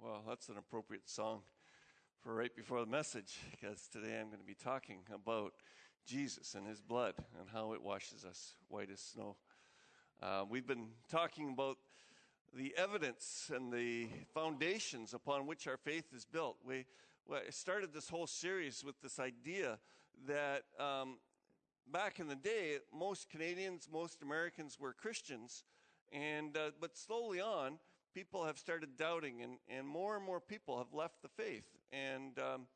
Well, 0.00 0.22
that's 0.28 0.48
an 0.48 0.56
appropriate 0.58 1.08
song 1.08 1.40
for 2.22 2.34
right 2.34 2.54
before 2.54 2.80
the 2.80 2.90
message 2.90 3.38
because 3.50 3.88
today 3.90 4.18
I'm 4.20 4.26
going 4.26 4.40
to 4.40 4.46
be 4.46 4.54
talking 4.54 4.98
about 5.12 5.52
Jesus 6.04 6.54
and 6.54 6.66
his 6.66 6.80
blood 6.82 7.14
and 7.38 7.48
how 7.52 7.72
it 7.72 7.82
washes 7.82 8.24
us 8.24 8.54
white 8.68 8.90
as 8.92 9.00
snow. 9.00 9.36
Uh, 10.22 10.44
we've 10.48 10.66
been 10.66 10.88
talking 11.10 11.50
about 11.50 11.78
the 12.52 12.74
evidence 12.76 13.50
and 13.54 13.72
the 13.72 14.08
foundations 14.34 15.14
upon 15.14 15.46
which 15.46 15.66
our 15.66 15.76
faith 15.76 16.12
is 16.14 16.24
built. 16.24 16.56
We, 16.66 16.86
we 17.28 17.38
started 17.50 17.94
this 17.94 18.08
whole 18.08 18.26
series 18.26 18.84
with 18.84 19.00
this 19.00 19.18
idea 19.18 19.78
that 20.26 20.64
um, 20.78 21.18
back 21.90 22.18
in 22.18 22.26
the 22.26 22.36
day, 22.36 22.78
most 22.92 23.30
Canadians, 23.30 23.88
most 23.90 24.22
Americans 24.22 24.78
were 24.78 24.92
Christians, 24.92 25.62
and 26.12 26.56
uh, 26.56 26.70
but 26.80 26.96
slowly 26.96 27.40
on, 27.40 27.78
people 28.14 28.44
have 28.44 28.58
started 28.58 28.96
doubting, 28.96 29.42
and, 29.42 29.58
and 29.68 29.86
more 29.86 30.16
and 30.16 30.24
more 30.24 30.40
people 30.40 30.78
have 30.78 30.94
left 30.94 31.20
the 31.22 31.28
faith. 31.28 31.64
And 31.92 32.38
um, 32.38 32.66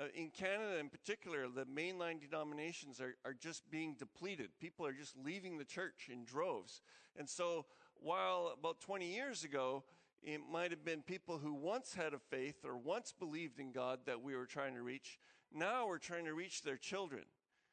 uh, 0.00 0.04
in 0.14 0.30
Canada, 0.30 0.78
in 0.78 0.88
particular, 0.88 1.48
the 1.48 1.64
mainline 1.64 2.20
denominations 2.20 3.00
are, 3.00 3.16
are 3.24 3.34
just 3.34 3.68
being 3.70 3.96
depleted. 3.98 4.50
People 4.60 4.86
are 4.86 4.92
just 4.92 5.16
leaving 5.16 5.58
the 5.58 5.64
church 5.64 6.08
in 6.10 6.24
droves. 6.24 6.82
And 7.18 7.28
so, 7.28 7.66
while 7.96 8.54
about 8.58 8.80
20 8.80 9.12
years 9.12 9.42
ago, 9.42 9.82
it 10.22 10.40
might 10.50 10.70
have 10.70 10.84
been 10.84 11.02
people 11.02 11.38
who 11.38 11.52
once 11.52 11.94
had 11.94 12.14
a 12.14 12.18
faith 12.18 12.64
or 12.64 12.76
once 12.76 13.12
believed 13.12 13.58
in 13.58 13.72
God 13.72 14.00
that 14.06 14.22
we 14.22 14.36
were 14.36 14.46
trying 14.46 14.74
to 14.74 14.82
reach, 14.82 15.18
now 15.52 15.86
we're 15.86 15.98
trying 15.98 16.24
to 16.26 16.34
reach 16.34 16.62
their 16.62 16.76
children 16.76 17.22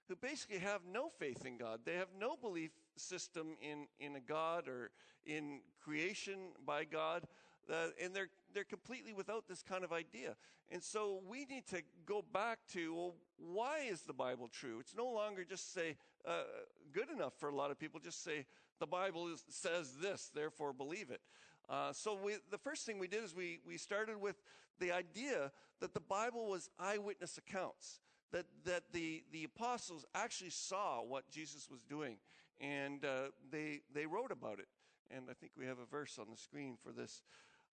who 0.08 0.16
basically 0.16 0.60
have 0.60 0.82
no 0.92 1.10
faith 1.10 1.46
in 1.46 1.58
God. 1.58 1.82
They 1.86 1.96
have 1.96 2.10
no 2.20 2.36
belief 2.36 2.72
system 2.96 3.56
in, 3.62 3.88
in 4.00 4.16
a 4.16 4.20
God 4.20 4.68
or 4.68 4.92
in 5.26 5.62
creation 5.84 6.36
by 6.66 6.84
God. 6.84 7.24
Uh, 7.70 7.88
and 8.02 8.14
they're, 8.14 8.30
they're 8.54 8.64
completely 8.64 9.14
without 9.14 9.48
this 9.48 9.62
kind 9.62 9.84
of 9.84 9.94
idea. 9.94 10.36
And 10.72 10.84
so 10.84 11.22
we 11.28 11.46
need 11.46 11.66
to 11.68 11.82
go 12.06 12.24
back 12.34 12.60
to 12.74 12.94
well, 12.94 13.16
why 13.38 13.80
is 13.90 14.02
the 14.02 14.14
Bible 14.14 14.50
true? 14.52 14.80
It's 14.80 14.96
no 14.96 15.08
longer 15.08 15.44
just 15.44 15.74
say, 15.74 15.96
uh, 16.28 16.44
good 16.92 17.10
enough 17.10 17.34
for 17.38 17.50
a 17.50 17.56
lot 17.56 17.72
of 17.72 17.80
people, 17.80 18.00
just 18.00 18.24
say, 18.24 18.46
the 18.80 18.88
Bible 18.88 19.28
is, 19.30 19.44
says 19.50 19.94
this, 20.02 20.32
therefore 20.34 20.74
believe 20.74 21.10
it. 21.10 21.22
Uh, 21.70 21.94
so 21.94 22.18
we, 22.22 22.36
the 22.52 22.58
first 22.58 22.86
thing 22.86 23.00
we 23.00 23.08
did 23.08 23.24
is 23.24 23.36
we, 23.36 23.60
we 23.66 23.78
started 23.78 24.20
with 24.20 24.42
the 24.80 24.92
idea 24.92 25.52
that 25.80 25.94
the 25.94 26.00
Bible 26.02 26.48
was 26.48 26.70
eyewitness 26.80 27.38
accounts 27.38 28.00
that, 28.34 28.46
that 28.66 28.84
the, 28.92 29.24
the 29.32 29.46
apostles 29.46 30.06
actually 30.14 30.50
saw 30.50 31.02
what 31.02 31.30
Jesus 31.30 31.70
was 31.70 31.82
doing, 31.84 32.18
and 32.64 33.04
uh, 33.04 33.30
they, 33.52 33.82
they 33.94 34.06
wrote 34.06 34.32
about 34.32 34.60
it. 34.60 34.68
And 35.12 35.26
I 35.30 35.34
think 35.34 35.52
we 35.58 35.66
have 35.66 35.80
a 35.80 35.86
verse 35.86 36.18
on 36.18 36.28
the 36.32 36.38
screen 36.38 36.78
for 36.82 36.92
this. 36.92 37.22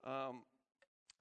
Um, 0.05 0.43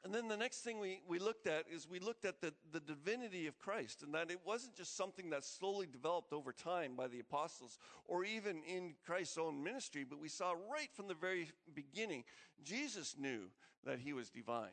and 0.03 0.13
then 0.13 0.29
the 0.29 0.37
next 0.37 0.59
thing 0.61 0.79
we, 0.79 1.01
we 1.07 1.19
looked 1.19 1.45
at 1.45 1.65
is 1.69 1.87
we 1.87 1.99
looked 1.99 2.23
at 2.23 2.39
the, 2.39 2.53
the 2.71 2.79
divinity 2.79 3.47
of 3.47 3.59
Christ, 3.59 4.01
and 4.01 4.13
that 4.13 4.31
it 4.31 4.39
wasn't 4.45 4.75
just 4.75 4.95
something 4.95 5.29
that 5.31 5.43
slowly 5.43 5.87
developed 5.91 6.31
over 6.31 6.53
time 6.53 6.95
by 6.95 7.07
the 7.07 7.19
apostles 7.19 7.77
or 8.07 8.23
even 8.23 8.61
in 8.63 8.95
Christ's 9.05 9.37
own 9.37 9.61
ministry, 9.61 10.05
but 10.09 10.19
we 10.19 10.29
saw 10.29 10.51
right 10.51 10.89
from 10.93 11.07
the 11.07 11.13
very 11.13 11.49
beginning, 11.75 12.23
Jesus 12.63 13.15
knew 13.19 13.49
that 13.85 13.99
he 13.99 14.13
was 14.13 14.29
divine. 14.29 14.69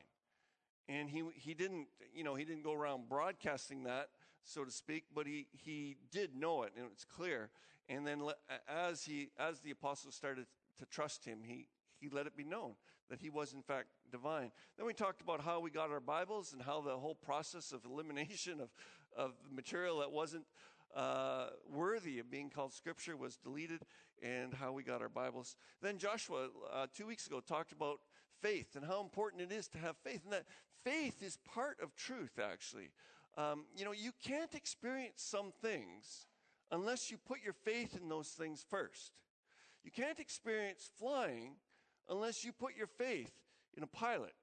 And 0.88 1.10
he, 1.10 1.24
he 1.34 1.54
didn't, 1.54 1.88
you 2.14 2.22
know, 2.22 2.36
he 2.36 2.44
didn't 2.44 2.62
go 2.62 2.72
around 2.72 3.08
broadcasting 3.08 3.82
that, 3.84 4.10
so 4.44 4.64
to 4.64 4.70
speak, 4.70 5.06
but 5.12 5.26
he, 5.26 5.48
he 5.50 5.96
did 6.12 6.36
know 6.36 6.62
it, 6.62 6.72
and 6.76 6.86
it's 6.92 7.04
clear. 7.04 7.50
And 7.88 8.06
then 8.06 8.22
as 8.68 9.04
he, 9.04 9.30
as 9.38 9.60
the 9.60 9.70
apostles 9.70 10.14
started 10.14 10.46
to 10.78 10.86
trust 10.86 11.24
him, 11.24 11.40
he, 11.44 11.68
he 12.00 12.08
let 12.08 12.26
it 12.26 12.36
be 12.36 12.44
known 12.44 12.74
that 13.08 13.20
he 13.20 13.30
was 13.30 13.52
in 13.52 13.62
fact 13.62 13.88
divine. 14.10 14.50
Then 14.76 14.86
we 14.86 14.92
talked 14.92 15.20
about 15.20 15.40
how 15.40 15.60
we 15.60 15.70
got 15.70 15.90
our 15.90 16.00
Bibles 16.00 16.52
and 16.52 16.62
how 16.62 16.80
the 16.80 16.96
whole 16.96 17.14
process 17.14 17.72
of 17.72 17.84
elimination 17.84 18.60
of, 18.60 18.70
of 19.16 19.32
material 19.50 20.00
that 20.00 20.10
wasn't 20.10 20.44
uh, 20.94 21.48
worthy 21.70 22.18
of 22.18 22.30
being 22.30 22.50
called 22.50 22.72
scripture 22.72 23.16
was 23.16 23.36
deleted 23.36 23.80
and 24.22 24.54
how 24.54 24.72
we 24.72 24.82
got 24.82 25.02
our 25.02 25.08
Bibles. 25.08 25.56
Then 25.82 25.98
Joshua, 25.98 26.48
uh, 26.72 26.86
two 26.94 27.06
weeks 27.06 27.26
ago, 27.26 27.40
talked 27.40 27.72
about 27.72 28.00
faith 28.40 28.76
and 28.76 28.84
how 28.84 29.00
important 29.00 29.42
it 29.42 29.52
is 29.52 29.68
to 29.68 29.78
have 29.78 29.96
faith, 29.98 30.22
and 30.24 30.32
that 30.32 30.46
faith 30.84 31.22
is 31.22 31.38
part 31.44 31.78
of 31.82 31.94
truth, 31.94 32.38
actually. 32.42 32.90
Um, 33.36 33.66
you 33.76 33.84
know, 33.84 33.92
you 33.92 34.12
can't 34.24 34.54
experience 34.54 35.22
some 35.22 35.52
things 35.60 36.26
unless 36.70 37.10
you 37.10 37.18
put 37.18 37.38
your 37.42 37.52
faith 37.52 37.96
in 38.00 38.08
those 38.08 38.28
things 38.28 38.64
first. 38.68 39.12
You 39.84 39.90
can't 39.90 40.18
experience 40.18 40.90
flying 40.98 41.56
unless 42.08 42.44
you 42.44 42.52
put 42.52 42.76
your 42.76 42.86
faith 42.86 43.32
in 43.76 43.82
a 43.82 43.86
pilot 43.86 44.34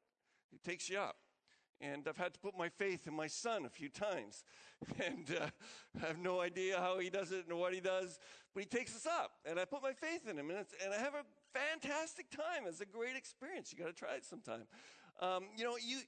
who 0.52 0.58
takes 0.64 0.90
you 0.90 1.00
up. 1.00 1.18
And 1.82 2.08
I've 2.08 2.18
had 2.18 2.34
to 2.34 2.40
put 2.40 2.58
my 2.58 2.70
faith 2.70 3.08
in 3.08 3.14
my 3.14 3.28
son 3.28 3.66
a 3.66 3.70
few 3.70 3.90
times. 3.90 4.44
And 5.00 5.34
uh, 5.40 5.48
I 6.04 6.08
have 6.08 6.18
no 6.18 6.42
idea 6.42 6.78
how 6.78 7.00
he 7.00 7.10
does 7.10 7.32
it 7.32 7.46
and 7.48 7.58
what 7.58 7.74
he 7.74 7.80
does, 7.80 8.20
but 8.54 8.64
he 8.64 8.68
takes 8.68 8.94
us 8.94 9.06
up. 9.06 9.32
And 9.46 9.58
I 9.58 9.64
put 9.64 9.82
my 9.82 9.94
faith 9.94 10.28
in 10.30 10.38
him. 10.38 10.50
And, 10.50 10.66
and 10.84 10.94
I 10.94 10.98
have 10.98 11.14
a 11.14 11.24
fantastic 11.58 12.30
time. 12.30 12.68
It's 12.68 12.82
a 12.82 12.86
great 12.86 13.16
experience. 13.16 13.72
You 13.72 13.80
got 13.80 13.88
to 13.88 13.94
try 13.94 14.16
it 14.16 14.26
sometime. 14.26 14.64
Um, 15.22 15.46
you 15.56 15.64
know, 15.64 15.78
you, 15.78 16.00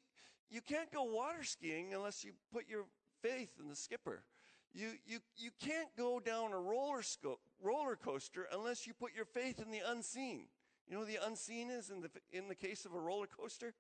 you 0.50 0.60
can't 0.60 0.92
go 0.92 1.04
water 1.04 1.44
skiing 1.44 1.94
unless 1.94 2.26
you 2.26 2.34
put 2.52 2.68
your 2.68 2.84
faith 3.22 3.52
in 3.62 3.70
the 3.70 3.78
skipper. 3.78 4.24
You, 4.76 4.90
you, 5.08 5.20
you 5.38 5.52
can't 5.64 5.88
go 5.98 6.20
down 6.20 6.52
a 6.52 6.60
roller, 6.60 7.02
sco- 7.02 7.40
roller 7.64 7.96
coaster 7.96 8.50
unless 8.52 8.86
you 8.86 8.94
put 8.94 9.16
your 9.16 9.24
faith 9.24 9.62
in 9.62 9.72
the 9.72 9.80
unseen. 9.88 10.48
You 10.90 10.98
know 10.98 11.06
the 11.06 11.18
unseen 11.26 11.72
is 11.72 11.90
in 11.90 12.02
the, 12.02 12.10
in 12.34 12.50
the 12.50 12.56
case 12.56 12.86
of 12.86 12.94
a 12.94 13.00
roller 13.00 13.28
coaster? 13.28 13.74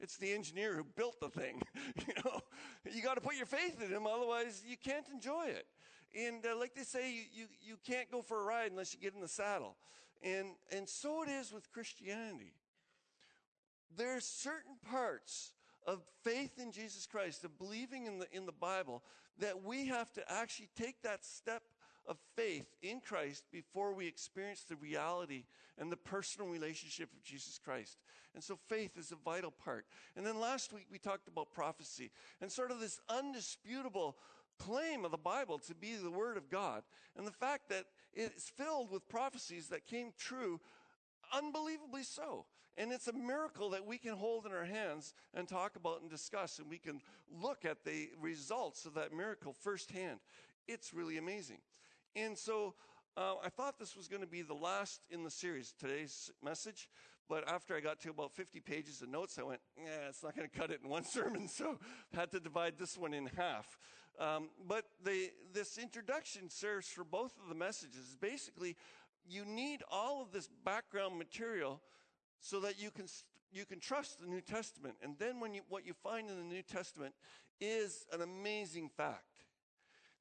It's 0.00 0.16
the 0.16 0.32
engineer 0.32 0.74
who 0.74 0.84
built 0.96 1.20
the 1.20 1.28
thing. 1.28 1.60
you 2.08 2.14
know, 2.24 2.40
you 2.90 3.02
got 3.02 3.16
to 3.16 3.20
put 3.20 3.36
your 3.36 3.44
faith 3.44 3.82
in 3.82 3.90
him, 3.90 4.06
otherwise 4.06 4.62
you 4.66 4.76
can't 4.82 5.06
enjoy 5.12 5.44
it. 5.48 5.66
And 6.18 6.44
uh, 6.46 6.58
like 6.58 6.74
they 6.74 6.84
say, 6.84 7.12
you, 7.12 7.22
you, 7.32 7.46
you 7.60 7.76
can't 7.86 8.10
go 8.10 8.22
for 8.22 8.40
a 8.40 8.44
ride 8.44 8.70
unless 8.70 8.94
you 8.94 9.00
get 9.00 9.14
in 9.14 9.20
the 9.20 9.28
saddle. 9.28 9.76
And, 10.22 10.48
and 10.74 10.88
so 10.88 11.22
it 11.22 11.28
is 11.28 11.52
with 11.52 11.70
Christianity. 11.70 12.54
There's 13.96 14.24
certain 14.24 14.76
parts 14.90 15.52
of 15.86 16.00
faith 16.24 16.58
in 16.58 16.72
Jesus 16.72 17.06
Christ, 17.06 17.44
of 17.44 17.58
believing 17.58 18.06
in 18.06 18.18
the, 18.18 18.26
in 18.32 18.46
the 18.46 18.52
Bible, 18.52 19.02
that 19.40 19.64
we 19.64 19.86
have 19.86 20.12
to 20.12 20.32
actually 20.32 20.68
take 20.76 21.02
that 21.02 21.24
step 21.24 21.62
of 22.06 22.16
faith 22.34 22.66
in 22.82 23.00
Christ 23.00 23.44
before 23.52 23.94
we 23.94 24.06
experience 24.06 24.64
the 24.64 24.76
reality 24.76 25.44
and 25.78 25.90
the 25.90 25.96
personal 25.96 26.48
relationship 26.48 27.12
of 27.12 27.22
Jesus 27.22 27.58
Christ. 27.62 27.98
And 28.34 28.42
so 28.42 28.58
faith 28.68 28.96
is 28.96 29.12
a 29.12 29.16
vital 29.16 29.50
part. 29.50 29.86
And 30.16 30.24
then 30.24 30.40
last 30.40 30.72
week 30.72 30.86
we 30.90 30.98
talked 30.98 31.28
about 31.28 31.52
prophecy 31.52 32.10
and 32.40 32.50
sort 32.50 32.70
of 32.70 32.80
this 32.80 33.00
undisputable 33.08 34.16
claim 34.58 35.04
of 35.04 35.10
the 35.10 35.16
Bible 35.16 35.58
to 35.58 35.74
be 35.74 35.96
the 35.96 36.10
Word 36.10 36.36
of 36.36 36.50
God 36.50 36.82
and 37.16 37.26
the 37.26 37.32
fact 37.32 37.68
that 37.70 37.84
it's 38.12 38.50
filled 38.50 38.90
with 38.90 39.08
prophecies 39.08 39.68
that 39.68 39.86
came 39.86 40.12
true 40.18 40.60
unbelievably 41.32 42.02
so. 42.02 42.44
And 42.80 42.92
it's 42.92 43.08
a 43.08 43.12
miracle 43.12 43.68
that 43.70 43.84
we 43.84 43.98
can 43.98 44.14
hold 44.14 44.46
in 44.46 44.52
our 44.52 44.64
hands 44.64 45.12
and 45.34 45.46
talk 45.46 45.76
about 45.76 46.00
and 46.00 46.08
discuss, 46.08 46.58
and 46.58 46.70
we 46.70 46.78
can 46.78 47.02
look 47.42 47.66
at 47.66 47.84
the 47.84 48.08
results 48.18 48.86
of 48.86 48.94
that 48.94 49.12
miracle 49.12 49.52
firsthand. 49.52 50.18
It's 50.66 50.94
really 50.94 51.18
amazing. 51.18 51.58
And 52.16 52.38
so 52.38 52.72
uh, 53.18 53.34
I 53.44 53.50
thought 53.50 53.78
this 53.78 53.98
was 53.98 54.08
going 54.08 54.22
to 54.22 54.26
be 54.26 54.40
the 54.40 54.54
last 54.54 55.02
in 55.10 55.24
the 55.24 55.30
series, 55.30 55.74
today's 55.78 56.30
message. 56.42 56.88
But 57.28 57.46
after 57.46 57.76
I 57.76 57.80
got 57.80 58.00
to 58.00 58.10
about 58.10 58.32
50 58.32 58.60
pages 58.60 59.02
of 59.02 59.10
notes, 59.10 59.38
I 59.38 59.42
went, 59.42 59.60
yeah, 59.76 60.08
it's 60.08 60.22
not 60.22 60.34
going 60.34 60.48
to 60.50 60.58
cut 60.58 60.70
it 60.70 60.80
in 60.82 60.88
one 60.88 61.04
sermon. 61.04 61.48
So 61.54 61.78
I 62.14 62.20
had 62.20 62.30
to 62.30 62.40
divide 62.40 62.78
this 62.78 62.96
one 62.96 63.12
in 63.12 63.26
half. 63.36 63.78
Um, 64.18 64.48
but 64.66 64.86
the, 65.04 65.28
this 65.52 65.76
introduction 65.76 66.48
serves 66.48 66.88
for 66.88 67.04
both 67.04 67.32
of 67.42 67.50
the 67.50 67.54
messages. 67.54 68.16
Basically, 68.18 68.74
you 69.28 69.44
need 69.44 69.82
all 69.90 70.22
of 70.22 70.32
this 70.32 70.48
background 70.64 71.18
material 71.18 71.82
so 72.40 72.60
that 72.60 72.80
you 72.80 72.90
can, 72.90 73.06
you 73.52 73.64
can 73.64 73.80
trust 73.80 74.20
the 74.20 74.26
New 74.26 74.40
Testament. 74.40 74.96
And 75.02 75.14
then 75.18 75.40
when 75.40 75.54
you, 75.54 75.62
what 75.68 75.86
you 75.86 75.94
find 75.94 76.28
in 76.28 76.36
the 76.36 76.54
New 76.54 76.62
Testament 76.62 77.14
is 77.60 78.06
an 78.12 78.22
amazing 78.22 78.90
fact 78.96 79.24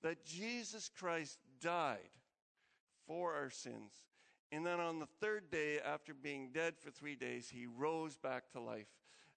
that 0.01 0.25
Jesus 0.25 0.89
Christ 0.89 1.39
died 1.61 2.11
for 3.07 3.33
our 3.33 3.49
sins. 3.49 3.91
And 4.51 4.65
then 4.65 4.79
on 4.79 4.99
the 4.99 5.07
third 5.19 5.51
day, 5.51 5.79
after 5.79 6.13
being 6.13 6.49
dead 6.53 6.75
for 6.77 6.89
three 6.89 7.15
days, 7.15 7.49
he 7.53 7.67
rose 7.67 8.17
back 8.17 8.51
to 8.51 8.59
life 8.59 8.87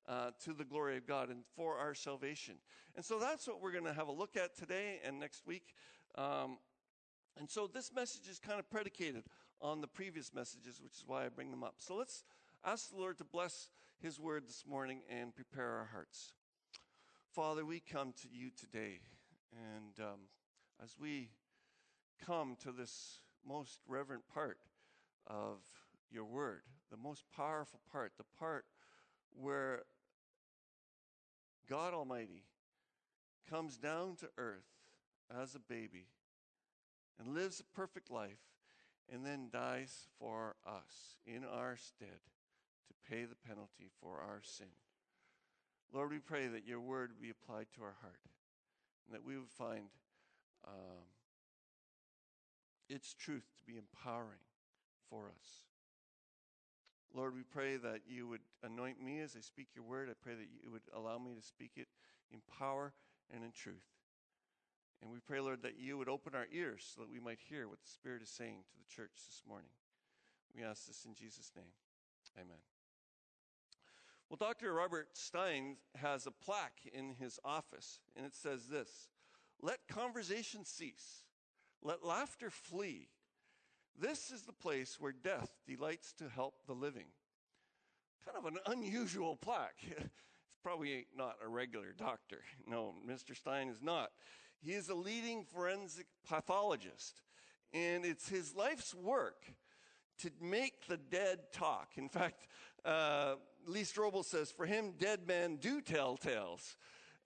uh, 0.08 0.30
to 0.44 0.52
the 0.52 0.64
glory 0.64 0.96
of 0.96 1.06
God 1.06 1.28
and 1.28 1.44
for 1.54 1.76
our 1.76 1.94
salvation. 1.94 2.54
And 2.96 3.04
so 3.04 3.18
that's 3.18 3.46
what 3.46 3.60
we're 3.60 3.72
going 3.72 3.84
to 3.84 3.92
have 3.92 4.08
a 4.08 4.12
look 4.12 4.36
at 4.36 4.56
today 4.56 5.00
and 5.04 5.20
next 5.20 5.46
week. 5.46 5.74
Um, 6.16 6.58
and 7.38 7.48
so 7.48 7.66
this 7.66 7.92
message 7.94 8.28
is 8.28 8.38
kind 8.38 8.58
of 8.58 8.68
predicated 8.70 9.24
on 9.60 9.80
the 9.80 9.86
previous 9.86 10.34
messages, 10.34 10.80
which 10.82 10.92
is 10.94 11.04
why 11.06 11.24
I 11.24 11.28
bring 11.28 11.50
them 11.50 11.62
up. 11.62 11.74
So 11.78 11.94
let's 11.94 12.24
ask 12.64 12.90
the 12.90 12.96
Lord 12.96 13.18
to 13.18 13.24
bless 13.24 13.68
his 14.00 14.20
word 14.20 14.46
this 14.46 14.64
morning 14.68 15.00
and 15.10 15.34
prepare 15.34 15.78
our 15.78 15.88
hearts. 15.92 16.32
Father, 17.34 17.64
we 17.64 17.80
come 17.80 18.12
to 18.22 18.28
you 18.30 18.50
today, 18.50 19.00
and 19.52 19.98
um, 19.98 20.20
as 20.82 20.96
we 21.00 21.30
come 22.24 22.56
to 22.62 22.70
this 22.70 23.18
most 23.46 23.80
reverent 23.88 24.22
part 24.32 24.58
of 25.26 25.58
your 26.10 26.24
word, 26.24 26.62
the 26.90 26.96
most 26.96 27.24
powerful 27.36 27.80
part, 27.90 28.12
the 28.16 28.38
part 28.38 28.64
where 29.34 29.82
God 31.68 31.94
Almighty 31.94 32.44
comes 33.50 33.76
down 33.76 34.14
to 34.16 34.28
earth 34.38 34.68
as 35.36 35.54
a 35.54 35.60
baby 35.60 36.06
and 37.18 37.34
lives 37.34 37.60
a 37.60 37.76
perfect 37.76 38.10
life 38.10 38.38
and 39.12 39.26
then 39.26 39.48
dies 39.52 40.06
for 40.18 40.54
us 40.66 41.16
in 41.26 41.44
our 41.44 41.76
stead 41.76 42.20
pay 43.08 43.24
the 43.24 43.36
penalty 43.46 43.90
for 44.00 44.18
our 44.18 44.40
sin. 44.42 44.72
Lord, 45.92 46.10
we 46.10 46.18
pray 46.18 46.48
that 46.48 46.66
your 46.66 46.80
word 46.80 47.12
be 47.20 47.30
applied 47.30 47.66
to 47.74 47.82
our 47.82 47.96
heart 48.00 48.20
and 49.06 49.14
that 49.14 49.24
we 49.24 49.36
would 49.36 49.50
find 49.50 49.84
um, 50.66 51.04
its 52.88 53.14
truth 53.14 53.44
to 53.58 53.64
be 53.70 53.76
empowering 53.76 54.44
for 55.10 55.26
us. 55.26 55.66
Lord, 57.14 57.34
we 57.34 57.42
pray 57.42 57.76
that 57.76 58.00
you 58.08 58.26
would 58.28 58.40
anoint 58.62 59.02
me 59.02 59.20
as 59.20 59.36
I 59.36 59.40
speak 59.40 59.68
your 59.74 59.84
word. 59.84 60.08
I 60.08 60.14
pray 60.22 60.34
that 60.34 60.48
you 60.62 60.70
would 60.70 60.82
allow 60.94 61.18
me 61.18 61.34
to 61.34 61.42
speak 61.42 61.72
it 61.76 61.88
in 62.32 62.40
power 62.58 62.94
and 63.32 63.44
in 63.44 63.52
truth. 63.52 63.84
And 65.02 65.10
we 65.10 65.18
pray, 65.18 65.40
Lord, 65.40 65.62
that 65.62 65.78
you 65.78 65.98
would 65.98 66.08
open 66.08 66.34
our 66.34 66.46
ears 66.52 66.90
so 66.94 67.02
that 67.02 67.10
we 67.10 67.20
might 67.20 67.40
hear 67.50 67.68
what 67.68 67.82
the 67.82 67.90
Spirit 67.90 68.22
is 68.22 68.30
saying 68.30 68.64
to 68.70 68.76
the 68.78 68.94
church 68.94 69.12
this 69.26 69.42
morning. 69.46 69.70
We 70.56 70.62
ask 70.62 70.86
this 70.86 71.04
in 71.04 71.14
Jesus' 71.14 71.50
name. 71.56 71.72
Amen. 72.38 72.71
Well, 74.32 74.48
Dr. 74.48 74.72
Robert 74.72 75.08
Stein 75.12 75.76
has 75.94 76.26
a 76.26 76.30
plaque 76.30 76.88
in 76.94 77.16
his 77.20 77.38
office, 77.44 78.00
and 78.16 78.24
it 78.24 78.34
says 78.34 78.66
this 78.66 79.08
Let 79.60 79.86
conversation 79.88 80.64
cease, 80.64 81.24
let 81.82 82.02
laughter 82.02 82.48
flee. 82.48 83.10
This 83.94 84.30
is 84.30 84.44
the 84.44 84.54
place 84.54 84.96
where 84.98 85.12
death 85.12 85.50
delights 85.66 86.14
to 86.14 86.30
help 86.30 86.64
the 86.66 86.72
living. 86.72 87.08
Kind 88.24 88.38
of 88.38 88.46
an 88.46 88.58
unusual 88.68 89.36
plaque. 89.36 89.76
it's 89.90 90.08
probably 90.62 91.08
not 91.14 91.36
a 91.44 91.48
regular 91.48 91.92
doctor. 91.94 92.38
No, 92.66 92.94
Mr. 93.06 93.36
Stein 93.36 93.68
is 93.68 93.82
not. 93.82 94.12
He 94.62 94.72
is 94.72 94.88
a 94.88 94.94
leading 94.94 95.44
forensic 95.44 96.06
pathologist, 96.26 97.20
and 97.74 98.06
it's 98.06 98.30
his 98.30 98.56
life's 98.56 98.94
work 98.94 99.44
to 100.20 100.30
make 100.40 100.86
the 100.86 100.96
dead 100.96 101.52
talk. 101.52 101.90
In 101.96 102.08
fact, 102.08 102.46
uh, 102.86 103.34
Lee 103.66 103.82
Strobel 103.82 104.24
says, 104.24 104.50
for 104.50 104.66
him, 104.66 104.94
dead 104.98 105.26
men 105.26 105.56
do 105.56 105.80
tell 105.80 106.16
tales. 106.16 106.76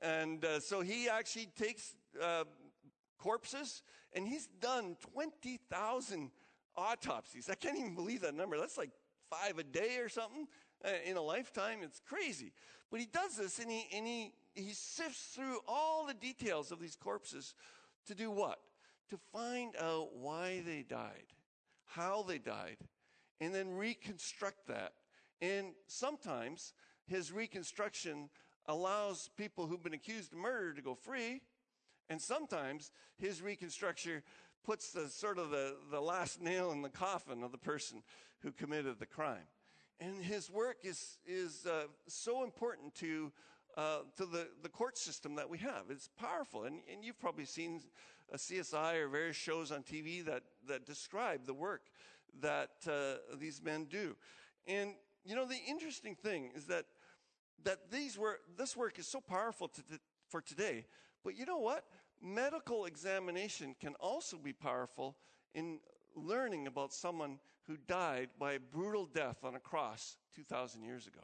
And 0.00 0.44
uh, 0.44 0.60
so 0.60 0.80
he 0.80 1.08
actually 1.08 1.48
takes 1.56 1.94
uh, 2.22 2.44
corpses, 3.18 3.82
and 4.12 4.26
he's 4.26 4.46
done 4.60 4.96
20,000 5.14 6.30
autopsies. 6.76 7.48
I 7.50 7.54
can't 7.54 7.78
even 7.78 7.94
believe 7.94 8.20
that 8.22 8.34
number. 8.34 8.58
That's 8.58 8.78
like 8.78 8.90
five 9.30 9.58
a 9.58 9.64
day 9.64 9.98
or 9.98 10.08
something 10.08 10.46
uh, 10.84 10.90
in 11.04 11.16
a 11.16 11.22
lifetime. 11.22 11.78
It's 11.82 12.00
crazy. 12.00 12.52
But 12.90 13.00
he 13.00 13.06
does 13.06 13.36
this, 13.36 13.58
and 13.58 13.70
he, 13.70 13.86
and 13.94 14.06
he, 14.06 14.32
he 14.54 14.72
sifts 14.72 15.32
through 15.34 15.58
all 15.66 16.06
the 16.06 16.14
details 16.14 16.70
of 16.70 16.80
these 16.80 16.96
corpses 16.96 17.54
to 18.06 18.14
do 18.14 18.30
what? 18.30 18.60
To 19.10 19.18
find 19.32 19.74
out 19.80 20.14
why 20.16 20.62
they 20.66 20.84
died, 20.88 21.26
how 21.86 22.24
they 22.26 22.38
died, 22.38 22.76
and 23.40 23.54
then 23.54 23.70
reconstruct 23.76 24.66
that 24.68 24.92
and 25.40 25.72
sometimes 25.86 26.72
his 27.06 27.32
reconstruction 27.32 28.30
allows 28.66 29.30
people 29.36 29.66
who've 29.66 29.82
been 29.82 29.94
accused 29.94 30.32
of 30.32 30.38
murder 30.38 30.72
to 30.74 30.82
go 30.82 30.94
free. 30.94 31.40
And 32.08 32.20
sometimes 32.20 32.90
his 33.18 33.42
reconstruction 33.42 34.22
puts 34.64 34.90
the 34.90 35.08
sort 35.08 35.38
of 35.38 35.50
the, 35.50 35.76
the 35.90 36.00
last 36.00 36.40
nail 36.40 36.72
in 36.72 36.82
the 36.82 36.88
coffin 36.88 37.42
of 37.42 37.52
the 37.52 37.58
person 37.58 38.02
who 38.40 38.52
committed 38.52 38.98
the 38.98 39.06
crime. 39.06 39.46
And 40.00 40.22
his 40.22 40.50
work 40.50 40.78
is, 40.82 41.18
is 41.26 41.66
uh, 41.66 41.84
so 42.06 42.44
important 42.44 42.94
to, 42.96 43.32
uh, 43.76 43.98
to 44.16 44.26
the, 44.26 44.48
the 44.62 44.68
court 44.68 44.98
system 44.98 45.36
that 45.36 45.48
we 45.48 45.58
have. 45.58 45.84
It's 45.88 46.08
powerful. 46.18 46.64
And, 46.64 46.80
and 46.92 47.04
you've 47.04 47.18
probably 47.18 47.46
seen 47.46 47.80
a 48.32 48.36
CSI 48.36 48.96
or 49.02 49.08
various 49.08 49.36
shows 49.36 49.72
on 49.72 49.82
TV 49.82 50.24
that, 50.24 50.42
that 50.68 50.84
describe 50.84 51.46
the 51.46 51.54
work 51.54 51.82
that 52.40 52.70
uh, 52.86 53.36
these 53.38 53.62
men 53.62 53.86
do. 53.88 54.16
And 54.66 54.94
you 55.26 55.34
know, 55.34 55.44
the 55.44 55.60
interesting 55.68 56.14
thing 56.14 56.50
is 56.54 56.66
that 56.66 56.86
that 57.64 57.90
these 57.90 58.16
were 58.16 58.38
this 58.56 58.76
work 58.76 58.98
is 58.98 59.06
so 59.06 59.20
powerful 59.20 59.68
to, 59.68 59.82
to, 59.82 59.98
for 60.28 60.40
today. 60.40 60.86
But 61.24 61.36
you 61.36 61.44
know 61.44 61.58
what? 61.58 61.84
Medical 62.22 62.86
examination 62.86 63.74
can 63.80 63.94
also 64.00 64.36
be 64.36 64.52
powerful 64.52 65.16
in 65.54 65.80
learning 66.14 66.66
about 66.66 66.92
someone 66.92 67.38
who 67.66 67.76
died 67.88 68.28
by 68.38 68.54
a 68.54 68.60
brutal 68.60 69.06
death 69.06 69.38
on 69.42 69.54
a 69.56 69.60
cross 69.60 70.16
2,000 70.34 70.82
years 70.82 71.06
ago. 71.06 71.20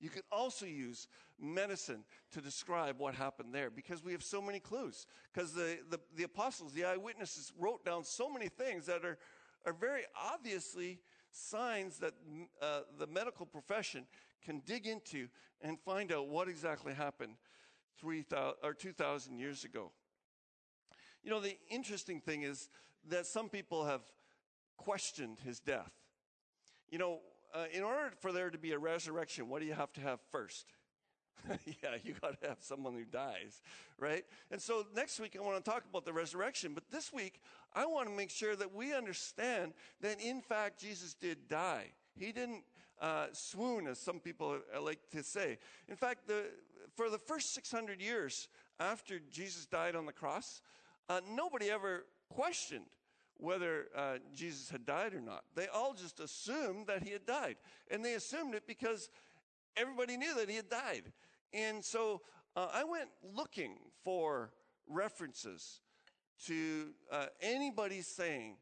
You 0.00 0.08
can 0.08 0.22
also 0.30 0.66
use 0.66 1.06
medicine 1.40 2.04
to 2.32 2.40
describe 2.40 2.98
what 2.98 3.14
happened 3.14 3.54
there 3.54 3.70
because 3.70 4.02
we 4.02 4.12
have 4.12 4.22
so 4.22 4.40
many 4.40 4.58
clues. 4.58 5.06
Because 5.32 5.52
the, 5.52 5.78
the, 5.90 6.00
the, 6.16 6.24
apostles, 6.24 6.72
the 6.72 6.84
eyewitnesses, 6.84 7.52
wrote 7.58 7.84
down 7.84 8.04
so 8.04 8.28
many 8.28 8.48
things 8.48 8.86
that 8.86 9.04
are, 9.04 9.18
are 9.64 9.72
very 9.72 10.02
obviously 10.20 11.00
signs 11.32 11.98
that 11.98 12.12
uh, 12.60 12.80
the 12.98 13.06
medical 13.06 13.46
profession 13.46 14.06
can 14.44 14.62
dig 14.66 14.86
into 14.86 15.28
and 15.60 15.78
find 15.80 16.12
out 16.12 16.28
what 16.28 16.48
exactly 16.48 16.92
happened 16.92 17.34
3,000 18.00 18.54
or 18.62 18.74
2,000 18.74 19.38
years 19.38 19.64
ago. 19.64 19.92
You 21.22 21.30
know, 21.30 21.40
the 21.40 21.56
interesting 21.70 22.20
thing 22.20 22.42
is 22.42 22.68
that 23.08 23.26
some 23.26 23.48
people 23.48 23.84
have 23.84 24.02
questioned 24.76 25.38
his 25.44 25.60
death. 25.60 25.92
You 26.90 26.98
know, 26.98 27.20
uh, 27.54 27.64
in 27.72 27.82
order 27.82 28.12
for 28.20 28.32
there 28.32 28.50
to 28.50 28.58
be 28.58 28.72
a 28.72 28.78
resurrection, 28.78 29.48
what 29.48 29.60
do 29.60 29.66
you 29.66 29.74
have 29.74 29.92
to 29.94 30.00
have 30.00 30.20
first? 30.30 30.66
yeah, 31.66 31.96
you 32.02 32.14
got 32.20 32.40
to 32.40 32.48
have 32.48 32.58
someone 32.60 32.94
who 32.94 33.04
dies, 33.04 33.62
right? 33.98 34.24
And 34.50 34.60
so 34.60 34.86
next 34.94 35.18
week 35.20 35.36
I 35.38 35.42
want 35.42 35.62
to 35.62 35.70
talk 35.70 35.84
about 35.88 36.04
the 36.04 36.12
resurrection, 36.12 36.72
but 36.74 36.84
this 36.90 37.12
week 37.12 37.40
I 37.74 37.86
want 37.86 38.08
to 38.08 38.14
make 38.14 38.30
sure 38.30 38.54
that 38.56 38.74
we 38.74 38.94
understand 38.94 39.72
that 40.00 40.20
in 40.20 40.40
fact 40.40 40.80
Jesus 40.80 41.14
did 41.14 41.48
die. 41.48 41.86
He 42.14 42.32
didn't 42.32 42.64
uh, 43.00 43.26
swoon, 43.32 43.86
as 43.88 43.98
some 43.98 44.20
people 44.20 44.58
like 44.80 45.00
to 45.10 45.22
say. 45.22 45.58
In 45.88 45.96
fact, 45.96 46.28
the, 46.28 46.44
for 46.94 47.10
the 47.10 47.18
first 47.18 47.52
600 47.54 48.00
years 48.00 48.48
after 48.78 49.18
Jesus 49.30 49.66
died 49.66 49.96
on 49.96 50.06
the 50.06 50.12
cross, 50.12 50.62
uh, 51.08 51.20
nobody 51.28 51.70
ever 51.70 52.06
questioned 52.28 52.86
whether 53.38 53.86
uh, 53.96 54.18
Jesus 54.32 54.70
had 54.70 54.86
died 54.86 55.14
or 55.14 55.20
not. 55.20 55.42
They 55.56 55.66
all 55.66 55.94
just 55.94 56.20
assumed 56.20 56.86
that 56.86 57.02
he 57.02 57.10
had 57.10 57.26
died. 57.26 57.56
And 57.90 58.04
they 58.04 58.14
assumed 58.14 58.54
it 58.54 58.68
because 58.68 59.10
everybody 59.76 60.16
knew 60.16 60.34
that 60.36 60.48
he 60.48 60.56
had 60.56 60.68
died. 60.68 61.12
And 61.52 61.84
so 61.84 62.22
uh, 62.56 62.68
I 62.72 62.84
went 62.84 63.08
looking 63.34 63.76
for 64.04 64.52
references 64.88 65.80
to 66.46 66.88
uh, 67.10 67.26
anybody 67.40 68.00
saying 68.00 68.56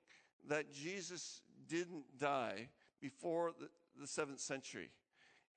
that 0.48 0.72
Jesus 0.72 1.42
didn't 1.68 2.04
die 2.18 2.68
before 3.00 3.52
the, 3.58 4.06
seventh 4.06 4.40
century. 4.40 4.90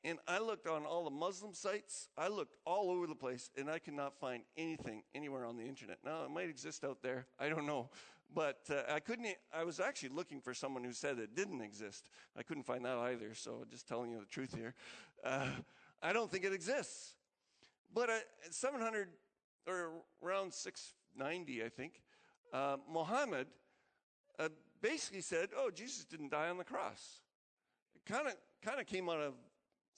And 0.03 0.19
I 0.27 0.39
looked 0.39 0.67
on 0.67 0.85
all 0.85 1.05
the 1.05 1.09
Muslim 1.09 1.53
sites. 1.53 2.09
I 2.17 2.27
looked 2.27 2.57
all 2.65 2.91
over 2.91 3.07
the 3.07 3.15
place, 3.15 3.49
and 3.57 3.69
I 3.69 3.79
could 3.79 3.93
not 3.93 4.19
find 4.19 4.43
anything 4.57 5.03
anywhere 5.15 5.45
on 5.45 5.55
the 5.55 5.63
internet. 5.63 5.99
Now, 6.03 6.25
it 6.25 6.31
might 6.31 6.49
exist 6.49 6.83
out 6.83 7.01
there. 7.01 7.25
I 7.39 7.47
don't 7.47 7.65
know. 7.65 7.89
But 8.35 8.59
uh, 8.69 8.91
I 8.91 8.99
couldn't, 8.99 9.27
I 9.53 9.63
was 9.63 9.79
actually 9.79 10.09
looking 10.09 10.41
for 10.41 10.53
someone 10.53 10.83
who 10.83 10.91
said 10.91 11.19
it 11.19 11.35
didn't 11.35 11.61
exist. 11.61 12.09
I 12.37 12.43
couldn't 12.43 12.63
find 12.63 12.83
that 12.83 12.97
either, 12.97 13.33
so 13.33 13.63
just 13.69 13.87
telling 13.87 14.11
you 14.11 14.19
the 14.19 14.25
truth 14.25 14.53
here. 14.55 14.73
Uh, 15.23 15.47
I 16.01 16.13
don't 16.13 16.29
think 16.29 16.43
it 16.43 16.53
exists. 16.53 17.15
But 17.93 18.09
uh, 18.09 18.13
700 18.49 19.09
or 19.67 19.91
around 20.21 20.53
690, 20.53 21.63
I 21.63 21.69
think, 21.69 22.01
uh, 22.51 22.77
Muhammad 22.91 23.47
uh, 24.39 24.49
basically 24.81 25.21
said, 25.21 25.49
"Oh, 25.55 25.69
Jesus 25.71 26.05
didn't 26.05 26.31
die 26.31 26.49
on 26.49 26.57
the 26.57 26.63
cross." 26.63 27.21
It 27.95 28.05
kind 28.11 28.27
of 28.27 28.33
kind 28.61 28.79
of 28.79 28.87
came 28.87 29.09
out 29.09 29.19
of 29.19 29.33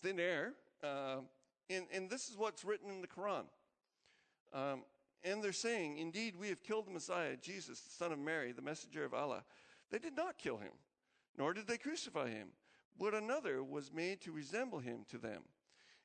thin 0.01 0.19
air, 0.19 0.53
uh, 0.83 1.17
and 1.69 1.85
and 1.91 2.09
this 2.09 2.29
is 2.29 2.37
what's 2.37 2.63
written 2.63 2.89
in 2.89 3.01
the 3.01 3.07
Quran. 3.07 3.45
Um, 4.53 4.83
and 5.23 5.43
they're 5.43 5.53
saying, 5.53 5.97
"Indeed, 5.97 6.35
we 6.35 6.49
have 6.49 6.63
killed 6.63 6.87
the 6.87 6.91
Messiah, 6.91 7.35
Jesus, 7.35 7.81
the 7.81 7.89
son 7.89 8.11
of 8.11 8.19
Mary, 8.19 8.51
the 8.51 8.61
messenger 8.61 9.03
of 9.03 9.13
Allah." 9.13 9.43
They 9.91 9.99
did 9.99 10.15
not 10.15 10.37
kill 10.37 10.57
him, 10.57 10.71
nor 11.37 11.53
did 11.53 11.67
they 11.67 11.77
crucify 11.77 12.29
him, 12.29 12.49
but 12.99 13.13
another 13.13 13.63
was 13.63 13.91
made 13.91 14.21
to 14.21 14.31
resemble 14.31 14.79
him 14.79 15.05
to 15.09 15.17
them. 15.17 15.41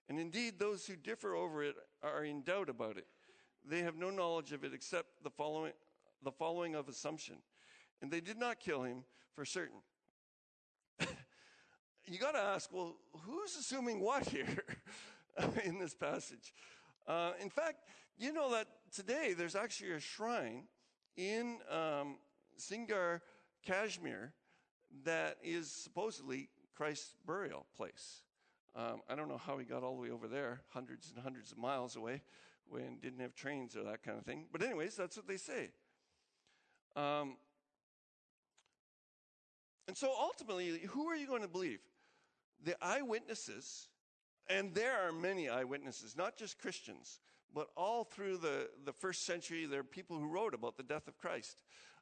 And 0.09 0.19
indeed, 0.19 0.59
those 0.59 0.87
who 0.87 0.97
differ 0.97 1.35
over 1.35 1.63
it 1.63 1.77
are 2.03 2.25
in 2.25 2.43
doubt 2.43 2.69
about 2.69 2.97
it. 2.97 3.07
They 3.65 3.83
have 3.83 3.97
no 3.97 4.11
knowledge 4.11 4.53
of 4.53 4.65
it 4.65 4.75
except 4.75 5.23
the 5.23 5.31
following, 5.31 5.73
the 6.23 6.33
following 6.33 6.75
of 6.75 6.89
assumption. 6.89 7.37
And 8.03 8.11
they 8.11 8.21
did 8.21 8.39
not 8.39 8.59
kill 8.59 8.83
him 8.83 9.05
for 9.35 9.45
certain. 9.45 9.79
you 12.07 12.19
got 12.19 12.33
to 12.33 12.39
ask, 12.39 12.73
well, 12.73 12.97
who's 13.23 13.57
assuming 13.57 14.01
what 14.01 14.27
here 14.27 14.65
in 15.65 15.79
this 15.79 15.95
passage? 15.95 16.53
Uh, 17.07 17.33
in 17.41 17.51
fact, 17.51 17.85
you 18.19 18.33
know 18.33 18.51
that 18.51 18.67
today 18.93 19.35
there's 19.37 19.55
actually 19.55 19.93
a 19.93 20.01
shrine 20.01 20.65
in 21.17 21.59
um, 21.71 22.17
Srinagar, 22.57 23.23
Kashmir, 23.65 24.33
that 25.05 25.37
is 25.43 25.71
supposedly 25.71 26.49
Christ's 26.81 27.15
burial 27.27 27.67
place. 27.77 28.23
Um, 28.75 29.03
I 29.07 29.15
don't 29.15 29.29
know 29.29 29.37
how 29.37 29.59
he 29.59 29.67
got 29.67 29.83
all 29.83 29.97
the 29.97 30.01
way 30.01 30.11
over 30.11 30.27
there, 30.27 30.63
hundreds 30.71 31.13
and 31.15 31.23
hundreds 31.23 31.53
of 31.53 31.59
miles 31.59 31.95
away, 31.95 32.23
when 32.71 32.97
didn't 33.03 33.21
have 33.21 33.35
trains 33.35 33.77
or 33.77 33.83
that 33.83 34.03
kind 34.03 34.17
of 34.17 34.25
thing. 34.25 34.47
But 34.51 34.63
anyways, 34.63 34.97
that's 34.97 35.15
what 35.15 35.29
they 35.29 35.37
say. 35.37 35.73
Um, 36.97 37.37
and 39.89 39.95
so 39.95 40.11
ultimately, 40.19 40.81
who 40.89 41.07
are 41.09 41.17
you 41.17 41.27
going 41.27 41.43
to 41.43 41.49
believe? 41.49 41.81
The 42.65 42.83
eyewitnesses, 42.83 43.89
and 44.49 44.75
there 44.75 45.07
are 45.07 45.13
many 45.13 45.51
eyewitnesses, 45.51 46.17
not 46.17 46.39
just 46.39 46.59
Christians, 46.59 47.21
but 47.55 47.69
all 47.77 48.05
through 48.05 48.39
the, 48.39 48.71
the 48.87 48.95
first 48.95 49.27
century, 49.27 49.67
there 49.67 49.81
are 49.81 49.85
people 49.85 50.19
who 50.19 50.29
wrote 50.29 50.55
about 50.55 50.79
the 50.79 50.83
death 50.83 51.09
of 51.09 51.19
Christ. 51.19 51.59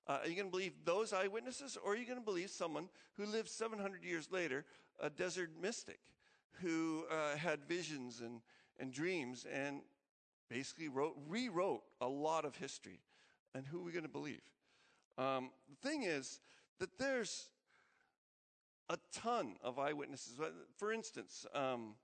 Uh, 0.09 0.19
are 0.23 0.29
you 0.29 0.35
going 0.35 0.47
to 0.47 0.51
believe 0.51 0.73
those 0.85 1.13
eyewitnesses, 1.13 1.77
or 1.85 1.93
are 1.93 1.97
you 1.97 2.07
going 2.07 2.19
to 2.19 2.25
believe 2.25 2.49
someone 2.49 2.89
who 3.19 3.27
lived 3.27 3.49
700 3.49 4.03
years 4.03 4.31
later, 4.33 4.65
a 4.99 5.11
desert 5.11 5.51
mystic, 5.61 6.01
who 6.63 7.05
uh, 7.11 7.37
had 7.37 7.65
visions 7.65 8.23
and, 8.23 8.41
and 8.81 8.91
dreams 8.91 9.45
and 9.53 9.83
basically 10.49 10.89
wrote, 10.89 11.15
rewrote 11.29 11.83
a 12.01 12.09
lot 12.09 12.47
of 12.47 12.57
history? 12.57 13.01
And 13.55 13.67
who 13.67 13.81
are 13.81 13.85
we 13.85 13.93
going 13.93 14.05
to 14.05 14.09
believe? 14.09 14.41
Um, 15.19 15.51
the 15.69 15.89
thing 15.89 16.05
is 16.05 16.41
that 16.79 16.97
there's 16.99 17.51
a 18.89 18.97
ton 19.13 19.57
of 19.63 19.79
eyewitnesses. 19.79 20.41
For 20.77 20.91
instance, 20.93 21.45
um, 21.55 21.97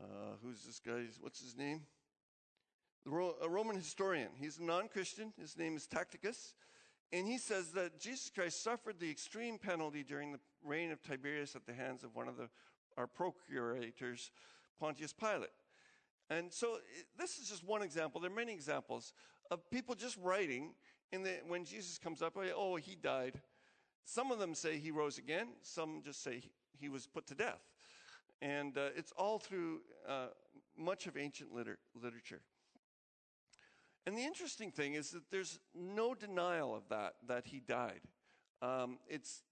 uh, 0.00 0.04
who's 0.42 0.64
this 0.64 0.80
guy? 0.80 1.04
What's 1.20 1.40
his 1.40 1.56
name? 1.56 1.82
A 3.06 3.48
Roman 3.48 3.76
historian. 3.76 4.28
He's 4.38 4.58
a 4.58 4.62
non 4.62 4.88
Christian. 4.88 5.32
His 5.38 5.58
name 5.58 5.76
is 5.76 5.86
Tacitus. 5.86 6.54
And 7.12 7.26
he 7.26 7.36
says 7.36 7.72
that 7.72 8.00
Jesus 8.00 8.30
Christ 8.34 8.62
suffered 8.62 8.98
the 8.98 9.10
extreme 9.10 9.58
penalty 9.58 10.02
during 10.02 10.32
the 10.32 10.40
reign 10.64 10.90
of 10.90 11.02
Tiberius 11.02 11.54
at 11.54 11.66
the 11.66 11.74
hands 11.74 12.04
of 12.04 12.14
one 12.14 12.26
of 12.28 12.36
the, 12.36 12.48
our 12.96 13.06
procurators, 13.06 14.30
Pontius 14.80 15.12
Pilate. 15.12 15.50
And 16.30 16.50
so 16.52 16.78
this 17.18 17.38
is 17.38 17.50
just 17.50 17.64
one 17.64 17.82
example. 17.82 18.20
There 18.20 18.30
are 18.30 18.34
many 18.34 18.52
examples 18.52 19.12
of 19.50 19.68
people 19.70 19.94
just 19.94 20.16
writing 20.22 20.72
in 21.10 21.22
the, 21.22 21.40
when 21.46 21.64
Jesus 21.64 21.98
comes 21.98 22.22
up, 22.22 22.38
oh, 22.56 22.76
he 22.76 22.94
died. 22.94 23.40
Some 24.04 24.32
of 24.32 24.38
them 24.38 24.54
say 24.54 24.78
he 24.78 24.90
rose 24.90 25.18
again. 25.18 25.48
Some 25.60 26.02
just 26.02 26.22
say 26.22 26.42
he 26.80 26.88
was 26.88 27.06
put 27.06 27.26
to 27.26 27.34
death. 27.34 27.60
And 28.40 28.78
uh, 28.78 28.88
it's 28.96 29.12
all 29.18 29.38
through 29.38 29.80
uh, 30.08 30.28
much 30.78 31.06
of 31.06 31.16
ancient 31.18 31.52
liter- 31.52 31.78
literature. 31.94 32.40
And 34.06 34.16
the 34.16 34.22
interesting 34.22 34.70
thing 34.70 34.94
is 34.94 35.10
that 35.10 35.30
there's 35.30 35.60
no 35.74 36.14
denial 36.14 36.74
of 36.74 36.88
that, 36.88 37.14
that 37.28 37.46
he 37.46 37.60
died. 37.60 38.00
Um, 38.60 38.98
it's, 39.08 39.42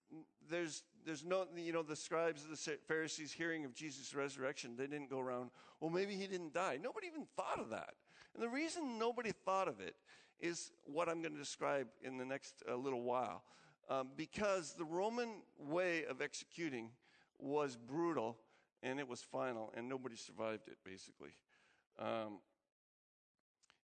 there's, 0.48 0.82
there's 1.06 1.24
no, 1.24 1.46
you 1.56 1.72
know, 1.72 1.82
the 1.82 1.96
scribes 1.96 2.44
the 2.44 2.78
Pharisees 2.88 3.32
hearing 3.32 3.64
of 3.64 3.74
Jesus' 3.74 4.14
resurrection, 4.14 4.76
they 4.76 4.86
didn't 4.86 5.10
go 5.10 5.20
around, 5.20 5.50
well, 5.80 5.90
maybe 5.90 6.14
he 6.14 6.26
didn't 6.26 6.52
die. 6.52 6.78
Nobody 6.82 7.06
even 7.06 7.26
thought 7.36 7.60
of 7.60 7.70
that. 7.70 7.94
And 8.34 8.42
the 8.42 8.48
reason 8.48 8.98
nobody 8.98 9.32
thought 9.32 9.68
of 9.68 9.80
it 9.80 9.94
is 10.40 10.72
what 10.84 11.08
I'm 11.08 11.22
going 11.22 11.34
to 11.34 11.38
describe 11.38 11.88
in 12.02 12.16
the 12.16 12.24
next 12.24 12.62
uh, 12.68 12.74
little 12.74 13.02
while 13.02 13.42
um, 13.90 14.08
because 14.16 14.74
the 14.74 14.84
Roman 14.84 15.42
way 15.58 16.04
of 16.04 16.22
executing 16.22 16.90
was 17.38 17.76
brutal 17.76 18.38
and 18.82 18.98
it 18.98 19.06
was 19.06 19.20
final, 19.20 19.72
and 19.76 19.88
nobody 19.88 20.16
survived 20.16 20.66
it, 20.68 20.78
basically. 20.84 21.34
Um, 21.98 22.38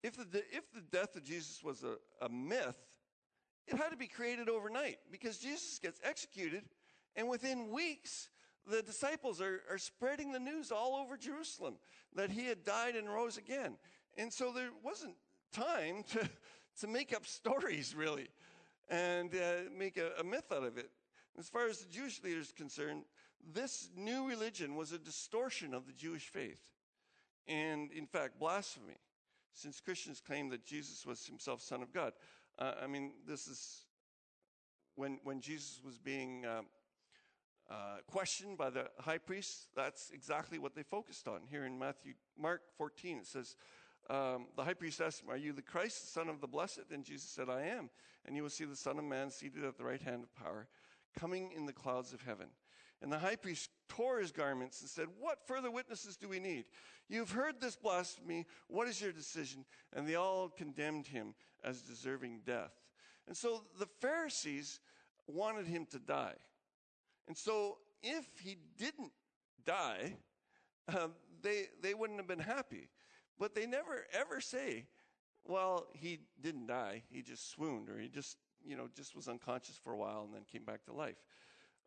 if, 0.02 0.16
the, 0.16 0.42
if 0.50 0.72
the 0.74 0.80
death 0.90 1.16
of 1.16 1.24
Jesus 1.24 1.62
was 1.62 1.82
a, 1.82 1.96
a 2.24 2.28
myth, 2.28 2.76
it 3.66 3.76
had 3.76 3.90
to 3.90 3.96
be 3.96 4.08
created 4.08 4.48
overnight 4.48 4.98
because 5.10 5.38
Jesus 5.38 5.78
gets 5.78 6.00
executed, 6.04 6.64
and 7.16 7.28
within 7.28 7.70
weeks, 7.70 8.28
the 8.68 8.82
disciples 8.82 9.40
are, 9.40 9.60
are 9.70 9.78
spreading 9.78 10.32
the 10.32 10.40
news 10.40 10.70
all 10.72 10.94
over 10.96 11.16
Jerusalem 11.16 11.74
that 12.14 12.30
he 12.30 12.46
had 12.46 12.64
died 12.64 12.96
and 12.96 13.08
rose 13.08 13.36
again. 13.36 13.76
And 14.16 14.32
so 14.32 14.52
there 14.52 14.70
wasn't 14.82 15.14
time 15.52 16.04
to, 16.12 16.28
to 16.80 16.86
make 16.86 17.14
up 17.14 17.26
stories, 17.26 17.94
really 17.94 18.28
and 18.92 19.34
uh, 19.34 19.70
make 19.76 19.96
a, 19.96 20.12
a 20.20 20.24
myth 20.24 20.52
out 20.52 20.64
of 20.64 20.76
it. 20.76 20.90
As 21.38 21.48
far 21.48 21.66
as 21.66 21.78
the 21.78 21.92
Jewish 21.92 22.22
leaders 22.22 22.52
concerned, 22.54 23.04
this 23.54 23.88
new 23.96 24.28
religion 24.28 24.76
was 24.76 24.92
a 24.92 24.98
distortion 24.98 25.74
of 25.74 25.86
the 25.86 25.92
Jewish 25.92 26.28
faith. 26.28 26.60
And 27.48 27.90
in 27.90 28.06
fact, 28.06 28.38
blasphemy, 28.38 28.98
since 29.54 29.80
Christians 29.80 30.20
claim 30.20 30.48
that 30.50 30.64
Jesus 30.64 31.04
was 31.06 31.26
himself 31.26 31.60
Son 31.60 31.82
of 31.82 31.92
God. 31.92 32.12
Uh, 32.58 32.72
I 32.82 32.86
mean, 32.86 33.12
this 33.26 33.46
is 33.46 33.86
when, 34.94 35.18
when 35.24 35.40
Jesus 35.40 35.80
was 35.84 35.98
being 35.98 36.44
uh, 36.44 36.62
uh, 37.70 37.74
questioned 38.06 38.58
by 38.58 38.70
the 38.70 38.88
high 38.98 39.18
priest, 39.18 39.68
that's 39.74 40.10
exactly 40.10 40.58
what 40.58 40.74
they 40.74 40.82
focused 40.82 41.28
on. 41.28 41.40
Here 41.48 41.64
in 41.64 41.78
Matthew, 41.78 42.14
Mark 42.38 42.62
14, 42.76 43.18
it 43.18 43.26
says, 43.26 43.56
um, 44.10 44.46
the 44.56 44.64
high 44.64 44.74
priest 44.74 45.00
asked 45.00 45.22
him, 45.22 45.30
Are 45.30 45.36
you 45.36 45.52
the 45.52 45.62
Christ, 45.62 46.02
the 46.02 46.08
Son 46.08 46.28
of 46.28 46.40
the 46.40 46.46
Blessed? 46.46 46.90
And 46.90 47.04
Jesus 47.04 47.30
said, 47.30 47.48
I 47.48 47.62
am. 47.62 47.88
And 48.26 48.36
you 48.36 48.42
will 48.42 48.50
see 48.50 48.64
the 48.64 48.76
Son 48.76 48.98
of 48.98 49.04
Man 49.04 49.30
seated 49.30 49.64
at 49.64 49.78
the 49.78 49.84
right 49.84 50.02
hand 50.02 50.24
of 50.24 50.34
power, 50.34 50.66
coming 51.18 51.52
in 51.56 51.66
the 51.66 51.72
clouds 51.72 52.12
of 52.12 52.22
heaven. 52.22 52.48
And 53.02 53.12
the 53.12 53.18
high 53.18 53.36
priest 53.36 53.68
tore 53.88 54.20
his 54.20 54.30
garments 54.30 54.80
and 54.80 54.88
said, 54.88 55.08
What 55.18 55.46
further 55.46 55.70
witnesses 55.70 56.16
do 56.16 56.28
we 56.28 56.38
need? 56.38 56.64
You've 57.08 57.32
heard 57.32 57.60
this 57.60 57.76
blasphemy. 57.76 58.46
What 58.68 58.88
is 58.88 59.00
your 59.00 59.12
decision? 59.12 59.64
And 59.92 60.06
they 60.06 60.14
all 60.14 60.48
condemned 60.48 61.08
him 61.08 61.34
as 61.64 61.82
deserving 61.82 62.42
death. 62.46 62.72
And 63.26 63.36
so 63.36 63.64
the 63.78 63.88
Pharisees 64.00 64.80
wanted 65.26 65.66
him 65.66 65.86
to 65.90 65.98
die. 65.98 66.36
And 67.26 67.36
so 67.36 67.78
if 68.02 68.24
he 68.40 68.56
didn't 68.78 69.12
die, 69.64 70.16
uh, 70.88 71.08
they, 71.42 71.66
they 71.80 71.94
wouldn't 71.94 72.18
have 72.18 72.28
been 72.28 72.38
happy. 72.38 72.88
But 73.38 73.54
they 73.54 73.66
never 73.66 74.06
ever 74.12 74.40
say, 74.40 74.86
well, 75.44 75.86
he 75.92 76.20
didn't 76.40 76.68
die. 76.68 77.02
He 77.10 77.22
just 77.22 77.50
swooned 77.50 77.88
or 77.88 77.98
he 77.98 78.08
just, 78.08 78.36
you 78.64 78.76
know, 78.76 78.88
just 78.94 79.16
was 79.16 79.28
unconscious 79.28 79.78
for 79.82 79.92
a 79.92 79.96
while 79.96 80.22
and 80.24 80.34
then 80.34 80.42
came 80.50 80.64
back 80.64 80.84
to 80.84 80.92
life. 80.92 81.16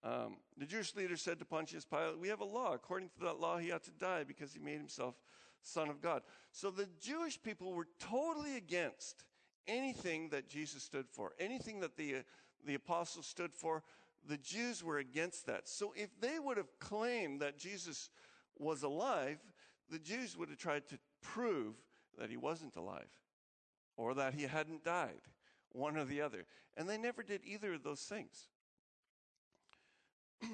Um, 0.06 0.38
the 0.56 0.68
Jewish 0.68 0.96
leader 0.96 1.18
said 1.18 1.40
to 1.40 1.46
Pontius 1.46 1.84
Pilate, 1.84 2.20
We 2.20 2.28
have 2.28 2.42
a 2.42 2.46
law. 2.46 2.74
According 2.74 3.10
to 3.18 3.26
that 3.26 3.40
law, 3.40 3.58
he 3.58 3.72
ought 3.72 3.84
to 3.86 3.92
die 3.92 4.24
because 4.24 4.54
he 4.54 4.60
made 4.60 4.78
himself 4.78 5.16
Son 5.64 5.90
of 5.90 6.00
God. 6.00 6.22
So 6.52 6.70
the 6.70 6.88
Jewish 7.02 7.42
people 7.42 7.74
were 7.74 7.88
totally 8.00 8.56
against 8.56 9.26
anything 9.68 10.30
that 10.30 10.48
Jesus 10.48 10.84
stood 10.84 11.08
for, 11.10 11.32
anything 11.40 11.80
that 11.80 11.98
the, 11.98 12.18
uh, 12.18 12.20
the 12.66 12.76
apostles 12.76 13.26
stood 13.26 13.52
for. 13.52 13.82
The 14.28 14.38
Jews 14.38 14.84
were 14.84 15.00
against 15.00 15.48
that. 15.48 15.68
So 15.68 15.92
if 15.96 16.10
they 16.20 16.38
would 16.40 16.58
have 16.58 16.80
claimed 16.80 17.42
that 17.42 17.58
Jesus 17.58 18.10
was 18.58 18.84
alive, 18.84 19.40
the 19.90 20.00
Jews 20.00 20.38
would 20.38 20.50
have 20.50 20.60
tried 20.60 20.88
to 20.90 21.00
prove 21.22 21.76
that 22.20 22.30
he 22.30 22.38
wasn't 22.38 22.76
alive 22.76 23.10
or 23.98 24.14
that 24.14 24.36
he 24.36 24.44
hadn't 24.44 24.84
died, 24.84 25.22
one 25.72 25.98
or 25.98 26.06
the 26.06 26.22
other. 26.22 26.46
And 26.78 26.88
they 26.88 26.98
never 26.98 27.24
did 27.24 27.42
either 27.44 27.74
of 27.74 27.84
those 27.84 28.02
things. 28.02 28.50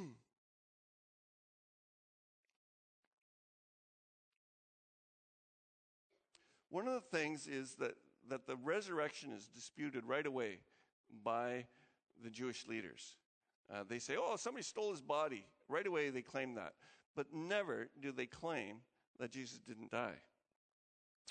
one 6.69 6.87
of 6.87 6.93
the 6.93 7.17
things 7.17 7.47
is 7.47 7.75
that, 7.75 7.95
that 8.29 8.47
the 8.47 8.55
resurrection 8.57 9.31
is 9.31 9.47
disputed 9.47 10.05
right 10.05 10.25
away 10.25 10.59
by 11.23 11.65
the 12.23 12.29
Jewish 12.29 12.67
leaders. 12.67 13.15
Uh, 13.71 13.83
they 13.87 13.99
say, 13.99 14.15
oh, 14.17 14.35
somebody 14.37 14.63
stole 14.63 14.91
his 14.91 15.01
body. 15.01 15.45
Right 15.69 15.87
away, 15.87 16.09
they 16.09 16.21
claim 16.21 16.55
that. 16.55 16.73
But 17.15 17.33
never 17.33 17.89
do 18.01 18.11
they 18.11 18.25
claim 18.25 18.77
that 19.19 19.31
Jesus 19.31 19.59
didn't 19.59 19.91
die. 19.91 20.15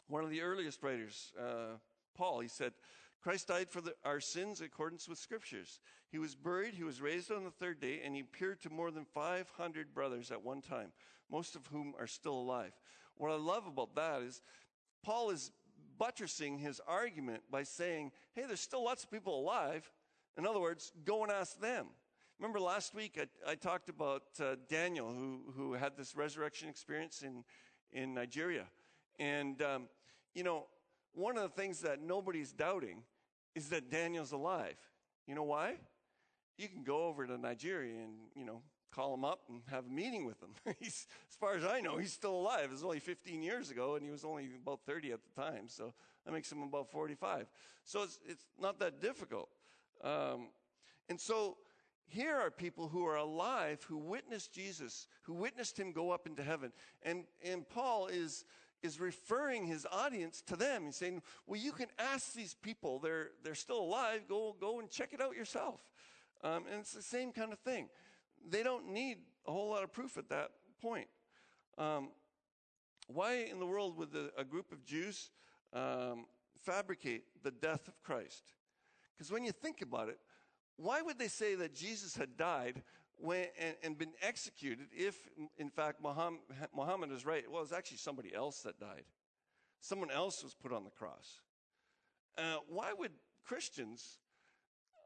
One 0.08 0.24
of 0.24 0.30
the 0.30 0.40
earliest 0.42 0.82
writers, 0.82 1.32
uh, 1.38 1.76
Paul, 2.16 2.40
he 2.40 2.48
said, 2.48 2.72
Christ 3.22 3.48
died 3.48 3.68
for 3.68 3.80
the, 3.80 3.94
our 4.04 4.20
sins 4.20 4.60
in 4.60 4.66
accordance 4.66 5.08
with 5.08 5.18
scriptures. 5.18 5.80
He 6.10 6.18
was 6.18 6.34
buried, 6.34 6.74
he 6.74 6.84
was 6.84 7.00
raised 7.00 7.30
on 7.30 7.44
the 7.44 7.50
third 7.50 7.80
day, 7.80 8.00
and 8.04 8.14
he 8.14 8.22
appeared 8.22 8.60
to 8.62 8.70
more 8.70 8.90
than 8.90 9.04
500 9.04 9.94
brothers 9.94 10.30
at 10.30 10.42
one 10.42 10.62
time, 10.62 10.92
most 11.30 11.54
of 11.54 11.66
whom 11.66 11.94
are 11.98 12.06
still 12.06 12.34
alive. 12.34 12.72
What 13.16 13.30
I 13.30 13.36
love 13.36 13.66
about 13.66 13.94
that 13.96 14.22
is 14.22 14.40
Paul 15.02 15.30
is 15.30 15.52
buttressing 15.98 16.58
his 16.58 16.80
argument 16.88 17.42
by 17.50 17.62
saying, 17.62 18.12
hey, 18.34 18.44
there's 18.46 18.60
still 18.60 18.84
lots 18.84 19.04
of 19.04 19.10
people 19.10 19.38
alive. 19.38 19.90
In 20.38 20.46
other 20.46 20.60
words, 20.60 20.92
go 21.04 21.22
and 21.22 21.30
ask 21.30 21.60
them. 21.60 21.88
Remember 22.38 22.58
last 22.58 22.94
week 22.94 23.20
I, 23.20 23.50
I 23.50 23.54
talked 23.54 23.90
about 23.90 24.22
uh, 24.40 24.56
Daniel, 24.70 25.12
who, 25.12 25.52
who 25.54 25.74
had 25.74 25.98
this 25.98 26.16
resurrection 26.16 26.70
experience 26.70 27.22
in, 27.22 27.44
in 27.92 28.14
Nigeria. 28.14 28.64
And, 29.18 29.60
um, 29.60 29.88
you 30.34 30.42
know, 30.42 30.66
one 31.12 31.36
of 31.36 31.42
the 31.42 31.50
things 31.50 31.80
that 31.80 32.00
nobody's 32.00 32.52
doubting 32.52 33.02
is 33.54 33.68
that 33.70 33.90
Daniel's 33.90 34.32
alive. 34.32 34.76
You 35.26 35.34
know 35.34 35.44
why? 35.44 35.76
You 36.56 36.68
can 36.68 36.82
go 36.82 37.04
over 37.04 37.26
to 37.26 37.38
Nigeria 37.38 38.02
and, 38.02 38.14
you 38.34 38.44
know, 38.44 38.62
call 38.94 39.14
him 39.14 39.24
up 39.24 39.40
and 39.48 39.62
have 39.70 39.86
a 39.86 39.88
meeting 39.88 40.24
with 40.24 40.42
him. 40.42 40.50
as 40.82 41.06
far 41.38 41.54
as 41.54 41.64
I 41.64 41.80
know, 41.80 41.96
he's 41.96 42.12
still 42.12 42.34
alive. 42.34 42.64
It 42.64 42.70
was 42.70 42.84
only 42.84 43.00
15 43.00 43.42
years 43.42 43.70
ago, 43.70 43.94
and 43.94 44.04
he 44.04 44.10
was 44.10 44.24
only 44.24 44.48
about 44.60 44.80
30 44.86 45.12
at 45.12 45.20
the 45.22 45.40
time. 45.40 45.68
So 45.68 45.92
that 46.24 46.32
makes 46.32 46.50
him 46.50 46.62
about 46.62 46.90
45. 46.90 47.46
So 47.84 48.02
it's, 48.02 48.18
it's 48.26 48.44
not 48.58 48.78
that 48.80 49.00
difficult. 49.00 49.48
Um, 50.02 50.48
and 51.08 51.20
so 51.20 51.58
here 52.06 52.34
are 52.34 52.50
people 52.50 52.88
who 52.88 53.06
are 53.06 53.16
alive, 53.16 53.84
who 53.88 53.96
witnessed 53.96 54.52
Jesus, 54.52 55.06
who 55.22 55.34
witnessed 55.34 55.78
him 55.78 55.92
go 55.92 56.10
up 56.10 56.26
into 56.26 56.42
heaven. 56.42 56.72
And, 57.02 57.24
and 57.44 57.68
Paul 57.68 58.08
is, 58.08 58.44
is 58.82 59.00
referring 59.00 59.66
his 59.66 59.86
audience 59.90 60.42
to 60.46 60.56
them. 60.56 60.86
He's 60.86 60.96
saying, 60.96 61.22
well, 61.46 61.60
you 61.60 61.72
can 61.72 61.88
ask 61.98 62.32
these 62.32 62.54
people, 62.54 62.98
they're, 62.98 63.30
they're 63.42 63.54
still 63.54 63.80
alive, 63.80 64.22
go, 64.28 64.56
go 64.60 64.80
and 64.80 64.90
check 64.90 65.12
it 65.12 65.20
out 65.20 65.36
yourself. 65.36 65.80
Um, 66.42 66.64
and 66.70 66.80
it's 66.80 66.92
the 66.92 67.02
same 67.02 67.32
kind 67.32 67.52
of 67.52 67.58
thing. 67.58 67.88
They 68.48 68.62
don't 68.62 68.92
need 68.92 69.18
a 69.46 69.52
whole 69.52 69.70
lot 69.70 69.82
of 69.82 69.92
proof 69.92 70.16
at 70.16 70.28
that 70.30 70.50
point. 70.80 71.08
Um, 71.76 72.08
why 73.08 73.46
in 73.50 73.58
the 73.58 73.66
world 73.66 73.96
would 73.98 74.12
the, 74.12 74.30
a 74.36 74.44
group 74.44 74.72
of 74.72 74.84
Jews 74.84 75.30
um, 75.72 76.26
fabricate 76.64 77.24
the 77.42 77.50
death 77.50 77.88
of 77.88 78.00
Christ? 78.02 78.54
Because 79.16 79.30
when 79.30 79.44
you 79.44 79.52
think 79.52 79.82
about 79.82 80.08
it, 80.08 80.18
why 80.76 81.02
would 81.02 81.18
they 81.18 81.28
say 81.28 81.54
that 81.56 81.74
Jesus 81.74 82.16
had 82.16 82.36
died 82.36 82.82
when, 83.20 83.46
and, 83.58 83.76
and, 83.82 83.98
been 83.98 84.12
executed 84.22 84.86
if, 84.92 85.16
in 85.58 85.68
fact, 85.68 86.02
Muhammad, 86.02 86.40
Muhammad 86.74 87.12
is 87.12 87.26
right? 87.26 87.44
Well, 87.50 87.62
it's 87.62 87.72
actually 87.72 87.98
somebody 87.98 88.34
else 88.34 88.62
that 88.62 88.80
died. 88.80 89.04
Someone 89.80 90.10
else 90.10 90.42
was 90.42 90.54
put 90.54 90.72
on 90.72 90.84
the 90.84 90.90
cross. 90.90 91.40
Uh, 92.38 92.56
why 92.68 92.92
would 92.92 93.12
Christians 93.44 94.18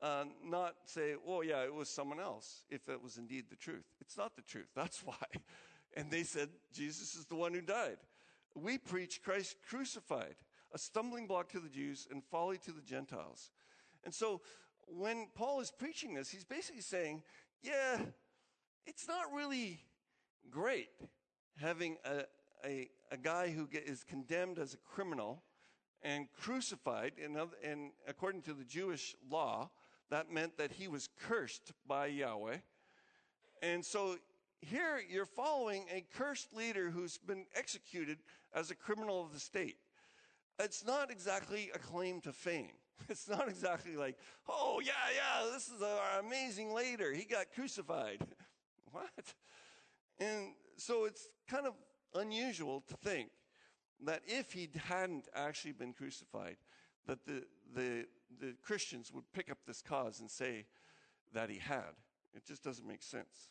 uh, 0.03 0.25
not 0.45 0.75
say, 0.85 1.15
oh, 1.27 1.43
yeah, 1.43 1.65
it 1.65 1.75
was 1.75 1.89
someone 1.89 2.21
else, 2.21 2.65
if 2.71 2.89
it 2.89 3.03
was 3.03 3.17
indeed 3.17 3.47
the 3.51 3.57
truth? 3.57 3.85
It's 4.01 4.17
not 4.17 4.37
the 4.37 4.43
truth. 4.43 4.69
That's 4.75 5.01
why. 5.05 5.15
And 5.97 6.11
they 6.11 6.23
said, 6.23 6.49
Jesus 6.73 7.15
is 7.15 7.27
the 7.27 7.37
one 7.37 7.55
who 7.55 7.63
died. 7.63 7.97
We 8.55 8.79
preach 8.79 9.23
Christ 9.23 9.57
crucified, 9.69 10.37
a 10.73 10.79
stumbling 10.79 11.27
block 11.27 11.49
to 11.51 11.61
the 11.61 11.69
Jews 11.69 12.07
and 12.11 12.23
folly 12.25 12.59
to 12.59 12.73
the 12.73 12.83
Gentiles. 12.83 13.51
And 14.05 14.13
so 14.13 14.41
when 14.87 15.29
Paul 15.35 15.61
is 15.61 15.71
preaching 15.71 16.15
this, 16.15 16.31
he's 16.31 16.45
basically 16.45 16.83
saying, 16.83 17.23
yeah, 17.65 17.99
it's 18.87 19.09
not 19.09 19.33
really 19.33 19.81
great 20.51 20.91
having 21.57 21.97
a, 22.05 22.25
a, 22.65 22.89
a 23.11 23.17
guy 23.17 23.51
who 23.51 23.67
get, 23.67 23.85
is 23.85 24.05
condemned 24.05 24.59
as 24.59 24.75
a 24.75 24.77
criminal 24.77 25.43
and 26.03 26.27
crucified. 26.39 27.13
And, 27.23 27.37
and 27.65 27.93
according 28.07 28.43
to 28.43 28.53
the 28.53 28.65
Jewish 28.65 29.17
law, 29.31 29.71
that 30.11 30.31
meant 30.31 30.59
that 30.59 30.73
he 30.73 30.89
was 30.89 31.09
cursed 31.27 31.73
by 31.87 32.07
Yahweh. 32.07 32.59
And 33.63 33.85
so 33.85 34.17
here 34.61 35.01
you're 35.09 35.25
following 35.25 35.87
a 35.91 36.05
cursed 36.17 36.55
leader 36.55 36.91
who's 36.91 37.17
been 37.17 37.47
executed 37.57 38.19
as 38.55 38.71
a 38.71 38.75
criminal 38.75 39.23
of 39.23 39.33
the 39.33 39.41
state. 39.41 39.77
It's 40.59 40.85
not 40.85 41.11
exactly 41.11 41.71
a 41.75 41.79
claim 41.79 42.21
to 42.23 42.33
fame. 42.33 42.77
It's 43.09 43.29
not 43.29 43.49
exactly 43.49 43.97
like, 43.97 44.17
oh, 44.49 44.81
yeah, 44.83 44.93
yeah, 45.15 45.51
this 45.53 45.69
is 45.69 45.83
our 45.83 46.21
amazing 46.21 46.73
leader. 46.73 47.13
He 47.13 47.25
got 47.25 47.47
crucified. 47.55 48.21
what? 48.93 49.35
And 50.19 50.55
so 50.77 51.05
it's 51.05 51.29
kind 51.49 51.67
of 51.67 51.75
unusual 52.15 52.83
to 52.89 52.97
think 52.97 53.31
that 54.05 54.23
if 54.27 54.53
he 54.53 54.69
hadn't 54.89 55.29
actually 55.35 55.73
been 55.73 55.93
crucified, 55.93 56.57
that 57.07 57.25
the, 57.27 57.45
the, 57.75 58.07
the 58.41 58.55
Christians 58.63 59.13
would 59.13 59.31
pick 59.33 59.51
up 59.51 59.59
this 59.67 59.83
cause 59.83 60.21
and 60.21 60.31
say 60.31 60.67
that 61.33 61.51
he 61.51 61.59
had. 61.59 61.95
It 62.35 62.45
just 62.45 62.63
doesn't 62.63 62.87
make 62.87 63.03
sense. 63.03 63.51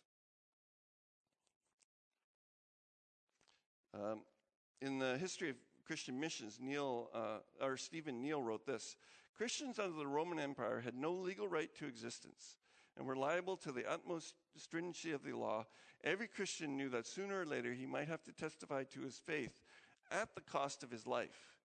Um, 3.93 4.21
in 4.81 4.99
the 4.99 5.17
history 5.17 5.49
of 5.49 5.55
Christian 5.85 6.19
missions, 6.19 6.59
Neill 6.61 7.09
uh, 7.13 7.65
or 7.65 7.77
Stephen 7.77 8.21
Neill 8.21 8.41
wrote 8.41 8.65
this: 8.65 8.95
Christians 9.35 9.79
under 9.79 9.97
the 9.97 10.07
Roman 10.07 10.39
Empire 10.39 10.81
had 10.83 10.95
no 10.95 11.11
legal 11.11 11.47
right 11.47 11.73
to 11.75 11.87
existence 11.87 12.57
and 12.97 13.07
were 13.07 13.15
liable 13.15 13.57
to 13.57 13.71
the 13.71 13.89
utmost 13.89 14.35
stringency 14.55 15.11
of 15.11 15.23
the 15.23 15.33
law. 15.33 15.65
Every 16.03 16.27
Christian 16.27 16.77
knew 16.77 16.89
that 16.89 17.07
sooner 17.07 17.41
or 17.41 17.45
later 17.45 17.73
he 17.73 17.85
might 17.85 18.07
have 18.07 18.23
to 18.23 18.31
testify 18.31 18.83
to 18.83 19.01
his 19.01 19.17
faith 19.17 19.61
at 20.11 20.35
the 20.35 20.41
cost 20.41 20.83
of 20.83 20.91
his 20.91 21.07
life. 21.07 21.57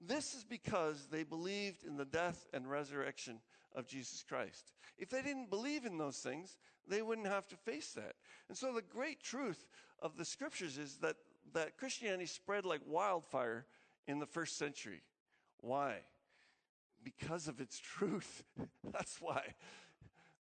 This 0.00 0.34
is 0.34 0.44
because 0.44 1.06
they 1.10 1.22
believed 1.22 1.84
in 1.84 1.96
the 1.96 2.04
death 2.04 2.46
and 2.52 2.70
resurrection 2.70 3.40
of 3.74 3.86
Jesus 3.86 4.24
Christ. 4.26 4.72
If 4.98 5.10
they 5.10 5.22
didn't 5.22 5.50
believe 5.50 5.84
in 5.84 5.98
those 5.98 6.18
things, 6.18 6.56
they 6.88 7.02
wouldn't 7.02 7.26
have 7.26 7.48
to 7.48 7.56
face 7.56 7.92
that. 7.92 8.14
And 8.48 8.56
so 8.56 8.72
the 8.72 8.82
great 8.82 9.22
truth 9.22 9.66
of 10.00 10.16
the 10.16 10.24
scriptures 10.24 10.78
is 10.78 10.96
that 10.98 11.16
that 11.54 11.76
Christianity 11.76 12.26
spread 12.26 12.64
like 12.64 12.80
wildfire 12.86 13.66
in 14.06 14.18
the 14.18 14.26
first 14.26 14.58
century. 14.58 15.02
Why? 15.60 15.96
Because 17.02 17.48
of 17.48 17.60
its 17.60 17.78
truth. 17.82 18.44
That's 18.92 19.20
why. 19.20 19.42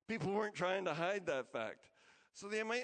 People 0.07 0.33
weren't 0.33 0.55
trying 0.55 0.85
to 0.85 0.93
hide 0.93 1.25
that 1.27 1.51
fact. 1.51 1.89
So 2.33 2.47
the, 2.47 2.61
uh, 2.61 2.75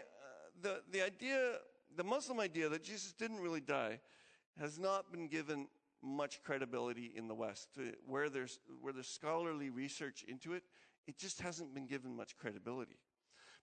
the, 0.62 0.82
the 0.92 1.02
idea, 1.02 1.56
the 1.96 2.04
Muslim 2.04 2.40
idea 2.40 2.70
that 2.70 2.84
Jesus 2.84 3.12
didn't 3.14 3.40
really 3.40 3.62
die 3.62 4.00
has 4.60 4.80
not 4.80 5.12
been 5.12 5.28
given 5.28 5.68
much 6.02 6.42
credibility 6.44 7.12
in 7.16 7.28
the 7.28 7.36
West. 7.36 7.70
Where 8.06 8.30
there's, 8.30 8.60
where 8.82 8.94
there's 8.94 9.08
scholarly 9.08 9.70
research 9.70 10.24
into 10.28 10.54
it, 10.54 10.64
it 11.08 11.18
just 11.18 11.42
hasn't 11.42 11.74
been 11.74 11.88
given 11.88 12.16
much 12.16 12.38
credibility. 12.38 13.00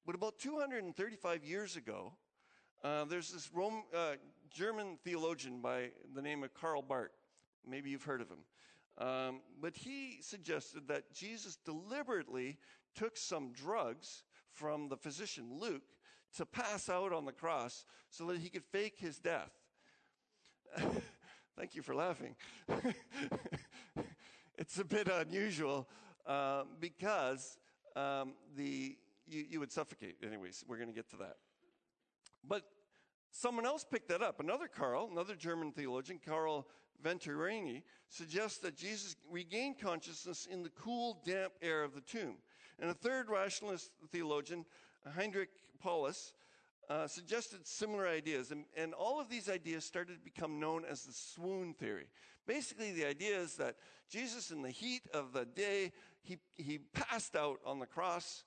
But 0.05 0.15
about 0.15 0.39
235 0.39 1.45
years 1.45 1.77
ago, 1.77 2.13
uh, 2.85 3.05
there's 3.05 3.33
this 3.33 3.51
Rome, 3.53 3.83
uh, 3.95 4.13
German 4.57 4.97
theologian 5.05 5.61
by 5.61 5.91
the 6.15 6.23
name 6.23 6.43
of 6.43 6.55
Karl 6.55 6.83
Bahrdt. 6.83 7.11
Maybe 7.69 7.91
you've 7.91 8.05
heard 8.05 8.23
of 8.23 8.29
him. 8.31 8.39
Um, 8.97 9.41
but 9.61 9.77
he 9.77 10.17
suggested 10.23 10.89
that 10.89 11.13
Jesus 11.13 11.57
deliberately 11.57 12.57
took 12.95 13.19
some 13.19 13.53
drugs 13.53 14.23
from 14.51 14.89
the 14.89 14.97
physician 14.97 15.59
Luke 15.61 15.83
to 16.39 16.47
pass 16.47 16.89
out 16.89 17.13
on 17.13 17.27
the 17.27 17.33
cross 17.33 17.85
so 18.09 18.25
that 18.29 18.39
he 18.39 18.49
could 18.49 18.65
fake 18.65 18.95
his 18.97 19.19
death. 19.19 19.51
Thank 21.59 21.75
you 21.75 21.83
for 21.83 21.95
laughing. 21.95 22.35
it's 24.57 24.79
a 24.79 24.85
bit 24.85 25.09
unusual 25.09 25.87
uh, 26.27 26.63
because 26.81 27.59
um, 27.95 28.33
the 28.57 28.97
you, 29.29 29.45
you 29.51 29.61
would 29.61 29.73
suffocate. 29.73 30.17
Anyways, 30.27 30.65
we're 30.67 30.79
going 30.79 30.89
to 30.89 30.95
get 30.95 31.11
to 31.11 31.17
that. 31.17 31.37
But 32.43 32.63
someone 33.37 33.67
else 33.67 33.85
picked 33.85 34.09
that 34.09 34.23
up. 34.23 34.41
Another 34.41 34.69
Karl, 34.69 35.09
another 35.11 35.35
German 35.35 35.73
theologian, 35.73 36.19
Karl 36.25 36.67
Venturini, 37.05 37.83
suggests 38.09 38.59
that 38.59 38.77
Jesus 38.77 39.17
regained 39.31 39.79
consciousness 39.79 40.47
in 40.51 40.63
the 40.63 40.71
cool, 40.71 41.21
damp 41.25 41.53
air 41.61 41.85
of 41.85 41.95
the 41.95 42.01
tomb. 42.01 42.37
And 42.79 42.91
a 42.91 42.95
third 42.95 43.29
rationalist 43.29 43.91
theologian, 44.11 44.65
Heinrich 45.15 45.51
Paulus, 45.81 46.33
uh, 46.89 47.07
suggested 47.07 47.67
similar 47.67 48.07
ideas. 48.07 48.53
And, 48.53 48.65
and 48.77 48.95
all 48.95 49.21
of 49.21 49.29
these 49.29 49.51
ideas 49.51 49.85
started 49.85 50.15
to 50.15 50.25
become 50.25 50.59
known 50.59 50.85
as 50.85 51.03
the 51.03 51.13
swoon 51.13 51.75
theory. 51.75 52.07
Basically, 52.47 52.93
the 52.93 53.05
idea 53.05 53.39
is 53.39 53.57
that 53.57 53.77
Jesus, 54.09 54.51
in 54.51 54.63
the 54.63 54.71
heat 54.71 55.03
of 55.13 55.33
the 55.33 55.45
day, 55.45 55.93
he, 56.23 56.39
he 56.55 56.79
passed 56.79 57.37
out 57.37 57.59
on 57.67 57.81
the 57.81 57.87
cross 57.87 58.45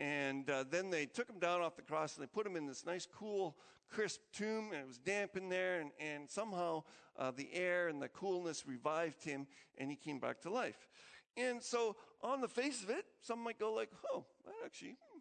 and 0.00 0.48
uh, 0.50 0.64
then 0.68 0.90
they 0.90 1.06
took 1.06 1.28
him 1.28 1.38
down 1.38 1.60
off 1.60 1.76
the 1.76 1.82
cross 1.82 2.16
and 2.16 2.24
they 2.24 2.28
put 2.28 2.46
him 2.46 2.56
in 2.56 2.66
this 2.66 2.84
nice, 2.84 3.06
cool, 3.06 3.56
crisp 3.92 4.20
tomb, 4.32 4.70
and 4.72 4.82
it 4.82 4.86
was 4.86 4.98
damp 4.98 5.36
in 5.36 5.48
there. 5.48 5.80
And, 5.80 5.90
and 6.00 6.30
somehow 6.30 6.84
uh, 7.18 7.30
the 7.30 7.48
air 7.52 7.88
and 7.88 8.00
the 8.00 8.08
coolness 8.08 8.66
revived 8.66 9.22
him, 9.22 9.46
and 9.78 9.90
he 9.90 9.96
came 9.96 10.18
back 10.18 10.40
to 10.42 10.50
life. 10.50 10.88
And 11.36 11.62
so, 11.62 11.96
on 12.22 12.40
the 12.40 12.48
face 12.48 12.82
of 12.82 12.90
it, 12.90 13.04
some 13.20 13.42
might 13.42 13.58
go 13.58 13.72
like, 13.72 13.90
"Oh, 14.12 14.26
that 14.44 14.54
actually 14.64 14.96
hmm, 15.12 15.20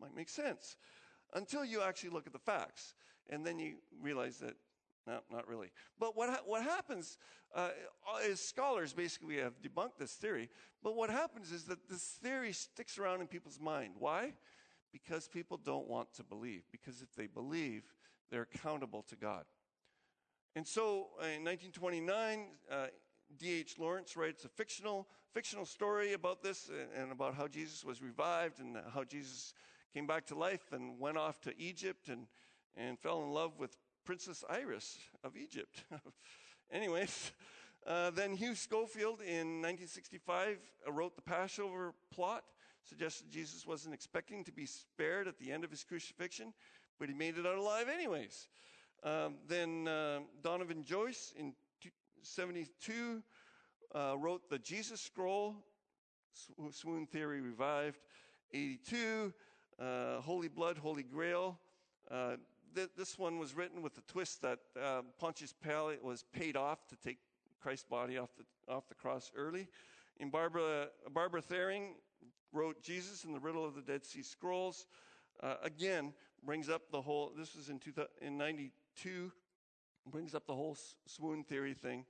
might 0.00 0.14
make 0.14 0.28
sense," 0.28 0.76
until 1.32 1.64
you 1.64 1.80
actually 1.82 2.10
look 2.10 2.26
at 2.26 2.32
the 2.32 2.38
facts, 2.38 2.94
and 3.30 3.46
then 3.46 3.58
you 3.58 3.76
realize 4.00 4.38
that 4.38 4.56
no, 5.06 5.20
not 5.30 5.46
really. 5.48 5.70
But 5.98 6.16
what, 6.16 6.30
ha- 6.30 6.42
what 6.46 6.62
happens 6.62 7.18
uh, 7.54 7.70
is 8.24 8.40
scholars 8.40 8.92
basically 8.92 9.36
have 9.36 9.60
debunked 9.60 9.98
this 9.98 10.12
theory. 10.12 10.48
But 10.82 10.96
what 10.96 11.10
happens 11.10 11.52
is 11.52 11.64
that 11.64 11.88
this 11.88 12.02
theory 12.22 12.52
sticks 12.52 12.98
around 12.98 13.20
in 13.20 13.26
people's 13.26 13.60
mind. 13.60 13.94
Why? 13.98 14.32
Because 14.92 15.28
people 15.28 15.58
don't 15.58 15.88
want 15.88 16.14
to 16.14 16.24
believe. 16.24 16.62
Because 16.72 17.02
if 17.02 17.14
they 17.14 17.26
believe, 17.26 17.82
they're 18.30 18.48
accountable 18.54 19.02
to 19.08 19.16
God. 19.16 19.44
And 20.56 20.66
so 20.66 21.08
uh, 21.20 21.26
in 21.26 21.44
1929, 21.44 22.46
uh, 22.70 22.86
D.H. 23.38 23.78
Lawrence 23.78 24.16
writes 24.16 24.44
a 24.44 24.48
fictional, 24.48 25.08
fictional 25.32 25.66
story 25.66 26.12
about 26.12 26.42
this 26.42 26.70
and, 26.96 27.10
about 27.10 27.34
how 27.34 27.48
Jesus 27.48 27.84
was 27.84 28.00
revived 28.00 28.60
and 28.60 28.76
how 28.94 29.02
Jesus 29.02 29.54
came 29.92 30.06
back 30.06 30.26
to 30.26 30.34
life 30.34 30.72
and 30.72 30.98
went 31.00 31.16
off 31.16 31.40
to 31.42 31.52
Egypt 31.58 32.08
and, 32.08 32.26
and 32.76 32.98
fell 32.98 33.22
in 33.22 33.30
love 33.30 33.58
with 33.58 33.76
Princess 34.04 34.44
Iris 34.48 34.98
of 35.24 35.36
Egypt. 35.36 35.84
Anyways, 36.72 37.32
uh, 37.86 38.10
then 38.10 38.36
Hugh 38.36 38.52
Schonfield 38.54 39.20
in 39.20 39.60
1965 39.60 40.58
uh, 40.86 40.92
wrote 40.92 41.16
the 41.16 41.22
Passover 41.22 41.94
plot, 42.12 42.44
suggested 42.82 43.30
Jesus 43.30 43.66
wasn't 43.66 43.94
expecting 43.94 44.44
to 44.44 44.52
be 44.52 44.66
spared 44.66 45.26
at 45.26 45.38
the 45.38 45.50
end 45.50 45.64
of 45.64 45.70
his 45.70 45.84
crucifixion, 45.84 46.52
but 46.98 47.08
he 47.08 47.14
made 47.14 47.38
it 47.38 47.46
out 47.46 47.56
alive 47.56 47.86
anyways. 47.92 48.48
Um, 49.02 49.36
then 49.46 49.88
uh, 49.88 50.20
Donovan 50.42 50.84
Joyce 50.84 51.32
in 51.38 51.54
72 52.22 53.22
uh, 53.94 54.14
wrote 54.18 54.48
the 54.48 54.58
Jesus 54.58 55.00
Scroll, 55.00 55.56
Swoon 56.70 57.06
Theory 57.06 57.40
Revived. 57.40 58.00
82, 58.52 59.34
uh, 59.80 60.20
Holy 60.20 60.48
Blood, 60.48 60.78
Holy 60.78 61.02
Grail. 61.02 61.58
Uh, 62.10 62.36
th- 62.74 62.90
this 62.96 63.18
one 63.18 63.38
was 63.38 63.54
written 63.54 63.82
with 63.82 63.94
the 63.94 64.02
twist 64.02 64.42
that 64.42 64.60
uh, 64.80 65.02
Pontius 65.18 65.52
Pilate 65.52 66.02
was 66.04 66.24
paid 66.32 66.56
off 66.56 66.86
to 66.88 66.96
take 66.96 67.18
Christ's 67.60 67.86
body 67.88 68.16
off 68.16 68.30
the, 68.36 68.72
off 68.72 68.88
the 68.88 68.94
cross 68.94 69.32
early. 69.36 69.66
In 70.18 70.30
Barbara, 70.30 70.88
Barbara 71.12 71.42
Thiering 71.42 71.94
wrote 72.52 72.80
Jesus 72.80 73.24
in 73.24 73.32
the 73.32 73.40
Riddle 73.40 73.64
of 73.64 73.74
the 73.74 73.82
Dead 73.82 74.04
Sea 74.04 74.22
Scrolls. 74.22 74.86
Uh, 75.42 75.56
again, 75.64 76.12
brings 76.44 76.68
up 76.68 76.90
the 76.90 77.00
whole, 77.00 77.32
this 77.36 77.54
was 77.54 77.68
in, 77.68 77.78
two, 77.78 77.92
in 78.20 78.36
92, 78.36 79.32
brings 80.10 80.34
up 80.34 80.46
the 80.46 80.54
whole 80.54 80.76
swoon 81.06 81.44
theory 81.44 81.74
thing. 81.74 82.04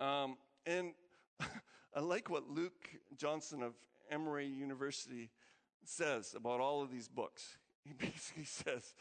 Um, 0.00 0.36
and 0.66 0.92
I 1.94 2.00
like 2.00 2.28
what 2.28 2.48
Luke 2.48 2.88
Johnson 3.16 3.62
of 3.62 3.74
Emory 4.10 4.46
University 4.46 5.30
says 5.84 6.34
about 6.36 6.60
all 6.60 6.82
of 6.82 6.90
these 6.90 7.08
books. 7.08 7.56
He 7.84 7.92
basically 7.98 8.44
says, 8.44 8.94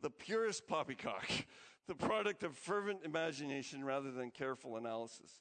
the 0.00 0.10
purest 0.10 0.66
poppycock, 0.68 1.28
the 1.86 1.94
product 1.94 2.44
of 2.44 2.56
fervent 2.56 3.00
imagination 3.04 3.84
rather 3.84 4.10
than 4.10 4.30
careful 4.30 4.76
analysis. 4.76 5.40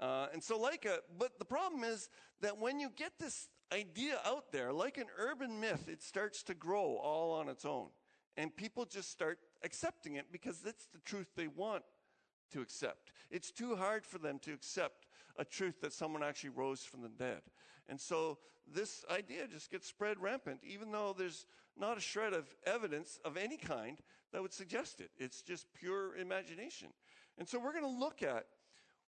Uh, 0.00 0.26
and 0.32 0.42
so, 0.42 0.58
like 0.58 0.84
a, 0.84 0.98
but 1.18 1.38
the 1.38 1.44
problem 1.44 1.84
is 1.84 2.08
that 2.40 2.58
when 2.58 2.80
you 2.80 2.90
get 2.96 3.12
this 3.18 3.48
idea 3.72 4.18
out 4.24 4.50
there, 4.50 4.72
like 4.72 4.98
an 4.98 5.06
urban 5.18 5.60
myth, 5.60 5.88
it 5.88 6.02
starts 6.02 6.42
to 6.42 6.54
grow 6.54 6.96
all 6.96 7.32
on 7.32 7.48
its 7.48 7.64
own. 7.64 7.88
And 8.36 8.54
people 8.54 8.84
just 8.84 9.10
start 9.10 9.38
accepting 9.62 10.16
it 10.16 10.26
because 10.32 10.60
that's 10.60 10.86
the 10.86 10.98
truth 10.98 11.28
they 11.36 11.48
want 11.48 11.84
to 12.52 12.60
accept. 12.60 13.12
It's 13.30 13.50
too 13.50 13.76
hard 13.76 14.04
for 14.04 14.18
them 14.18 14.38
to 14.40 14.52
accept 14.52 15.06
a 15.38 15.44
truth 15.44 15.80
that 15.80 15.92
someone 15.92 16.22
actually 16.22 16.50
rose 16.50 16.84
from 16.84 17.02
the 17.02 17.08
dead. 17.08 17.42
And 17.88 18.00
so 18.00 18.38
this 18.72 19.04
idea 19.10 19.46
just 19.46 19.70
gets 19.70 19.86
spread 19.86 20.20
rampant, 20.20 20.60
even 20.62 20.90
though 20.90 21.14
there's 21.16 21.46
not 21.76 21.98
a 21.98 22.00
shred 22.00 22.32
of 22.32 22.46
evidence 22.66 23.18
of 23.24 23.36
any 23.36 23.56
kind 23.56 23.98
that 24.32 24.42
would 24.42 24.52
suggest 24.52 25.00
it. 25.00 25.10
It's 25.18 25.42
just 25.42 25.66
pure 25.74 26.16
imagination. 26.16 26.88
And 27.38 27.48
so 27.48 27.58
we're 27.58 27.72
going 27.72 27.84
to 27.84 28.00
look 28.00 28.22
at 28.22 28.46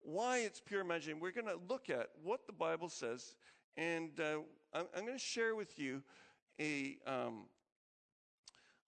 why 0.02 0.40
it's 0.40 0.60
pure 0.60 0.82
imagination. 0.82 1.20
We're 1.20 1.32
going 1.32 1.48
to 1.48 1.60
look 1.70 1.90
at 1.90 2.10
what 2.24 2.46
the 2.48 2.54
Bible 2.54 2.90
says, 2.90 3.36
and 3.78 4.12
uh, 4.20 4.40
I'm, 4.74 4.86
I'm 4.96 5.06
going 5.06 5.18
to 5.18 5.24
share 5.24 5.56
with 5.56 5.78
you 5.78 6.02
a, 6.60 6.98
um, 7.08 7.46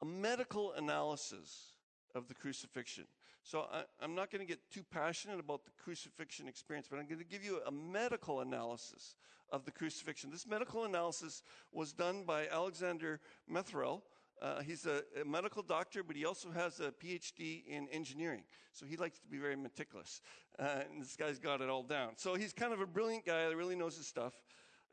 a 0.03 0.05
medical 0.05 0.73
analysis 0.73 1.75
of 2.13 2.27
the 2.27 2.33
crucifixion. 2.33 3.05
So 3.41 3.67
I, 3.71 4.03
am 4.03 4.15
not 4.15 4.29
going 4.31 4.41
to 4.41 4.45
get 4.45 4.59
too 4.69 4.83
passionate 4.91 5.39
about 5.39 5.63
the 5.63 5.71
crucifixion 5.81 6.49
experience, 6.49 6.87
but 6.89 6.99
I'm 6.99 7.07
going 7.07 7.19
to 7.19 7.25
give 7.25 7.41
you 7.41 7.61
a 7.65 7.71
medical 7.71 8.41
analysis 8.41 9.15
of 9.49 9.63
the 9.63 9.71
crucifixion. 9.71 10.29
This 10.29 10.45
medical 10.45 10.83
analysis 10.83 11.41
was 11.71 11.93
done 11.93 12.25
by 12.25 12.47
Alexander 12.49 13.21
Metherell. 13.49 14.01
Uh, 14.41 14.59
he's 14.59 14.85
a, 14.85 15.03
a, 15.21 15.23
medical 15.23 15.63
doctor, 15.63 16.03
but 16.03 16.17
he 16.17 16.25
also 16.25 16.51
has 16.51 16.81
a 16.81 16.91
PhD 16.91 17.63
in 17.65 17.87
engineering. 17.87 18.43
So 18.73 18.85
he 18.85 18.97
likes 18.97 19.19
to 19.19 19.27
be 19.29 19.37
very 19.37 19.55
meticulous. 19.55 20.21
Uh, 20.59 20.81
and 20.91 21.01
this 21.01 21.15
guy's 21.15 21.39
got 21.39 21.61
it 21.61 21.69
all 21.69 21.83
down. 21.83 22.17
So 22.17 22.35
he's 22.35 22.51
kind 22.51 22.73
of 22.73 22.81
a 22.81 22.87
brilliant 22.87 23.25
guy 23.25 23.47
that 23.47 23.55
really 23.55 23.77
knows 23.77 23.95
his 23.95 24.07
stuff. 24.07 24.33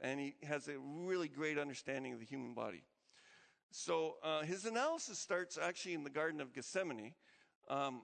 And 0.01 0.21
he 0.21 0.37
has 0.45 0.69
a 0.69 0.79
really 0.79 1.27
great 1.27 1.59
understanding 1.59 2.13
of 2.13 2.21
the 2.21 2.27
human 2.27 2.55
body. 2.55 2.85
So 3.71 4.17
uh, 4.23 4.43
his 4.43 4.65
analysis 4.65 5.19
starts 5.19 5.59
actually 5.61 5.95
in 5.95 6.05
the 6.05 6.11
Garden 6.11 6.41
of 6.41 6.53
Gethsemane. 6.53 7.15
Um, 7.69 8.03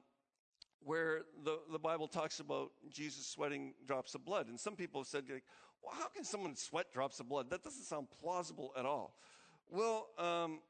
where 0.87 1.23
the, 1.45 1.59
the 1.73 1.79
Bible 1.79 2.07
talks 2.07 2.39
about 2.39 2.71
Jesus 2.91 3.27
sweating 3.27 3.75
drops 3.87 4.15
of 4.15 4.25
blood. 4.25 4.47
And 4.47 4.59
some 4.59 4.77
people 4.77 5.01
have 5.01 5.09
said, 5.09 5.25
like, 5.29 5.43
well, 5.83 5.93
how 5.99 6.07
can 6.09 6.23
someone 6.25 6.55
sweat 6.55 6.93
drops 6.93 7.19
of 7.19 7.29
blood? 7.29 7.51
That 7.51 7.65
doesn't 7.65 7.85
sound 7.85 8.07
plausible 8.21 8.73
at 8.79 8.87
all. 8.87 9.17
Well, 9.69 10.09
um, 10.17 10.61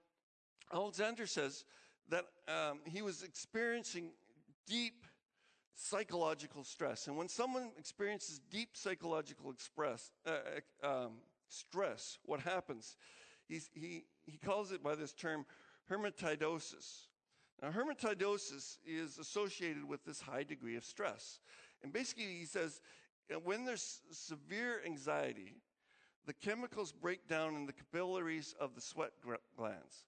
Alexander 0.72 1.26
says 1.26 1.64
that 2.08 2.24
um, 2.48 2.80
he 2.86 3.02
was 3.02 3.22
experiencing 3.22 4.12
deep 4.66 5.04
psychological 5.74 6.64
stress. 6.64 7.08
And 7.08 7.16
when 7.16 7.28
someone 7.28 7.72
experiences 7.78 8.40
deep 8.50 8.70
psychological 8.72 9.50
express, 9.50 10.12
uh, 10.26 10.38
um, 10.82 11.12
stress, 11.48 12.18
what 12.24 12.40
happens? 12.40 12.96
He's, 13.48 13.70
he, 13.74 14.04
he 14.26 14.38
calls 14.38 14.72
it 14.72 14.82
by 14.82 14.94
this 14.94 15.12
term 15.12 15.46
hematidrosis. 15.90 17.06
Now, 17.62 17.70
hematidrosis 17.70 18.78
is 18.84 19.18
associated 19.18 19.84
with 19.84 20.04
this 20.04 20.20
high 20.20 20.42
degree 20.42 20.76
of 20.76 20.84
stress. 20.84 21.40
And 21.82 21.92
basically, 21.92 22.24
he 22.24 22.44
says 22.44 22.80
when 23.44 23.64
there's 23.64 24.00
severe 24.10 24.80
anxiety, 24.84 25.56
the 26.26 26.34
chemicals 26.34 26.92
break 26.92 27.28
down 27.28 27.54
in 27.54 27.66
the 27.66 27.72
capillaries 27.72 28.54
of 28.60 28.74
the 28.74 28.80
sweat 28.80 29.12
glands. 29.56 30.04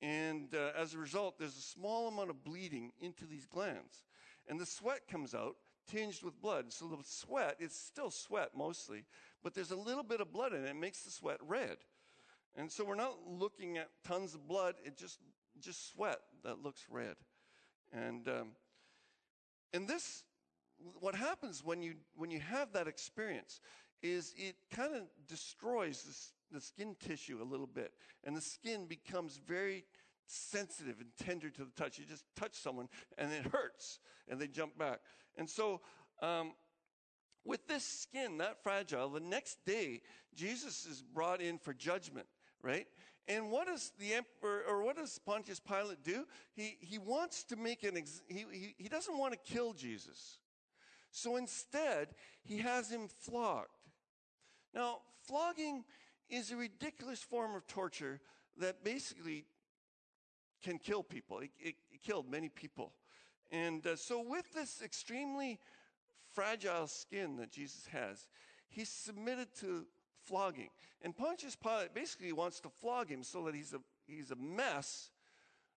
And 0.00 0.54
uh, 0.54 0.70
as 0.76 0.94
a 0.94 0.98
result, 0.98 1.38
there's 1.38 1.56
a 1.56 1.62
small 1.62 2.08
amount 2.08 2.30
of 2.30 2.44
bleeding 2.44 2.92
into 3.00 3.24
these 3.24 3.46
glands. 3.46 4.04
And 4.48 4.58
the 4.58 4.66
sweat 4.66 5.06
comes 5.08 5.34
out 5.34 5.56
tinged 5.88 6.22
with 6.22 6.40
blood. 6.40 6.72
So 6.72 6.86
the 6.86 6.96
sweat 7.04 7.56
is 7.60 7.72
still 7.72 8.10
sweat 8.10 8.50
mostly, 8.56 9.04
but 9.42 9.54
there's 9.54 9.70
a 9.70 9.76
little 9.76 10.02
bit 10.02 10.20
of 10.20 10.32
blood 10.32 10.52
in 10.52 10.64
it. 10.64 10.70
It 10.70 10.76
makes 10.76 11.02
the 11.02 11.10
sweat 11.10 11.38
red. 11.46 11.76
And 12.56 12.70
so 12.70 12.84
we're 12.84 12.94
not 12.94 13.16
looking 13.26 13.78
at 13.78 13.88
tons 14.04 14.34
of 14.34 14.46
blood. 14.46 14.74
It 14.84 14.96
just 14.96 15.18
just 15.60 15.92
sweat 15.92 16.18
that 16.44 16.62
looks 16.62 16.86
red. 16.90 17.14
And, 17.92 18.26
um, 18.28 18.48
and 19.72 19.86
this, 19.86 20.24
what 21.00 21.14
happens 21.14 21.62
when 21.64 21.82
you, 21.82 21.94
when 22.16 22.30
you 22.30 22.40
have 22.40 22.72
that 22.72 22.88
experience 22.88 23.60
is 24.02 24.34
it 24.36 24.56
kind 24.74 24.94
of 24.94 25.02
destroys 25.28 26.32
the 26.50 26.60
skin 26.60 26.96
tissue 26.98 27.40
a 27.40 27.44
little 27.44 27.66
bit. 27.66 27.92
And 28.24 28.36
the 28.36 28.40
skin 28.40 28.86
becomes 28.86 29.38
very 29.46 29.84
sensitive 30.26 30.96
and 31.00 31.10
tender 31.18 31.50
to 31.50 31.64
the 31.64 31.70
touch. 31.76 31.98
You 31.98 32.04
just 32.04 32.24
touch 32.34 32.54
someone 32.54 32.88
and 33.18 33.32
it 33.32 33.46
hurts 33.46 34.00
and 34.28 34.40
they 34.40 34.48
jump 34.48 34.76
back. 34.78 35.00
And 35.36 35.48
so, 35.48 35.80
um, 36.20 36.52
with 37.44 37.66
this 37.66 37.84
skin 37.84 38.38
that 38.38 38.62
fragile, 38.62 39.08
the 39.08 39.18
next 39.18 39.58
day, 39.66 40.02
Jesus 40.34 40.86
is 40.86 41.02
brought 41.02 41.40
in 41.40 41.58
for 41.58 41.74
judgment, 41.74 42.26
right? 42.62 42.86
And 43.28 43.50
what 43.50 43.68
does 43.68 43.92
the 43.98 44.14
emperor, 44.14 44.62
or 44.68 44.82
what 44.82 44.96
does 44.96 45.18
Pontius 45.24 45.60
Pilate 45.60 46.02
do? 46.02 46.24
He, 46.54 46.76
he 46.80 46.98
wants 46.98 47.44
to 47.44 47.56
make 47.56 47.84
an, 47.84 47.96
ex, 47.96 48.22
he, 48.28 48.44
he, 48.52 48.74
he 48.76 48.88
doesn't 48.88 49.16
want 49.16 49.32
to 49.32 49.38
kill 49.38 49.72
Jesus. 49.72 50.38
So 51.10 51.36
instead, 51.36 52.08
he 52.42 52.58
has 52.58 52.90
him 52.90 53.08
flogged. 53.08 53.68
Now, 54.74 54.98
flogging 55.26 55.84
is 56.28 56.50
a 56.50 56.56
ridiculous 56.56 57.22
form 57.22 57.54
of 57.54 57.66
torture 57.66 58.20
that 58.58 58.82
basically 58.82 59.44
can 60.62 60.78
kill 60.78 61.02
people. 61.02 61.40
It, 61.40 61.50
it, 61.60 61.74
it 61.92 62.02
killed 62.02 62.30
many 62.30 62.48
people. 62.48 62.92
And 63.50 63.86
uh, 63.86 63.96
so, 63.96 64.24
with 64.26 64.50
this 64.54 64.80
extremely 64.82 65.60
fragile 66.32 66.86
skin 66.86 67.36
that 67.36 67.52
Jesus 67.52 67.86
has, 67.92 68.26
he's 68.68 68.88
submitted 68.88 69.48
to 69.60 69.84
flogging. 70.24 70.68
And 71.02 71.16
Pontius 71.16 71.56
Pilate 71.56 71.94
basically 71.94 72.32
wants 72.32 72.60
to 72.60 72.68
flog 72.68 73.08
him 73.08 73.22
so 73.22 73.44
that 73.44 73.54
he's 73.54 73.72
a, 73.72 73.80
he's 74.06 74.30
a 74.30 74.36
mess 74.36 75.10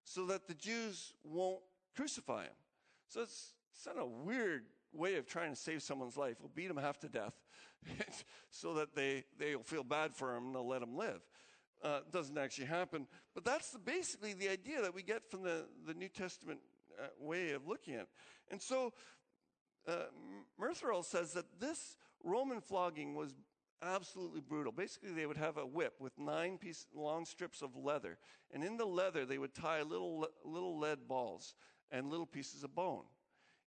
so 0.03 0.25
that 0.27 0.47
the 0.47 0.53
Jews 0.53 1.13
won't 1.23 1.61
crucify 1.95 2.43
him. 2.43 2.53
So 3.09 3.21
it's, 3.21 3.53
it's 3.73 3.85
not 3.85 3.97
a 3.99 4.05
weird 4.05 4.65
way 4.93 5.15
of 5.15 5.25
trying 5.25 5.49
to 5.49 5.55
save 5.55 5.81
someone's 5.81 6.15
life. 6.15 6.37
We'll 6.39 6.51
beat 6.53 6.69
him 6.69 6.77
half 6.77 6.99
to 6.99 7.09
death 7.09 7.33
so 8.51 8.75
that 8.75 8.95
they, 8.95 9.25
they'll 9.37 9.63
feel 9.63 9.83
bad 9.83 10.15
for 10.15 10.35
him 10.35 10.45
and 10.47 10.55
they'll 10.55 10.67
let 10.67 10.81
him 10.81 10.95
live. 10.95 11.21
Uh, 11.83 11.99
doesn't 12.11 12.37
actually 12.37 12.67
happen. 12.67 13.07
But 13.33 13.45
that's 13.45 13.71
the, 13.71 13.79
basically 13.79 14.33
the 14.33 14.49
idea 14.49 14.81
that 14.81 14.93
we 14.93 15.03
get 15.03 15.29
from 15.29 15.43
the, 15.43 15.65
the 15.85 15.93
New 15.93 16.09
Testament 16.09 16.59
uh, 16.99 17.07
way 17.19 17.51
of 17.51 17.67
looking 17.67 17.95
at 17.95 18.01
it. 18.01 18.09
And 18.49 18.61
so 18.61 18.93
uh, 19.87 20.05
says 21.03 21.33
that 21.33 21.45
this 21.59 21.97
Roman 22.23 22.61
flogging 22.61 23.15
was 23.15 23.33
absolutely 23.85 24.41
brutal. 24.41 24.71
Basically, 24.71 25.11
they 25.11 25.25
would 25.25 25.37
have 25.37 25.57
a 25.57 25.65
whip 25.65 25.93
with 25.99 26.17
nine 26.17 26.57
piece, 26.57 26.85
long 26.93 27.25
strips 27.25 27.61
of 27.61 27.75
leather, 27.75 28.17
and 28.53 28.63
in 28.63 28.77
the 28.77 28.85
leather 28.85 29.25
they 29.25 29.37
would 29.37 29.53
tie 29.53 29.81
little 29.81 30.27
little 30.43 30.79
lead 30.79 31.07
balls 31.07 31.55
and 31.91 32.09
little 32.09 32.25
pieces 32.25 32.63
of 32.63 32.75
bone. 32.75 33.03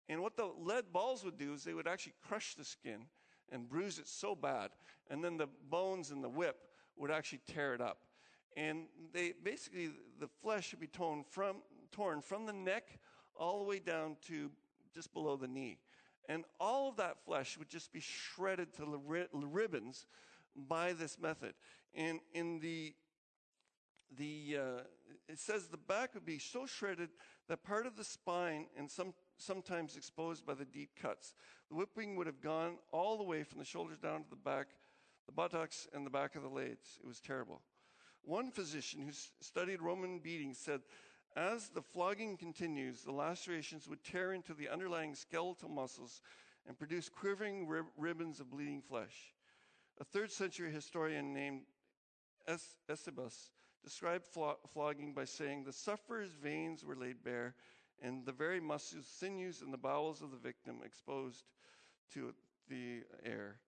And 0.08 0.22
what 0.22 0.36
the 0.36 0.50
lead 0.58 0.92
balls 0.92 1.24
would 1.24 1.38
do 1.38 1.54
is 1.54 1.64
they 1.64 1.74
would 1.74 1.88
actually 1.88 2.14
crush 2.26 2.54
the 2.54 2.64
skin 2.64 3.06
and 3.50 3.68
bruise 3.68 3.98
it 3.98 4.08
so 4.08 4.34
bad, 4.34 4.70
and 5.10 5.22
then 5.22 5.36
the 5.36 5.48
bones 5.68 6.10
in 6.10 6.22
the 6.22 6.28
whip 6.28 6.56
would 6.96 7.10
actually 7.10 7.40
tear 7.46 7.74
it 7.74 7.80
up. 7.80 7.98
And 8.56 8.86
they 9.12 9.34
basically 9.42 9.90
the 10.18 10.28
flesh 10.42 10.72
would 10.72 10.80
be 10.80 10.86
torn 10.86 11.24
from 11.30 11.56
torn 11.92 12.22
from 12.22 12.46
the 12.46 12.52
neck 12.52 12.98
all 13.38 13.58
the 13.58 13.64
way 13.64 13.78
down 13.78 14.16
to 14.28 14.50
just 14.94 15.12
below 15.12 15.36
the 15.36 15.48
knee. 15.48 15.78
And 16.28 16.44
all 16.58 16.88
of 16.88 16.96
that 16.96 17.24
flesh 17.24 17.56
would 17.58 17.68
just 17.68 17.92
be 17.92 18.00
shredded 18.00 18.74
to 18.74 19.00
ribbons 19.32 20.06
by 20.56 20.92
this 20.92 21.18
method. 21.18 21.54
And 21.94 22.20
in 22.34 22.60
the 22.60 22.94
the 24.16 24.58
uh, 24.60 24.82
it 25.28 25.38
says 25.38 25.66
the 25.66 25.76
back 25.76 26.14
would 26.14 26.24
be 26.24 26.38
so 26.38 26.66
shredded 26.66 27.10
that 27.48 27.64
part 27.64 27.86
of 27.86 27.96
the 27.96 28.04
spine 28.04 28.66
and 28.76 28.90
some 28.90 29.14
sometimes 29.38 29.96
exposed 29.96 30.46
by 30.46 30.54
the 30.54 30.64
deep 30.64 30.90
cuts. 31.00 31.34
The 31.68 31.76
whipping 31.76 32.16
would 32.16 32.26
have 32.26 32.40
gone 32.40 32.78
all 32.92 33.16
the 33.16 33.24
way 33.24 33.42
from 33.42 33.58
the 33.58 33.64
shoulders 33.64 33.98
down 33.98 34.22
to 34.22 34.30
the 34.30 34.36
back, 34.36 34.68
the 35.26 35.32
buttocks 35.32 35.88
and 35.92 36.06
the 36.06 36.10
back 36.10 36.36
of 36.36 36.42
the 36.42 36.48
legs. 36.48 36.98
It 37.02 37.06
was 37.06 37.20
terrible. 37.20 37.60
One 38.22 38.50
physician 38.50 39.02
who 39.02 39.12
studied 39.40 39.80
Roman 39.80 40.18
beatings 40.18 40.58
said, 40.58 40.80
as 41.36 41.68
the 41.68 41.82
flogging 41.82 42.36
continues, 42.38 43.02
the 43.02 43.12
lacerations 43.12 43.86
would 43.88 44.02
tear 44.02 44.32
into 44.32 44.54
the 44.54 44.68
underlying 44.68 45.14
skeletal 45.14 45.68
muscles 45.68 46.22
and 46.66 46.78
produce 46.78 47.08
quivering 47.08 47.68
rib- 47.68 47.92
ribbons 47.96 48.40
of 48.40 48.50
bleeding 48.50 48.80
flesh. 48.80 49.34
A 50.00 50.04
third 50.04 50.32
century 50.32 50.72
historian 50.72 51.34
named 51.34 51.62
es- 52.48 52.76
Eusebius 52.88 53.50
described 53.84 54.24
flo- 54.24 54.58
flogging 54.72 55.12
by 55.12 55.24
saying, 55.24 55.64
The 55.64 55.72
sufferer's 55.72 56.32
veins 56.32 56.84
were 56.84 56.96
laid 56.96 57.22
bare, 57.22 57.54
and 58.02 58.24
the 58.24 58.32
very 58.32 58.60
muscles, 58.60 59.06
sinews, 59.06 59.62
and 59.62 59.72
the 59.72 59.78
bowels 59.78 60.22
of 60.22 60.30
the 60.30 60.36
victim 60.38 60.80
exposed 60.84 61.44
to 62.14 62.34
the 62.68 63.04
air. 63.24 63.58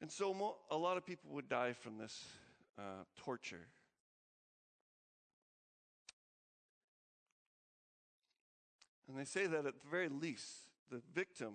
And 0.00 0.10
so 0.10 0.32
mo- 0.32 0.56
a 0.70 0.76
lot 0.76 0.96
of 0.96 1.04
people 1.04 1.30
would 1.32 1.48
die 1.48 1.72
from 1.72 1.98
this 1.98 2.24
uh, 2.78 3.04
torture. 3.16 3.66
And 9.08 9.18
they 9.18 9.24
say 9.24 9.46
that 9.46 9.64
at 9.66 9.80
the 9.80 9.88
very 9.90 10.08
least, 10.08 10.68
the 10.90 11.00
victim 11.14 11.54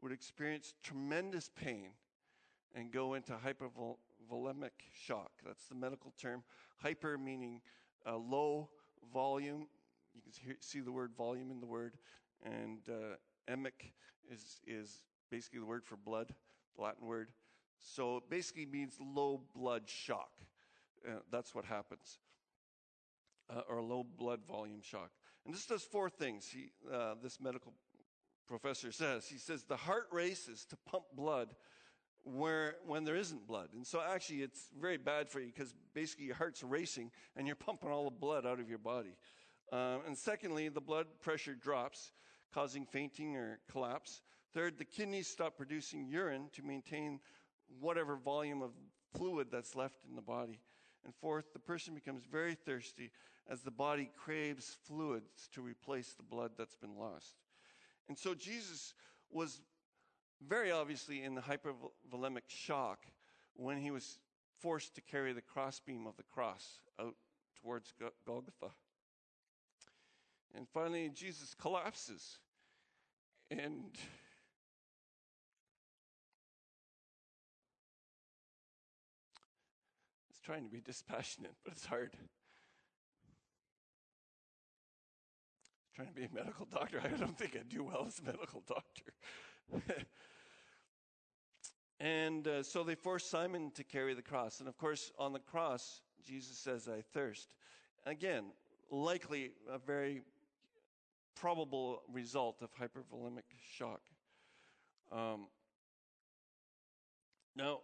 would 0.00 0.12
experience 0.12 0.74
tremendous 0.82 1.50
pain 1.54 1.90
and 2.74 2.92
go 2.92 3.14
into 3.14 3.32
hypervolemic 3.32 4.70
shock. 4.92 5.32
That's 5.44 5.66
the 5.66 5.74
medical 5.74 6.12
term. 6.20 6.44
Hyper 6.76 7.18
meaning 7.18 7.60
uh, 8.06 8.16
low 8.16 8.70
volume. 9.12 9.66
You 10.14 10.22
can 10.22 10.32
hear, 10.44 10.56
see 10.60 10.80
the 10.80 10.92
word 10.92 11.12
volume 11.16 11.50
in 11.50 11.60
the 11.60 11.66
word. 11.66 11.96
And 12.44 12.80
uh, 12.88 13.16
emic 13.52 13.92
is, 14.30 14.60
is 14.66 15.02
basically 15.30 15.60
the 15.60 15.66
word 15.66 15.84
for 15.84 15.96
blood, 15.96 16.32
the 16.76 16.82
Latin 16.82 17.06
word. 17.06 17.30
So 17.80 18.18
it 18.18 18.30
basically 18.30 18.66
means 18.66 18.94
low 19.00 19.40
blood 19.54 19.82
shock. 19.86 20.30
Uh, 21.06 21.18
that's 21.30 21.54
what 21.54 21.64
happens. 21.64 22.18
Uh, 23.50 23.60
or 23.68 23.82
low 23.82 24.04
blood 24.04 24.40
volume 24.46 24.80
shock. 24.80 25.10
And 25.44 25.54
this 25.54 25.66
does 25.66 25.82
four 25.82 26.08
things, 26.08 26.48
he, 26.48 26.70
uh, 26.92 27.14
this 27.22 27.40
medical 27.40 27.74
professor 28.46 28.92
says. 28.92 29.26
He 29.26 29.38
says 29.38 29.64
the 29.64 29.76
heart 29.76 30.08
races 30.10 30.64
to 30.70 30.76
pump 30.86 31.04
blood 31.14 31.48
where, 32.24 32.76
when 32.86 33.04
there 33.04 33.16
isn't 33.16 33.46
blood. 33.46 33.68
And 33.74 33.86
so 33.86 34.00
actually 34.00 34.42
it's 34.42 34.68
very 34.78 34.96
bad 34.96 35.28
for 35.28 35.40
you 35.40 35.46
because 35.46 35.74
basically 35.94 36.26
your 36.26 36.36
heart's 36.36 36.62
racing 36.62 37.10
and 37.36 37.46
you're 37.46 37.56
pumping 37.56 37.90
all 37.90 38.04
the 38.04 38.10
blood 38.10 38.46
out 38.46 38.60
of 38.60 38.68
your 38.68 38.78
body. 38.78 39.16
Um, 39.72 40.00
and 40.06 40.16
secondly, 40.16 40.68
the 40.68 40.80
blood 40.80 41.06
pressure 41.20 41.54
drops, 41.54 42.12
causing 42.52 42.86
fainting 42.86 43.36
or 43.36 43.58
collapse. 43.70 44.22
Third, 44.52 44.78
the 44.78 44.84
kidneys 44.84 45.26
stop 45.26 45.56
producing 45.56 46.06
urine 46.06 46.48
to 46.52 46.62
maintain 46.62 47.20
whatever 47.80 48.16
volume 48.16 48.62
of 48.62 48.70
fluid 49.16 49.48
that's 49.50 49.74
left 49.74 49.96
in 50.08 50.16
the 50.16 50.22
body. 50.22 50.60
And 51.04 51.14
fourth, 51.14 51.52
the 51.52 51.58
person 51.58 51.94
becomes 51.94 52.24
very 52.30 52.54
thirsty 52.54 53.10
as 53.50 53.62
the 53.62 53.70
body 53.70 54.10
craves 54.16 54.76
fluids 54.84 55.48
to 55.52 55.60
replace 55.60 56.14
the 56.14 56.22
blood 56.22 56.52
that's 56.56 56.76
been 56.76 56.96
lost. 56.96 57.36
And 58.08 58.18
so 58.18 58.34
Jesus 58.34 58.94
was 59.30 59.60
very 60.46 60.70
obviously 60.70 61.22
in 61.22 61.34
the 61.34 61.40
hypervolemic 61.40 62.48
shock 62.48 63.00
when 63.54 63.78
he 63.78 63.90
was 63.90 64.18
forced 64.60 64.94
to 64.94 65.00
carry 65.00 65.32
the 65.32 65.42
crossbeam 65.42 66.06
of 66.06 66.16
the 66.16 66.22
cross 66.22 66.80
out 67.00 67.14
towards 67.62 67.92
Golgotha. 68.26 68.72
And 70.54 70.68
finally, 70.68 71.10
Jesus 71.12 71.54
collapses. 71.54 72.38
And 73.50 73.90
it's 80.30 80.40
trying 80.40 80.64
to 80.64 80.70
be 80.70 80.80
dispassionate, 80.80 81.54
but 81.64 81.74
it's 81.74 81.86
hard. 81.86 82.12
Trying 85.94 86.08
to 86.08 86.14
be 86.14 86.24
a 86.24 86.34
medical 86.34 86.66
doctor. 86.66 87.00
I 87.04 87.08
don't 87.16 87.38
think 87.38 87.56
I'd 87.56 87.68
do 87.68 87.84
well 87.84 88.04
as 88.06 88.18
a 88.18 88.24
medical 88.24 88.62
doctor. 88.66 89.12
and 92.00 92.48
uh, 92.48 92.62
so 92.62 92.82
they 92.82 92.96
forced 92.96 93.30
Simon 93.30 93.70
to 93.76 93.84
carry 93.84 94.14
the 94.14 94.22
cross. 94.22 94.60
And 94.60 94.68
of 94.68 94.76
course, 94.76 95.12
on 95.18 95.32
the 95.32 95.38
cross, 95.38 96.00
Jesus 96.26 96.58
says, 96.58 96.88
I 96.88 97.02
thirst. 97.12 97.48
Again, 98.06 98.44
likely 98.90 99.52
a 99.70 99.78
very 99.78 100.22
probable 101.36 102.02
result 102.12 102.62
of 102.62 102.70
hypervolemic 102.74 103.44
shock. 103.76 104.00
Um, 105.12 105.46
now, 107.54 107.80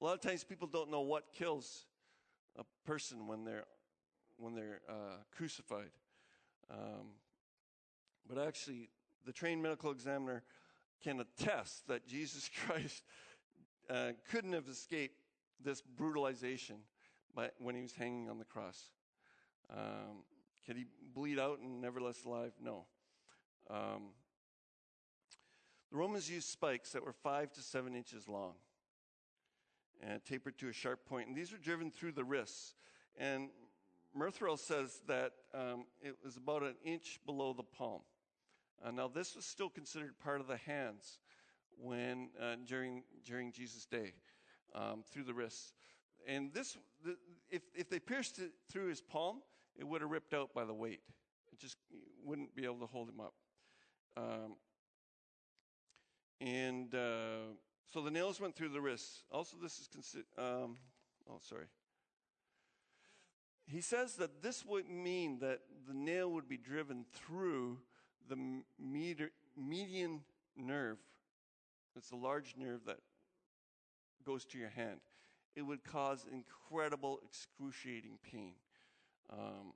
a 0.00 0.04
lot 0.04 0.14
of 0.14 0.20
times 0.20 0.44
people 0.44 0.68
don't 0.68 0.90
know 0.90 1.00
what 1.00 1.32
kills 1.32 1.86
a 2.56 2.64
person 2.86 3.26
when 3.26 3.44
they're 3.44 3.64
when 4.38 4.54
they're 4.54 4.80
uh, 4.88 5.16
crucified. 5.34 5.90
Um, 6.70 7.14
but 8.28 8.38
actually, 8.38 8.90
the 9.24 9.32
trained 9.32 9.62
medical 9.62 9.90
examiner 9.90 10.42
can 11.02 11.20
attest 11.20 11.86
that 11.88 12.06
Jesus 12.06 12.50
Christ 12.66 13.02
uh, 13.88 14.12
couldn't 14.30 14.52
have 14.52 14.68
escaped 14.68 15.20
this 15.62 15.80
brutalization 15.80 16.76
by, 17.34 17.50
when 17.58 17.74
he 17.74 17.82
was 17.82 17.92
hanging 17.92 18.28
on 18.28 18.38
the 18.38 18.44
cross. 18.44 18.90
Um, 19.70 20.24
could 20.66 20.76
he 20.76 20.86
bleed 21.14 21.38
out 21.38 21.60
and 21.60 21.80
nevertheless 21.80 22.24
alive? 22.24 22.52
No. 22.60 22.86
Um, 23.70 24.10
the 25.90 25.96
Romans 25.96 26.30
used 26.30 26.48
spikes 26.48 26.92
that 26.92 27.04
were 27.04 27.12
five 27.12 27.52
to 27.52 27.60
seven 27.60 27.94
inches 27.94 28.28
long 28.28 28.54
and 30.02 30.24
tapered 30.24 30.58
to 30.58 30.68
a 30.68 30.72
sharp 30.72 31.06
point, 31.06 31.28
and 31.28 31.36
these 31.36 31.52
were 31.52 31.58
driven 31.58 31.90
through 31.90 32.12
the 32.12 32.24
wrists. 32.24 32.74
And 33.16 33.48
Metherell 34.16 34.58
says 34.58 35.00
that 35.06 35.32
um, 35.54 35.84
it 36.00 36.16
was 36.24 36.36
about 36.36 36.62
an 36.62 36.74
inch 36.84 37.20
below 37.26 37.52
the 37.52 37.62
palm. 37.62 38.00
Uh, 38.84 38.90
now, 38.90 39.08
this 39.08 39.36
was 39.36 39.44
still 39.44 39.68
considered 39.68 40.18
part 40.18 40.40
of 40.40 40.46
the 40.46 40.56
hands 40.56 41.18
when 41.78 42.30
uh, 42.40 42.56
during 42.66 43.02
during 43.24 43.52
Jesus' 43.52 43.84
day, 43.84 44.14
um, 44.74 45.02
through 45.10 45.24
the 45.24 45.34
wrists. 45.34 45.74
And 46.26 46.52
this, 46.52 46.76
the, 47.04 47.16
if 47.50 47.62
if 47.74 47.90
they 47.90 47.98
pierced 47.98 48.38
it 48.38 48.52
through 48.70 48.88
his 48.88 49.00
palm, 49.00 49.42
it 49.76 49.84
would 49.84 50.00
have 50.00 50.10
ripped 50.10 50.34
out 50.34 50.54
by 50.54 50.64
the 50.64 50.74
weight. 50.74 51.00
It 51.52 51.58
just 51.58 51.76
wouldn't 52.24 52.54
be 52.54 52.64
able 52.64 52.80
to 52.80 52.86
hold 52.86 53.08
him 53.08 53.20
up. 53.20 53.34
Um, 54.16 54.56
and 56.40 56.94
uh, 56.94 57.52
so 57.92 58.02
the 58.02 58.10
nails 58.10 58.40
went 58.40 58.54
through 58.54 58.70
the 58.70 58.80
wrists. 58.80 59.24
Also, 59.30 59.56
this 59.62 59.78
is 59.78 59.88
considered. 59.88 60.26
Um, 60.38 60.76
oh, 61.28 61.38
sorry 61.40 61.66
he 63.66 63.80
says 63.80 64.14
that 64.16 64.42
this 64.42 64.64
would 64.64 64.88
mean 64.88 65.40
that 65.40 65.60
the 65.88 65.94
nail 65.94 66.30
would 66.30 66.48
be 66.48 66.56
driven 66.56 67.04
through 67.12 67.78
the 68.28 68.62
meter, 68.78 69.30
median 69.56 70.20
nerve. 70.56 70.98
It's 71.96 72.10
a 72.10 72.16
large 72.16 72.54
nerve 72.56 72.80
that 72.86 72.98
goes 74.24 74.44
to 74.46 74.58
your 74.58 74.68
hand. 74.68 75.00
It 75.54 75.62
would 75.62 75.82
cause 75.84 76.26
incredible, 76.30 77.20
excruciating 77.24 78.18
pain. 78.30 78.52
Um, 79.32 79.72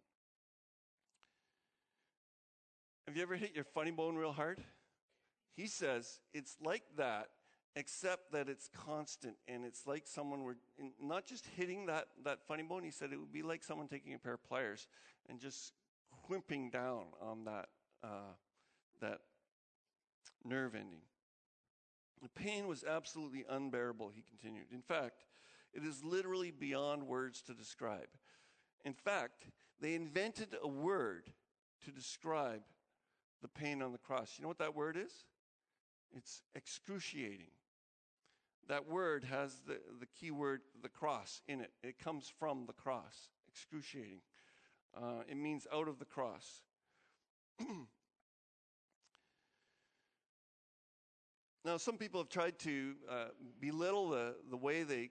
have 3.07 3.17
you 3.17 3.23
ever 3.23 3.37
hit 3.37 3.55
your 3.55 3.65
funny 3.65 3.91
bone 3.91 4.17
real 4.17 4.33
hard? 4.33 4.63
He 5.57 5.67
says 5.67 6.21
it's 6.33 6.57
like 6.63 6.83
that 6.97 7.31
except 7.77 8.33
that 8.33 8.49
it's 8.49 8.69
constant 8.69 9.37
and 9.47 9.65
it's 9.65 9.87
like 9.87 10.07
someone 10.07 10.43
were 10.43 10.57
not 11.01 11.25
just 11.25 11.47
hitting 11.57 11.87
that, 11.87 12.07
that 12.25 12.41
funny 12.47 12.63
bone 12.63 12.83
he 12.83 12.91
said 12.91 13.13
it 13.13 13.19
would 13.19 13.33
be 13.33 13.43
like 13.43 13.63
someone 13.63 13.87
taking 13.87 14.15
a 14.15 14.19
pair 14.19 14.35
of 14.35 14.45
pliers 14.45 14.89
and 15.29 15.39
just 15.39 15.73
crimping 16.27 16.71
down 16.71 17.05
on 17.21 17.45
that 17.45 17.69
uh, 18.03 18.35
that 19.01 19.21
nerve 20.45 20.75
ending. 20.75 21.03
The 22.23 22.29
pain 22.29 22.67
was 22.67 22.85
absolutely 22.85 23.45
unbearable 23.49 24.11
he 24.15 24.23
continued. 24.23 24.67
In 24.73 24.83
fact 24.83 25.25
it 25.73 25.85
is 25.85 26.03
literally 26.03 26.51
beyond 26.51 27.05
words 27.05 27.41
to 27.43 27.55
describe. 27.55 28.09
In 28.85 28.95
fact 28.95 29.47
they 29.81 29.95
invented 29.95 30.57
a 30.61 30.69
word 30.69 31.31
to 31.85 31.93
describe 31.93 32.63
the 33.43 33.49
pain 33.49 33.81
on 33.81 33.93
the 33.93 33.99
cross. 33.99 34.35
You 34.37 34.43
know 34.43 34.49
what 34.49 34.59
that 34.59 34.75
word 34.75 34.97
is? 34.97 35.25
It's 36.15 36.43
excruciating 36.57 37.47
that 38.69 38.89
word 38.89 39.25
has 39.25 39.61
the, 39.67 39.81
the 39.99 40.07
key 40.07 40.31
word, 40.31 40.61
the 40.83 40.89
cross, 40.89 41.43
in 41.49 41.61
it. 41.61 41.73
It 41.83 41.99
comes 41.99 42.33
from 42.39 42.67
the 42.67 42.73
cross, 42.73 43.29
excruciating. 43.49 44.21
Uh, 44.97 45.23
it 45.29 45.37
means 45.37 45.67
out 45.73 45.89
of 45.89 45.99
the 45.99 46.05
cross. 46.05 46.63
now, 51.65 51.77
some 51.77 51.97
people 51.97 52.21
have 52.21 52.29
tried 52.29 52.59
to 52.61 52.95
uh, 53.09 53.25
belittle 53.61 54.11
the, 54.11 54.37
the 54.49 54.57
way 54.57 54.83
they 54.83 55.11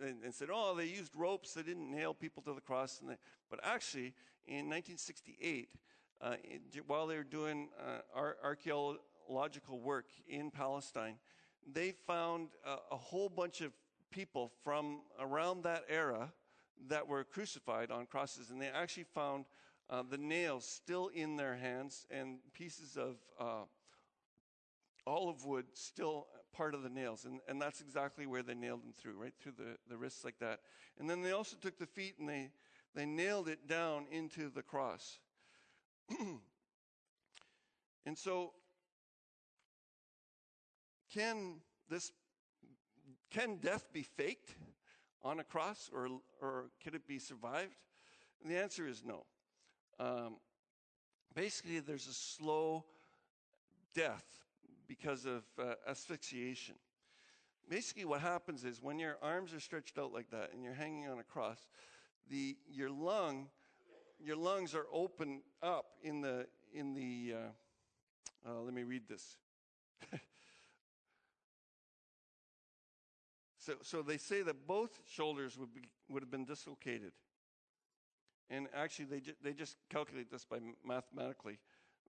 and, 0.00 0.22
and, 0.22 0.32
said, 0.32 0.48
oh, 0.52 0.74
they 0.76 0.84
used 0.84 1.16
ropes, 1.16 1.54
they 1.54 1.62
didn't 1.62 1.90
nail 1.90 2.14
people 2.14 2.42
to 2.44 2.54
the 2.54 2.60
cross. 2.60 3.00
They, 3.04 3.16
but 3.50 3.58
actually, 3.64 4.14
in 4.46 4.68
1968, 4.70 5.68
uh, 6.20 6.36
while 6.86 7.06
they 7.06 7.16
were 7.16 7.24
doing 7.24 7.68
uh, 7.78 7.98
ar- 8.14 8.36
archaeological 8.42 9.80
work 9.80 10.06
in 10.28 10.50
Palestine, 10.50 11.16
they 11.72 11.92
found 12.06 12.48
a, 12.66 12.94
a 12.94 12.96
whole 12.96 13.28
bunch 13.28 13.60
of 13.60 13.72
people 14.10 14.50
from 14.62 15.00
around 15.20 15.64
that 15.64 15.84
era 15.88 16.32
that 16.88 17.06
were 17.06 17.24
crucified 17.24 17.90
on 17.90 18.06
crosses, 18.06 18.50
and 18.50 18.60
they 18.60 18.68
actually 18.68 19.06
found 19.14 19.44
uh, 19.90 20.02
the 20.08 20.18
nails 20.18 20.64
still 20.66 21.08
in 21.08 21.36
their 21.36 21.56
hands 21.56 22.06
and 22.10 22.38
pieces 22.52 22.96
of 22.96 23.16
uh, 23.38 23.64
olive 25.06 25.44
wood 25.44 25.66
still 25.74 26.26
part 26.52 26.74
of 26.74 26.82
the 26.82 26.88
nails. 26.88 27.24
And, 27.24 27.40
and 27.48 27.60
that's 27.60 27.80
exactly 27.80 28.26
where 28.26 28.42
they 28.42 28.54
nailed 28.54 28.82
them 28.82 28.92
through, 28.96 29.14
right 29.14 29.34
through 29.40 29.52
the, 29.58 29.76
the 29.88 29.96
wrists 29.96 30.24
like 30.24 30.38
that. 30.38 30.60
And 30.98 31.10
then 31.10 31.22
they 31.22 31.32
also 31.32 31.56
took 31.60 31.78
the 31.78 31.86
feet 31.86 32.14
and 32.18 32.28
they, 32.28 32.50
they 32.94 33.04
nailed 33.04 33.48
it 33.48 33.66
down 33.66 34.06
into 34.10 34.48
the 34.48 34.62
cross. 34.62 35.18
and 38.06 38.16
so, 38.16 38.52
can 41.14 41.60
this 41.88 42.12
can 43.30 43.56
death 43.56 43.92
be 43.92 44.02
faked 44.02 44.54
on 45.22 45.40
a 45.40 45.44
cross 45.44 45.90
or, 45.92 46.08
or 46.40 46.66
can 46.82 46.94
it 46.94 47.06
be 47.06 47.18
survived? 47.18 47.74
And 48.42 48.50
the 48.50 48.56
answer 48.56 48.86
is 48.86 49.02
no. 49.04 49.24
Um, 49.98 50.36
basically, 51.34 51.80
there's 51.80 52.06
a 52.06 52.12
slow 52.12 52.84
death 53.94 54.24
because 54.86 55.24
of 55.24 55.42
uh, 55.58 55.74
asphyxiation. 55.88 56.76
Basically, 57.68 58.04
what 58.04 58.20
happens 58.20 58.64
is 58.64 58.82
when 58.82 58.98
your 58.98 59.16
arms 59.22 59.54
are 59.54 59.60
stretched 59.60 59.98
out 59.98 60.12
like 60.12 60.30
that 60.30 60.50
and 60.52 60.62
you're 60.62 60.74
hanging 60.74 61.08
on 61.08 61.18
a 61.18 61.24
cross, 61.24 61.66
the 62.30 62.56
your 62.70 62.90
lung, 62.90 63.48
your 64.22 64.36
lungs 64.36 64.74
are 64.74 64.86
open 64.92 65.42
up 65.62 65.86
in 66.02 66.20
the 66.20 66.46
in 66.72 66.94
the. 66.94 67.34
Uh, 67.34 68.48
uh, 68.50 68.60
let 68.60 68.74
me 68.74 68.82
read 68.82 69.08
this. 69.08 69.38
so, 73.64 73.74
so 73.82 74.02
they 74.02 74.18
say 74.18 74.42
that 74.42 74.66
both 74.66 75.00
shoulders 75.10 75.56
would 75.58 75.74
be, 75.74 75.82
would 76.10 76.22
have 76.22 76.30
been 76.30 76.44
dislocated, 76.44 77.12
and 78.50 78.68
actually 78.74 79.06
they 79.06 79.20
ju- 79.20 79.34
they 79.42 79.52
just 79.52 79.76
calculate 79.88 80.30
this 80.30 80.44
by 80.44 80.58
mathematically 80.84 81.58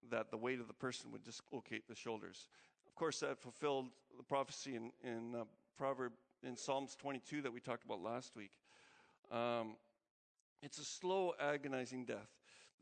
that 0.10 0.32
the 0.32 0.38
weight 0.38 0.60
of 0.60 0.68
the 0.68 0.74
person 0.74 1.12
would 1.12 1.24
dislocate 1.24 1.88
the 1.88 1.96
shoulders. 1.96 2.48
Of 2.88 2.96
course, 2.96 3.20
that 3.22 3.40
fulfilled 3.40 3.88
the 4.18 4.24
prophecy 4.24 4.76
in, 4.76 4.92
in 5.04 5.36
uh, 5.36 5.44
Proverb 5.78 6.14
in 6.44 6.56
Psalms 6.58 6.96
22 6.96 7.42
that 7.42 7.54
we 7.54 7.60
talked 7.60 7.86
about 7.86 8.02
last 8.02 8.36
week. 8.36 8.52
Um, 9.32 9.76
it's 10.62 10.78
a 10.78 10.86
slow, 10.86 11.34
agonizing 11.40 12.06
death. 12.06 12.30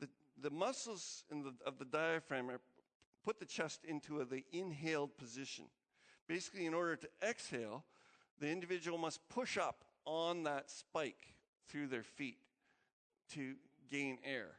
The, 0.00 0.08
the 0.40 0.50
muscles 0.50 1.24
the, 1.30 1.54
of 1.64 1.78
the 1.78 1.84
diaphragm 1.84 2.50
are, 2.50 2.60
put 3.24 3.38
the 3.38 3.46
chest 3.46 3.84
into 3.84 4.20
a, 4.20 4.24
the 4.24 4.44
inhaled 4.52 5.16
position. 5.16 5.66
Basically, 6.28 6.66
in 6.66 6.74
order 6.74 6.96
to 6.96 7.08
exhale, 7.26 7.84
the 8.40 8.48
individual 8.48 8.98
must 8.98 9.26
push 9.28 9.56
up 9.56 9.84
on 10.04 10.44
that 10.44 10.70
spike 10.70 11.34
through 11.68 11.86
their 11.86 12.02
feet 12.02 12.38
to 13.30 13.54
gain 13.90 14.18
air 14.24 14.56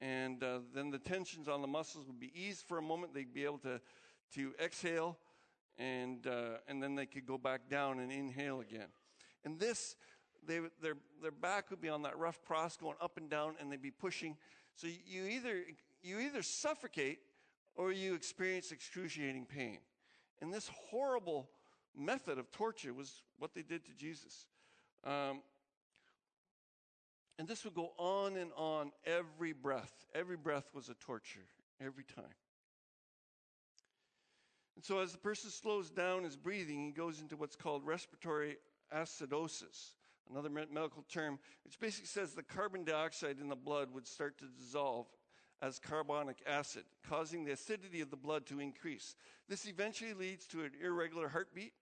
and 0.00 0.42
uh, 0.42 0.58
then 0.74 0.90
the 0.90 0.98
tensions 0.98 1.48
on 1.48 1.62
the 1.62 1.68
muscles 1.68 2.06
would 2.06 2.20
be 2.20 2.32
eased 2.34 2.66
for 2.66 2.78
a 2.78 2.82
moment. 2.82 3.14
They'd 3.14 3.32
be 3.32 3.44
able 3.44 3.58
to, 3.58 3.80
to 4.34 4.52
exhale, 4.62 5.16
and, 5.78 6.26
uh, 6.26 6.58
and 6.68 6.82
then 6.82 6.94
they 6.94 7.06
could 7.06 7.26
go 7.26 7.38
back 7.38 7.68
down 7.70 7.98
and 8.00 8.12
inhale 8.12 8.60
again. 8.60 8.88
And 9.44 9.58
this, 9.58 9.96
they, 10.46 10.60
their, 10.82 10.96
their 11.22 11.30
back 11.30 11.70
would 11.70 11.80
be 11.80 11.88
on 11.88 12.02
that 12.02 12.18
rough 12.18 12.42
cross 12.42 12.76
going 12.76 12.96
up 13.00 13.16
and 13.16 13.30
down, 13.30 13.54
and 13.60 13.72
they'd 13.72 13.80
be 13.80 13.90
pushing. 13.90 14.36
So 14.74 14.86
you 14.86 15.24
either, 15.24 15.62
you 16.02 16.20
either 16.20 16.42
suffocate 16.42 17.20
or 17.74 17.92
you 17.92 18.14
experience 18.14 18.72
excruciating 18.72 19.46
pain. 19.46 19.78
And 20.42 20.52
this 20.52 20.70
horrible 20.90 21.48
method 21.96 22.38
of 22.38 22.50
torture 22.50 22.92
was 22.92 23.22
what 23.38 23.54
they 23.54 23.62
did 23.62 23.84
to 23.86 23.92
Jesus. 23.92 24.46
Um, 25.04 25.40
and 27.38 27.46
this 27.46 27.64
would 27.64 27.74
go 27.74 27.92
on 27.98 28.36
and 28.36 28.50
on 28.56 28.92
every 29.04 29.52
breath. 29.52 29.92
Every 30.14 30.36
breath 30.36 30.70
was 30.74 30.88
a 30.88 30.94
torture, 30.94 31.46
every 31.80 32.04
time. 32.04 32.24
And 34.74 34.84
so, 34.84 35.00
as 35.00 35.12
the 35.12 35.18
person 35.18 35.50
slows 35.50 35.90
down 35.90 36.24
his 36.24 36.36
breathing, 36.36 36.84
he 36.84 36.92
goes 36.92 37.20
into 37.20 37.36
what's 37.36 37.56
called 37.56 37.86
respiratory 37.86 38.56
acidosis, 38.94 39.92
another 40.30 40.50
medical 40.50 41.04
term, 41.10 41.38
which 41.64 41.78
basically 41.78 42.06
says 42.06 42.32
the 42.32 42.42
carbon 42.42 42.84
dioxide 42.84 43.38
in 43.40 43.48
the 43.48 43.56
blood 43.56 43.88
would 43.92 44.06
start 44.06 44.38
to 44.38 44.44
dissolve 44.58 45.06
as 45.62 45.78
carbonic 45.78 46.42
acid, 46.46 46.84
causing 47.08 47.44
the 47.44 47.52
acidity 47.52 48.00
of 48.00 48.10
the 48.10 48.16
blood 48.16 48.46
to 48.46 48.60
increase. 48.60 49.14
This 49.48 49.66
eventually 49.66 50.12
leads 50.12 50.46
to 50.48 50.62
an 50.62 50.72
irregular 50.82 51.28
heartbeat. 51.28 51.72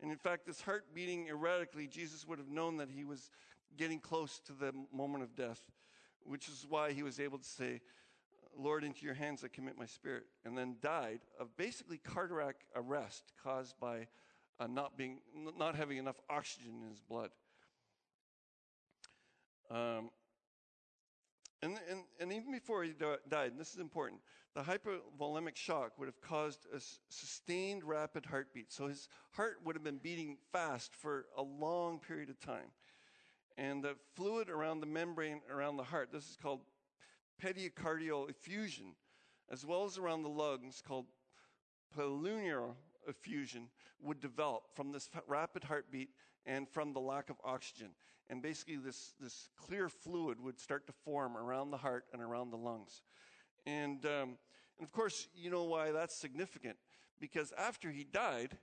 And 0.00 0.10
in 0.10 0.18
fact, 0.18 0.46
this 0.46 0.60
heart 0.60 0.84
beating 0.94 1.28
erratically, 1.28 1.86
Jesus 1.86 2.26
would 2.26 2.38
have 2.38 2.48
known 2.48 2.76
that 2.76 2.90
he 2.90 3.04
was 3.04 3.30
getting 3.76 3.98
close 3.98 4.38
to 4.46 4.52
the 4.52 4.72
moment 4.92 5.24
of 5.24 5.34
death, 5.34 5.60
which 6.24 6.48
is 6.48 6.66
why 6.68 6.92
he 6.92 7.02
was 7.02 7.18
able 7.18 7.38
to 7.38 7.44
say, 7.44 7.80
Lord, 8.56 8.84
into 8.84 9.04
your 9.04 9.14
hands 9.14 9.44
I 9.44 9.48
commit 9.48 9.78
my 9.78 9.86
spirit, 9.86 10.24
and 10.44 10.56
then 10.56 10.76
died 10.80 11.20
of 11.38 11.56
basically 11.56 11.98
cardiac 11.98 12.56
arrest 12.74 13.32
caused 13.42 13.78
by 13.78 14.06
uh, 14.60 14.66
not, 14.66 14.96
being, 14.96 15.18
not 15.56 15.76
having 15.76 15.98
enough 15.98 16.20
oxygen 16.28 16.72
in 16.82 16.90
his 16.90 17.00
blood. 17.00 17.30
Um, 19.70 20.10
and, 21.62 21.78
and, 21.90 22.04
and 22.20 22.32
even 22.32 22.52
before 22.52 22.84
he 22.84 22.92
died, 22.92 23.50
and 23.50 23.60
this 23.60 23.74
is 23.74 23.80
important, 23.80 24.20
the 24.54 24.62
hypovolemic 24.62 25.56
shock 25.56 25.98
would 25.98 26.06
have 26.06 26.20
caused 26.20 26.66
a 26.74 26.80
sustained 27.08 27.84
rapid 27.84 28.26
heartbeat. 28.26 28.72
So 28.72 28.86
his 28.86 29.08
heart 29.32 29.58
would 29.64 29.76
have 29.76 29.84
been 29.84 29.98
beating 29.98 30.38
fast 30.52 30.94
for 30.94 31.26
a 31.36 31.42
long 31.42 31.98
period 32.00 32.30
of 32.30 32.40
time 32.40 32.70
and 33.58 33.82
the 33.82 33.96
fluid 34.14 34.48
around 34.48 34.80
the 34.80 34.86
membrane 34.86 35.40
around 35.50 35.76
the 35.76 35.82
heart, 35.82 36.10
this 36.12 36.30
is 36.30 36.38
called 36.40 36.60
pericardial 37.42 38.30
effusion, 38.30 38.94
as 39.50 39.66
well 39.66 39.84
as 39.84 39.98
around 39.98 40.22
the 40.22 40.28
lungs, 40.28 40.80
called 40.86 41.06
pulmonary 41.94 42.70
effusion, 43.08 43.68
would 44.00 44.20
develop 44.20 44.62
from 44.74 44.92
this 44.92 45.10
rapid 45.26 45.64
heartbeat 45.64 46.10
and 46.46 46.68
from 46.68 46.92
the 46.92 47.00
lack 47.00 47.30
of 47.30 47.36
oxygen. 47.44 47.88
And 48.30 48.42
basically, 48.42 48.76
this, 48.76 49.14
this 49.20 49.48
clear 49.56 49.88
fluid 49.88 50.38
would 50.40 50.60
start 50.60 50.86
to 50.86 50.92
form 50.92 51.36
around 51.36 51.70
the 51.70 51.78
heart 51.78 52.04
and 52.12 52.20
around 52.20 52.50
the 52.50 52.56
lungs. 52.56 53.02
And, 53.66 54.04
um, 54.04 54.36
and 54.78 54.84
of 54.84 54.92
course, 54.92 55.28
you 55.34 55.50
know 55.50 55.64
why 55.64 55.92
that's 55.92 56.14
significant. 56.14 56.76
Because 57.20 57.52
after 57.56 57.90
he 57.90 58.04
died, 58.04 58.56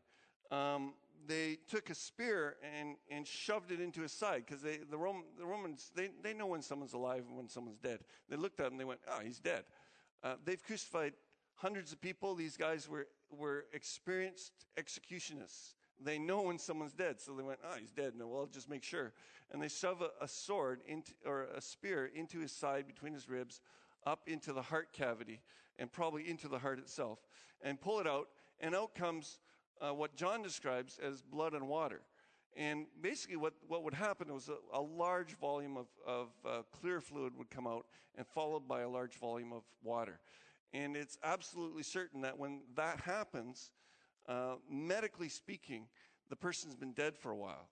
um, 0.52 0.94
they 1.28 1.58
took 1.68 1.90
a 1.90 1.96
spear 1.96 2.58
and, 2.80 2.96
and 3.10 3.26
shoved 3.26 3.72
it 3.72 3.80
into 3.80 4.02
his 4.02 4.12
side 4.12 4.44
because 4.46 4.62
the, 4.62 4.98
Roman, 4.98 5.24
the 5.38 5.46
Romans, 5.46 5.92
they, 5.96 6.10
they 6.22 6.34
know 6.34 6.48
when 6.48 6.62
someone's 6.62 6.94
alive 6.94 7.24
and 7.28 7.36
when 7.36 7.50
someone's 7.50 7.80
dead. 7.80 8.00
They 8.30 8.36
looked 8.36 8.60
at 8.60 8.68
him 8.68 8.74
and 8.74 8.80
they 8.80 8.86
went, 8.86 9.00
oh, 9.08 9.20
he's 9.24 9.40
dead. 9.40 9.64
Uh, 10.24 10.36
they've 10.44 10.64
crucified 10.64 11.14
hundreds 11.56 11.92
of 11.92 12.02
people. 12.02 12.36
These 12.36 12.58
guys 12.58 12.88
were, 12.88 13.08
were 13.32 13.66
experienced 13.74 14.52
executionists. 14.78 15.76
They 16.04 16.20
know 16.20 16.42
when 16.44 16.60
someone's 16.60 16.94
dead, 16.94 17.22
so 17.22 17.34
they 17.34 17.44
went, 17.44 17.60
oh, 17.64 17.78
he's 17.80 17.92
dead. 17.92 18.14
No, 18.18 18.28
well, 18.28 18.42
I'll 18.42 18.48
just 18.48 18.70
make 18.70 18.84
sure. 18.84 19.14
And 19.52 19.62
they 19.62 19.70
shove 19.70 20.02
a, 20.02 20.10
a 20.24 20.28
sword 20.28 20.82
into, 20.88 21.14
or 21.26 21.44
a 21.56 21.62
spear 21.62 22.12
into 22.14 22.40
his 22.40 22.52
side 22.52 22.86
between 22.88 23.14
his 23.14 23.30
ribs, 23.30 23.62
up 24.06 24.22
into 24.28 24.54
the 24.54 24.62
heart 24.62 24.92
cavity, 24.92 25.42
and 25.80 25.92
probably 25.92 26.30
into 26.30 26.48
the 26.48 26.60
heart 26.60 26.80
itself, 26.80 27.20
and 27.62 27.80
pull 27.80 28.00
it 28.00 28.08
out, 28.08 28.28
and 28.60 28.76
out 28.76 28.94
comes 28.96 29.40
uh, 29.82 29.94
what 29.94 30.16
John 30.16 30.42
describes 30.42 31.00
as 31.00 31.22
blood 31.22 31.54
and 31.54 31.68
water. 31.68 32.02
And 32.58 32.86
basically, 33.02 33.36
what, 33.36 33.54
what 33.68 33.84
would 33.84 33.94
happen 33.94 34.34
was 34.34 34.50
a, 34.50 34.58
a 34.78 34.82
large 34.82 35.34
volume 35.38 35.76
of, 35.76 35.88
of 36.08 36.30
uh, 36.46 36.62
clear 36.72 37.02
fluid 37.02 37.34
would 37.38 37.50
come 37.50 37.68
out, 37.68 37.86
and 38.18 38.26
followed 38.28 38.68
by 38.68 38.82
a 38.82 38.90
large 38.90 39.16
volume 39.16 39.52
of 39.52 39.64
water. 39.84 40.20
And 40.74 40.96
it's 40.96 41.18
absolutely 41.24 41.84
certain 41.84 42.22
that 42.22 42.38
when 42.38 42.62
that 42.76 43.02
happens, 43.02 43.72
uh, 44.28 44.56
medically 44.70 45.30
speaking, 45.30 45.88
the 46.30 46.36
person's 46.36 46.76
been 46.76 46.94
dead 46.94 47.16
for 47.18 47.32
a 47.32 47.36
while 47.36 47.70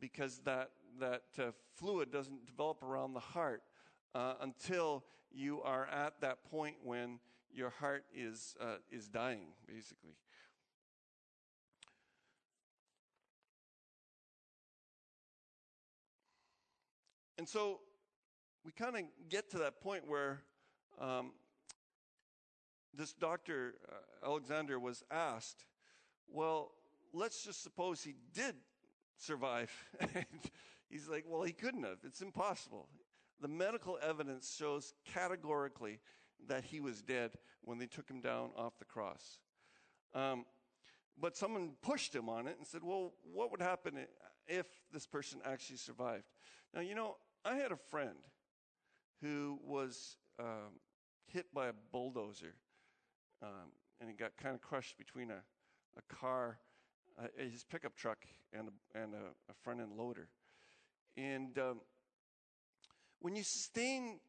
because 0.00 0.40
that, 0.44 0.70
that 0.98 1.22
uh, 1.38 1.50
fluid 1.76 2.10
doesn't 2.10 2.46
develop 2.46 2.82
around 2.82 3.14
the 3.14 3.20
heart 3.20 3.62
uh, 4.14 4.34
until 4.40 5.04
you 5.32 5.60
are 5.62 5.86
at 5.86 6.20
that 6.20 6.44
point 6.50 6.76
when 6.82 7.18
your 7.52 7.70
heart 7.70 8.04
is, 8.14 8.54
uh, 8.60 8.76
is 8.90 9.08
dying, 9.08 9.48
basically. 9.66 10.16
And 17.38 17.48
so 17.48 17.80
we 18.64 18.72
kind 18.72 18.96
of 18.96 19.02
get 19.28 19.50
to 19.50 19.58
that 19.58 19.80
point 19.80 20.08
where 20.08 20.42
um, 21.00 21.32
this 22.94 23.12
doctor, 23.12 23.74
uh, 23.88 24.26
Alexander, 24.26 24.78
was 24.78 25.02
asked, 25.10 25.64
well, 26.28 26.72
let's 27.12 27.44
just 27.44 27.62
suppose 27.62 28.02
he 28.02 28.14
did 28.32 28.54
survive. 29.16 29.70
and 30.00 30.50
he's 30.90 31.08
like, 31.08 31.24
well, 31.28 31.42
he 31.42 31.52
couldn't 31.52 31.84
have. 31.84 31.98
It's 32.04 32.20
impossible. 32.22 32.88
The 33.40 33.48
medical 33.48 33.98
evidence 34.02 34.54
shows 34.56 34.94
categorically 35.12 36.00
that 36.48 36.64
he 36.64 36.80
was 36.80 37.02
dead 37.02 37.32
when 37.62 37.78
they 37.78 37.86
took 37.86 38.08
him 38.08 38.20
down 38.20 38.50
off 38.56 38.78
the 38.78 38.84
cross. 38.84 39.38
Um, 40.14 40.44
but 41.20 41.36
someone 41.36 41.72
pushed 41.82 42.14
him 42.14 42.28
on 42.28 42.46
it 42.46 42.56
and 42.58 42.66
said, 42.66 42.82
well, 42.82 43.12
what 43.32 43.50
would 43.50 43.62
happen 43.62 43.98
if 44.46 44.66
this 44.92 45.06
person 45.06 45.40
actually 45.44 45.76
survived. 45.76 46.24
Now, 46.74 46.80
you 46.80 46.94
know, 46.94 47.16
I 47.44 47.56
had 47.56 47.72
a 47.72 47.76
friend 47.76 48.16
who 49.20 49.58
was 49.64 50.16
um, 50.38 50.80
hit 51.26 51.46
by 51.54 51.68
a 51.68 51.72
bulldozer, 51.92 52.54
um, 53.42 53.72
and 54.00 54.10
he 54.10 54.16
got 54.16 54.36
kind 54.36 54.54
of 54.54 54.60
crushed 54.60 54.98
between 54.98 55.30
a, 55.30 55.42
a 55.96 56.14
car, 56.14 56.58
uh, 57.18 57.26
his 57.36 57.64
pickup 57.64 57.96
truck, 57.96 58.18
and 58.52 58.68
a, 58.68 58.98
and 58.98 59.14
a, 59.14 59.50
a 59.50 59.54
front 59.62 59.80
end 59.80 59.92
loader. 59.96 60.28
And 61.16 61.56
um, 61.58 61.80
when 63.20 63.36
you 63.36 63.42
sustain 63.42 64.20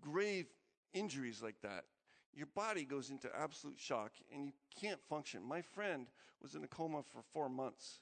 grave 0.00 0.46
injuries 0.92 1.42
like 1.42 1.56
that, 1.62 1.84
your 2.34 2.46
body 2.54 2.84
goes 2.84 3.10
into 3.10 3.28
absolute 3.36 3.78
shock 3.78 4.12
and 4.32 4.46
you 4.46 4.52
can't 4.80 5.00
function. 5.08 5.42
My 5.42 5.60
friend 5.60 6.06
was 6.40 6.54
in 6.54 6.64
a 6.64 6.66
coma 6.66 7.02
for 7.02 7.22
four 7.32 7.48
months 7.48 8.00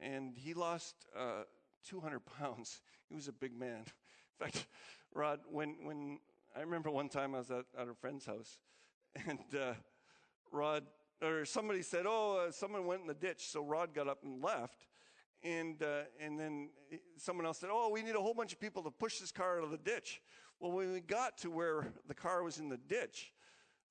and 0.00 0.36
he 0.36 0.54
lost 0.54 0.94
uh, 1.18 1.42
200 1.88 2.20
pounds. 2.38 2.80
He 3.08 3.14
was 3.14 3.28
a 3.28 3.32
big 3.32 3.58
man. 3.58 3.84
In 4.40 4.46
fact, 4.46 4.66
Rod, 5.14 5.40
when, 5.50 5.76
when 5.82 6.18
I 6.56 6.60
remember 6.60 6.90
one 6.90 7.08
time 7.08 7.34
I 7.34 7.38
was 7.38 7.50
at, 7.50 7.64
at 7.78 7.88
a 7.88 7.94
friend's 7.94 8.26
house 8.26 8.60
and 9.26 9.38
uh, 9.54 9.74
Rod, 10.52 10.84
or 11.22 11.44
somebody 11.44 11.82
said, 11.82 12.04
Oh, 12.06 12.46
uh, 12.46 12.50
someone 12.50 12.86
went 12.86 13.02
in 13.02 13.06
the 13.06 13.14
ditch. 13.14 13.48
So 13.48 13.62
Rod 13.62 13.94
got 13.94 14.08
up 14.08 14.24
and 14.24 14.42
left. 14.42 14.86
And, 15.42 15.82
uh, 15.82 16.02
and 16.20 16.38
then 16.38 16.70
someone 17.16 17.46
else 17.46 17.58
said, 17.58 17.70
Oh, 17.72 17.90
we 17.90 18.02
need 18.02 18.14
a 18.14 18.20
whole 18.20 18.34
bunch 18.34 18.52
of 18.52 18.60
people 18.60 18.82
to 18.84 18.90
push 18.90 19.18
this 19.18 19.32
car 19.32 19.58
out 19.58 19.64
of 19.64 19.70
the 19.70 19.78
ditch. 19.78 20.20
Well, 20.60 20.72
when 20.72 20.92
we 20.92 21.00
got 21.00 21.38
to 21.38 21.50
where 21.50 21.92
the 22.08 22.14
car 22.14 22.42
was 22.42 22.58
in 22.58 22.68
the 22.68 22.78
ditch, 22.78 23.32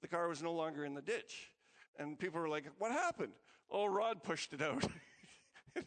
the 0.01 0.07
car 0.07 0.28
was 0.28 0.41
no 0.41 0.53
longer 0.53 0.86
in 0.86 0.93
the 0.93 1.01
ditch. 1.01 1.51
And 1.97 2.17
people 2.19 2.41
were 2.41 2.49
like, 2.49 2.65
What 2.78 2.91
happened? 2.91 3.34
Oh, 3.71 3.86
Rod 3.86 4.23
pushed 4.23 4.53
it 4.53 4.61
out. 4.61 4.86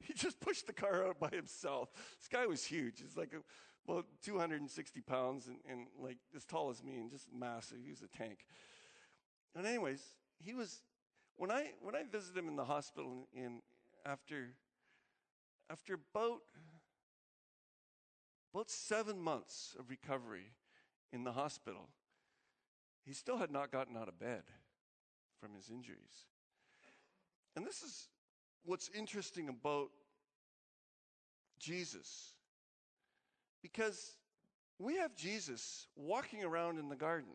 he 0.00 0.14
just 0.14 0.40
pushed 0.40 0.66
the 0.66 0.72
car 0.72 1.06
out 1.06 1.18
by 1.18 1.28
himself. 1.30 1.90
This 2.18 2.28
guy 2.28 2.46
was 2.46 2.64
huge. 2.64 3.00
He's 3.00 3.16
like 3.16 3.34
about 3.86 4.06
260 4.22 5.00
pounds 5.02 5.48
and, 5.48 5.58
and 5.68 5.86
like 5.98 6.18
as 6.34 6.44
tall 6.44 6.70
as 6.70 6.82
me 6.82 6.96
and 6.96 7.10
just 7.10 7.28
massive. 7.32 7.78
He 7.82 7.90
was 7.90 8.02
a 8.02 8.16
tank. 8.16 8.46
And 9.54 9.66
anyways, 9.66 10.02
he 10.38 10.54
was 10.54 10.82
when 11.36 11.50
I 11.50 11.72
when 11.80 11.94
I 11.94 12.02
visited 12.02 12.38
him 12.38 12.48
in 12.48 12.56
the 12.56 12.64
hospital 12.64 13.28
in, 13.34 13.60
after 14.06 14.54
after 15.70 15.94
about 15.94 16.40
about 18.52 18.70
seven 18.70 19.20
months 19.20 19.74
of 19.78 19.90
recovery 19.90 20.52
in 21.12 21.24
the 21.24 21.32
hospital, 21.32 21.88
he 23.04 23.12
still 23.12 23.38
had 23.38 23.50
not 23.50 23.72
gotten 23.72 23.96
out 23.96 24.08
of 24.08 24.18
bed 24.18 24.42
from 25.40 25.54
his 25.54 25.70
injuries. 25.70 26.28
And 27.56 27.66
this 27.66 27.82
is 27.82 28.08
what's 28.64 28.88
interesting 28.96 29.48
about 29.48 29.90
Jesus. 31.58 32.34
Because 33.62 34.16
we 34.78 34.96
have 34.96 35.14
Jesus 35.16 35.88
walking 35.96 36.44
around 36.44 36.78
in 36.78 36.88
the 36.88 36.96
garden 36.96 37.32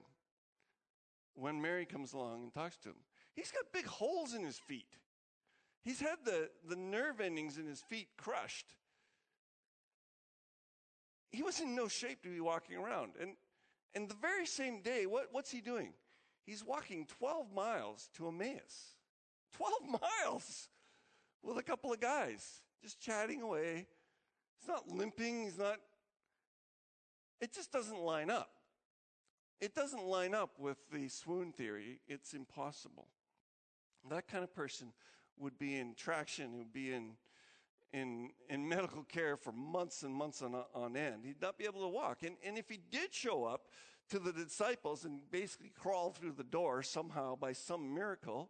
when 1.40 1.62
Mary 1.62 1.86
comes 1.86 2.14
along 2.14 2.44
and 2.44 2.54
talks 2.54 2.78
to 2.78 2.90
him. 2.90 2.96
He's 3.36 3.52
got 3.52 3.64
big 3.74 3.86
holes 3.86 4.34
in 4.34 4.44
his 4.44 4.58
feet. 4.58 4.98
He's 5.84 6.00
had 6.00 6.18
the, 6.26 6.50
the 6.68 6.76
nerve 6.76 7.22
endings 7.22 7.58
in 7.58 7.66
his 7.66 7.82
feet 7.82 8.10
crushed. 8.18 8.76
He 11.32 11.44
was 11.44 11.60
in 11.60 11.76
no 11.76 11.88
shape 11.88 12.22
to 12.24 12.30
be 12.30 12.42
walking 12.42 12.78
around. 12.78 13.14
And, 13.22 13.32
and 13.96 14.10
the 14.10 14.16
very 14.16 14.46
same 14.46 14.82
day, 14.82 15.06
what, 15.06 15.28
what's 15.32 15.52
he 15.52 15.62
doing? 15.62 15.94
He's 16.46 16.66
walking 16.66 17.06
12 17.06 17.54
miles 17.54 18.10
to 18.16 18.28
Emmaus. 18.28 18.96
12 19.54 20.02
miles 20.02 20.68
with 21.44 21.58
a 21.58 21.64
couple 21.64 21.94
of 21.94 22.00
guys, 22.00 22.62
just 22.82 23.00
chatting 23.00 23.42
away. 23.42 23.88
He's 24.60 24.68
not 24.68 24.90
limping. 24.90 25.44
He's 25.44 25.58
not. 25.58 25.78
It 27.40 27.54
just 27.54 27.72
doesn't 27.72 28.00
line 28.00 28.30
up. 28.30 28.50
It 29.62 29.76
doesn't 29.76 30.03
line 30.03 30.34
up 30.34 30.51
with 30.57 30.78
the 30.91 31.10
swoon 31.10 31.51
theory. 31.51 31.99
It's 32.07 32.34
impossible. 32.34 33.07
That 34.10 34.28
kind 34.28 34.43
of 34.43 34.53
person 34.53 34.93
would 35.38 35.57
be 35.57 35.78
in 35.78 35.95
traction, 35.95 36.57
would 36.57 36.72
be 36.72 36.93
in, 36.93 37.12
in, 37.91 38.30
in 38.49 38.68
medical 38.68 39.03
care 39.03 39.36
for 39.36 39.51
months 39.51 40.03
and 40.03 40.14
months 40.14 40.41
on, 40.41 40.55
on 40.74 40.95
end. 40.95 41.26
He'd 41.26 41.41
not 41.41 41.57
be 41.57 41.66
able 41.66 41.82
to 41.82 41.89
walk. 41.89 42.24
And, 42.24 42.38
and 42.45 42.57
if 42.57 42.70
he 42.70 42.80
did 42.89 43.14
show 43.14 43.43
up 43.43 43.68
to 44.10 44.20
the 44.20 44.32
disciples 44.32 45.03
and 45.03 45.20
basically 45.30 45.72
crawl 45.78 46.12
through 46.12 46.34
the 46.34 46.43
door 46.43 46.82
somehow 46.82 47.36
by 47.36 47.51
some 47.51 47.93
miracle, 47.93 48.49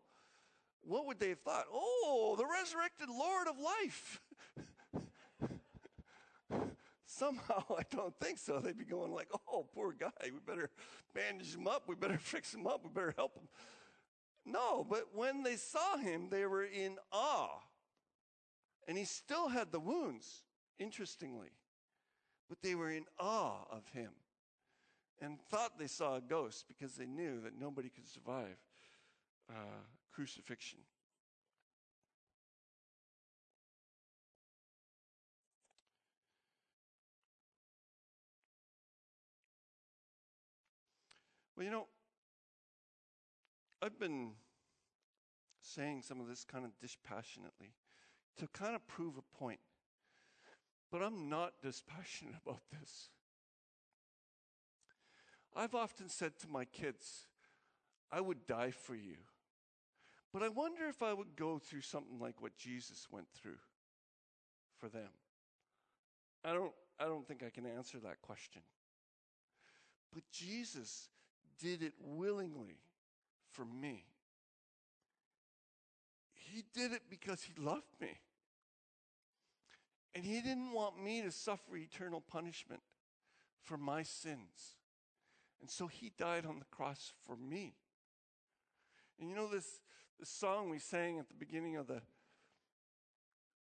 what 0.82 1.08
would 1.08 1.20
they 1.20 1.30
have 1.30 1.42
thought? 1.42 1.66
Oh, 1.74 2.36
the 2.38 2.46
resurrected 2.46 3.10
Lord 3.10 3.48
of 3.48 3.58
life. 3.60 4.22
Somehow, 7.10 7.64
I 7.78 7.82
don't 7.90 8.14
think 8.20 8.38
so. 8.38 8.60
They'd 8.60 8.78
be 8.78 8.86
going 8.86 9.12
like, 9.12 9.30
oh, 9.52 9.66
poor 9.74 9.94
guy. 9.94 10.10
We 10.24 10.40
better 10.46 10.70
bandage 11.16 11.56
him 11.56 11.68
up. 11.68 11.84
We 11.88 11.96
better 11.96 12.18
fix 12.22 12.54
him 12.54 12.68
up. 12.68 12.82
We 12.84 12.90
better 12.90 13.16
help 13.18 13.36
him. 13.36 13.48
No, 14.46 14.86
but 14.88 15.10
when 15.14 15.44
they 15.44 15.56
saw 15.56 15.98
him, 15.98 16.30
they 16.30 16.46
were 16.46 16.64
in 16.64 16.98
awe. 17.12 17.62
And 18.88 18.98
he 18.98 19.06
still 19.06 19.50
had 19.50 19.72
the 19.72 19.80
wounds, 19.80 20.44
interestingly. 20.78 21.50
But 22.48 22.62
they 22.62 22.76
were 22.76 22.92
in 22.92 23.06
awe 23.20 23.64
of 23.72 23.88
him 23.94 24.12
and 25.22 25.40
thought 25.50 25.78
they 25.78 25.88
saw 25.88 26.16
a 26.16 26.22
ghost 26.22 26.66
because 26.68 26.96
they 26.96 27.06
knew 27.06 27.42
that 27.42 27.60
nobody 27.60 27.90
could 27.90 28.08
survive 28.08 28.58
uh, 29.50 29.84
crucifixion. 30.12 30.80
Well, 41.60 41.66
you 41.66 41.72
know, 41.72 41.88
I've 43.82 44.00
been 44.00 44.32
saying 45.62 46.04
some 46.04 46.22
of 46.22 46.30
this 46.30 46.46
kind 46.46 46.64
of 46.64 46.72
dispassionately 46.80 47.74
to 48.38 48.48
kind 48.48 48.76
of 48.76 48.88
prove 48.88 49.16
a 49.18 49.38
point. 49.38 49.60
But 50.90 51.04
I'm 51.04 51.28
not 51.28 51.56
dispassionate 51.62 52.36
about 52.46 52.62
this. 52.72 53.10
I've 55.54 55.76
often 55.76 56.08
said 56.08 56.40
to 56.40 56.48
my 56.48 56.64
kids, 56.64 57.28
I 58.10 58.22
would 58.22 58.48
die 58.48 58.72
for 58.72 58.96
you. 58.96 59.18
But 60.32 60.44
I 60.44 60.48
wonder 60.48 60.86
if 60.88 61.04
I 61.04 61.12
would 61.12 61.36
go 61.36 61.60
through 61.60 61.82
something 61.82 62.20
like 62.20 62.42
what 62.42 62.56
Jesus 62.56 63.08
went 63.12 63.28
through 63.34 63.60
for 64.78 64.88
them. 64.88 65.10
I 66.46 66.54
don't, 66.54 66.72
I 66.98 67.04
don't 67.04 67.28
think 67.28 67.44
I 67.46 67.50
can 67.50 67.66
answer 67.66 67.98
that 68.00 68.22
question. 68.22 68.62
But 70.14 70.24
Jesus 70.32 71.10
did 71.60 71.84
it 71.84 71.94
willingly 72.00 72.80
for 73.52 73.66
me. 73.66 74.06
He 76.34 76.64
did 76.74 76.94
it 76.94 77.04
because 77.10 77.44
he 77.44 77.54
loved 77.62 78.00
me. 78.02 78.20
And 80.16 80.26
he 80.26 80.42
didn't 80.42 80.74
want 80.74 81.02
me 81.02 81.22
to 81.22 81.32
suffer 81.32 81.78
eternal 81.78 82.22
punishment 82.22 82.82
for 83.62 83.78
my 83.78 84.04
sins. 84.04 84.76
And 85.62 85.70
so 85.70 85.88
he 85.88 86.12
died 86.18 86.46
on 86.46 86.60
the 86.60 86.66
cross 86.66 87.14
for 87.26 87.36
me. 87.36 87.76
And 89.20 89.30
you 89.30 89.36
know 89.36 89.48
this, 89.48 89.80
this 90.20 90.30
song 90.30 90.70
we 90.70 90.80
sang 90.80 91.20
at 91.20 91.28
the 91.28 91.36
beginning 91.36 91.76
of 91.76 91.88
the 91.88 92.02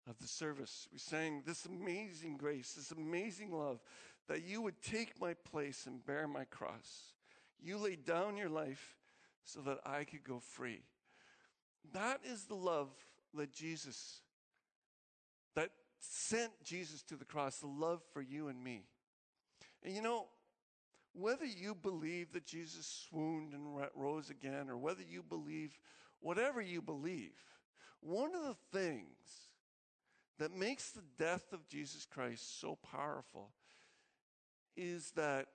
of 0.07 0.17
the 0.19 0.27
service. 0.27 0.87
We 0.91 0.97
sang 0.97 1.43
this 1.45 1.65
amazing 1.65 2.37
grace, 2.37 2.73
this 2.73 2.91
amazing 2.91 3.51
love 3.51 3.79
that 4.27 4.43
you 4.43 4.61
would 4.61 4.81
take 4.81 5.19
my 5.19 5.33
place 5.33 5.85
and 5.85 6.05
bear 6.05 6.27
my 6.27 6.45
cross. 6.45 7.13
You 7.61 7.77
laid 7.77 8.05
down 8.05 8.37
your 8.37 8.49
life 8.49 8.97
so 9.43 9.61
that 9.61 9.79
I 9.85 10.03
could 10.03 10.23
go 10.23 10.39
free. 10.39 10.81
That 11.93 12.21
is 12.23 12.45
the 12.45 12.55
love 12.55 12.89
that 13.33 13.51
Jesus, 13.51 14.21
that 15.55 15.69
sent 15.99 16.51
Jesus 16.63 17.01
to 17.03 17.15
the 17.15 17.25
cross, 17.25 17.57
the 17.57 17.67
love 17.67 18.01
for 18.13 18.21
you 18.21 18.47
and 18.47 18.63
me. 18.63 18.83
And 19.83 19.95
you 19.95 20.01
know, 20.01 20.27
whether 21.13 21.45
you 21.45 21.75
believe 21.75 22.31
that 22.33 22.45
Jesus 22.45 23.05
swooned 23.09 23.53
and 23.53 23.63
rose 23.95 24.29
again, 24.29 24.69
or 24.69 24.77
whether 24.77 25.03
you 25.03 25.23
believe 25.23 25.77
whatever 26.19 26.61
you 26.61 26.81
believe, 26.81 27.33
one 27.99 28.33
of 28.35 28.43
the 28.43 28.77
things 28.77 29.51
that 30.39 30.55
makes 30.55 30.91
the 30.91 31.03
death 31.17 31.53
of 31.53 31.67
Jesus 31.67 32.05
Christ 32.05 32.59
so 32.59 32.77
powerful 32.91 33.51
is 34.75 35.11
that 35.11 35.47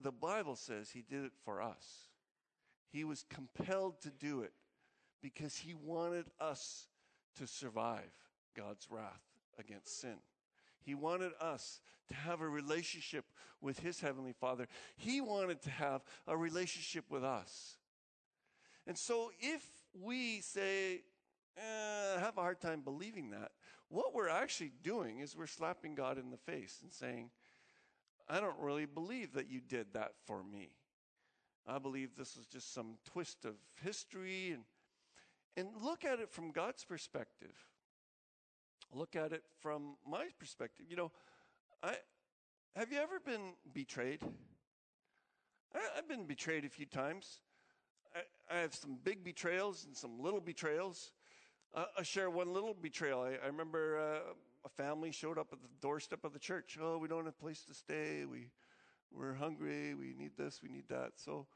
the 0.00 0.12
Bible 0.12 0.56
says 0.56 0.90
he 0.90 1.02
did 1.02 1.24
it 1.24 1.32
for 1.44 1.60
us. 1.60 2.08
He 2.90 3.04
was 3.04 3.24
compelled 3.28 4.00
to 4.02 4.10
do 4.10 4.42
it 4.42 4.52
because 5.22 5.56
he 5.58 5.74
wanted 5.74 6.26
us 6.40 6.86
to 7.38 7.46
survive 7.46 8.10
God's 8.56 8.88
wrath 8.90 9.22
against 9.58 10.00
sin. 10.00 10.16
He 10.80 10.94
wanted 10.94 11.32
us 11.40 11.80
to 12.08 12.14
have 12.14 12.40
a 12.40 12.48
relationship 12.48 13.24
with 13.60 13.80
his 13.80 14.00
heavenly 14.00 14.32
Father. 14.32 14.68
He 14.96 15.20
wanted 15.20 15.60
to 15.62 15.70
have 15.70 16.02
a 16.26 16.36
relationship 16.36 17.04
with 17.10 17.24
us. 17.24 17.76
And 18.86 18.96
so 18.96 19.30
if 19.40 19.62
we 20.00 20.40
say, 20.40 21.02
eh, 21.56 22.20
have 22.20 22.38
a 22.38 22.40
hard 22.40 22.60
time 22.60 22.80
believing 22.80 23.30
that. 23.30 23.52
What 23.88 24.14
we're 24.14 24.28
actually 24.28 24.72
doing 24.82 25.20
is 25.20 25.36
we're 25.36 25.46
slapping 25.46 25.94
God 25.94 26.18
in 26.18 26.30
the 26.30 26.36
face 26.36 26.78
and 26.82 26.92
saying, 26.92 27.30
I 28.28 28.40
don't 28.40 28.58
really 28.58 28.86
believe 28.86 29.32
that 29.34 29.48
you 29.50 29.60
did 29.60 29.94
that 29.94 30.12
for 30.26 30.42
me. 30.42 30.70
I 31.66 31.78
believe 31.78 32.10
this 32.16 32.36
is 32.36 32.46
just 32.46 32.72
some 32.72 32.98
twist 33.04 33.44
of 33.44 33.54
history 33.82 34.52
and 34.52 34.64
and 35.56 35.68
look 35.82 36.04
at 36.04 36.20
it 36.20 36.30
from 36.30 36.52
God's 36.52 36.84
perspective. 36.84 37.54
Look 38.92 39.16
at 39.16 39.32
it 39.32 39.42
from 39.60 39.96
my 40.08 40.26
perspective. 40.38 40.86
You 40.88 40.96
know, 40.96 41.12
I 41.82 41.96
have 42.76 42.92
you 42.92 42.98
ever 42.98 43.18
been 43.18 43.54
betrayed? 43.74 44.20
I, 45.74 45.80
have 45.96 46.08
been 46.08 46.26
betrayed 46.26 46.64
a 46.64 46.68
few 46.68 46.86
times. 46.86 47.40
I, 48.14 48.54
I, 48.54 48.58
have 48.60 48.74
some 48.74 48.98
big 49.02 49.24
betrayals 49.24 49.84
and 49.84 49.96
some 49.96 50.20
little 50.20 50.40
betrayals. 50.40 51.12
Uh, 51.74 51.84
I 51.98 52.02
share 52.02 52.30
one 52.30 52.54
little 52.54 52.74
betrayal. 52.74 53.20
I, 53.20 53.44
I 53.44 53.48
remember 53.48 53.98
uh, 53.98 54.18
a 54.68 54.82
family 54.82 55.12
showed 55.12 55.38
up 55.38 55.48
at 55.52 55.60
the 55.62 55.68
doorstep 55.80 56.24
of 56.24 56.32
the 56.32 56.38
church. 56.38 56.78
Oh, 56.80 56.98
we 56.98 57.08
don't 57.08 57.24
have 57.24 57.34
a 57.38 57.42
place 57.42 57.62
to 57.64 57.74
stay. 57.74 58.24
We 58.30 58.50
we're 59.10 59.34
hungry. 59.34 59.94
We 59.94 60.14
need 60.16 60.32
this. 60.36 60.60
We 60.62 60.68
need 60.68 60.88
that. 60.88 61.12
So 61.16 61.46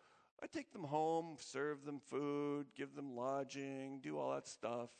I 0.43 0.47
take 0.47 0.73
them 0.73 0.85
home, 0.85 1.37
serve 1.39 1.85
them 1.85 2.01
food, 2.01 2.67
give 2.75 2.95
them 2.95 3.15
lodging, 3.15 4.01
do 4.03 4.19
all 4.19 4.33
that 4.33 4.49
stuff. 4.49 4.91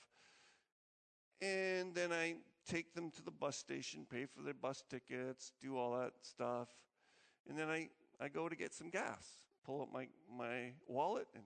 And 1.41 1.95
then 1.95 2.13
I 2.13 2.37
take 2.69 2.95
them 2.95 3.11
to 3.13 3.23
the 3.23 3.31
bus 3.31 3.57
station, 3.57 4.07
pay 4.09 4.27
for 4.27 4.43
their 4.43 4.55
bus 4.55 4.85
tickets, 4.89 5.53
do 5.61 5.77
all 5.77 5.99
that 5.99 6.13
stuff. 6.21 6.69
And 7.49 7.59
then 7.59 7.69
I, 7.69 7.89
I 8.21 8.29
go 8.29 8.49
to 8.49 8.55
get 8.55 8.75
some 8.75 8.91
gas, 8.91 9.27
pull 9.65 9.83
up 9.83 9.89
my, 9.93 10.07
my 10.31 10.73
wallet, 10.87 11.27
and 11.35 11.43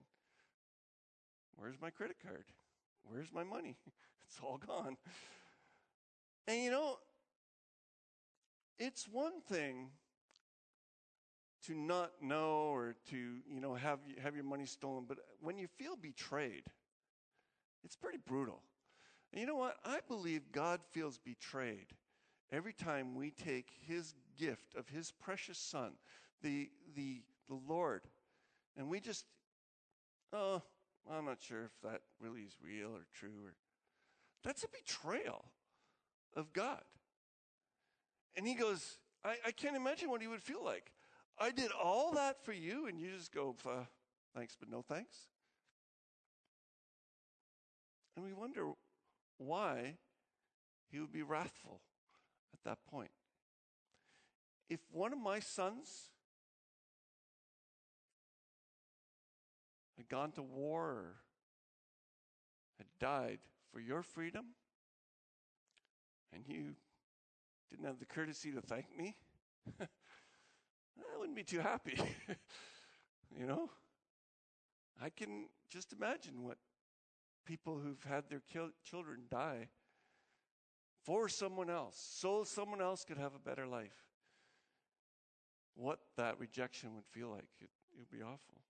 where's 1.54 1.80
my 1.80 1.88
credit 1.88 2.16
card? 2.22 2.44
Where's 3.04 3.32
my 3.32 3.44
money? 3.44 3.76
It's 4.28 4.40
all 4.42 4.58
gone. 4.58 4.96
And 6.48 6.62
you 6.62 6.70
know, 6.70 6.98
it's 8.78 9.08
one 9.08 9.40
thing 9.48 9.90
to 11.66 11.74
not 11.74 12.12
know 12.22 12.70
or 12.72 12.94
to 13.10 13.16
you 13.16 13.60
know 13.60 13.74
have 13.74 13.98
have 14.22 14.34
your 14.36 14.44
money 14.44 14.66
stolen 14.66 15.04
but 15.08 15.18
when 15.40 15.58
you 15.58 15.66
feel 15.66 15.96
betrayed 15.96 16.62
it's 17.84 17.96
pretty 17.96 18.18
brutal. 18.26 18.62
And 19.32 19.40
you 19.40 19.46
know 19.46 19.56
what? 19.56 19.76
I 19.84 19.98
believe 20.06 20.52
god 20.52 20.80
feels 20.90 21.18
betrayed 21.18 21.86
every 22.52 22.72
time 22.72 23.14
we 23.14 23.30
take 23.30 23.70
his 23.86 24.14
gift 24.38 24.74
of 24.76 24.88
his 24.88 25.10
precious 25.10 25.58
son 25.58 25.92
the 26.42 26.70
the 26.94 27.22
the 27.48 27.58
lord 27.68 28.02
and 28.76 28.88
we 28.88 29.00
just 29.00 29.24
oh 30.32 30.62
i'm 31.10 31.24
not 31.24 31.38
sure 31.40 31.64
if 31.64 31.72
that 31.82 32.02
really 32.20 32.42
is 32.42 32.56
real 32.62 32.90
or 32.90 33.06
true 33.14 33.44
or 33.44 33.54
that's 34.44 34.62
a 34.62 34.68
betrayal 34.68 35.46
of 36.36 36.52
god 36.52 36.82
and 38.36 38.46
he 38.46 38.54
goes 38.54 38.98
I, 39.24 39.36
I 39.46 39.50
can't 39.50 39.74
imagine 39.74 40.10
what 40.10 40.20
he 40.20 40.28
would 40.28 40.42
feel 40.42 40.64
like 40.64 40.92
I 41.38 41.50
did 41.50 41.70
all 41.70 42.12
that 42.12 42.42
for 42.44 42.52
you, 42.52 42.86
and 42.86 42.98
you 42.98 43.10
just 43.10 43.32
go, 43.32 43.54
thanks, 44.34 44.56
but 44.58 44.70
no 44.70 44.80
thanks? 44.80 45.16
And 48.16 48.24
we 48.24 48.32
wonder 48.32 48.70
why 49.36 49.96
he 50.90 50.98
would 50.98 51.12
be 51.12 51.22
wrathful 51.22 51.82
at 52.54 52.60
that 52.64 52.78
point. 52.90 53.10
If 54.70 54.80
one 54.90 55.12
of 55.12 55.18
my 55.18 55.40
sons 55.40 56.10
had 59.98 60.08
gone 60.08 60.32
to 60.32 60.42
war 60.42 60.84
or 60.84 61.14
had 62.78 62.86
died 62.98 63.40
for 63.72 63.80
your 63.80 64.02
freedom, 64.02 64.46
and 66.32 66.44
you 66.46 66.74
didn't 67.70 67.86
have 67.86 67.98
the 67.98 68.06
courtesy 68.06 68.52
to 68.52 68.60
thank 68.60 68.86
me, 68.96 69.14
I 69.80 71.18
wouldn't 71.18 71.36
be 71.36 71.44
too 71.44 71.60
happy. 71.60 71.98
you 73.38 73.46
know? 73.46 73.70
I 75.02 75.10
can 75.10 75.48
just 75.68 75.92
imagine 75.92 76.42
what 76.42 76.58
people 77.44 77.78
who've 77.78 78.02
had 78.04 78.24
their 78.28 78.42
children 78.84 79.22
die 79.30 79.68
for 81.04 81.28
someone 81.28 81.70
else, 81.70 81.96
so 82.18 82.42
someone 82.44 82.80
else 82.80 83.04
could 83.04 83.18
have 83.18 83.34
a 83.34 83.38
better 83.38 83.66
life. 83.66 84.06
What 85.74 86.00
that 86.16 86.38
rejection 86.40 86.94
would 86.94 87.06
feel 87.06 87.28
like. 87.28 87.44
It 87.60 87.68
would 87.98 88.10
be 88.10 88.22
awful. 88.22 88.62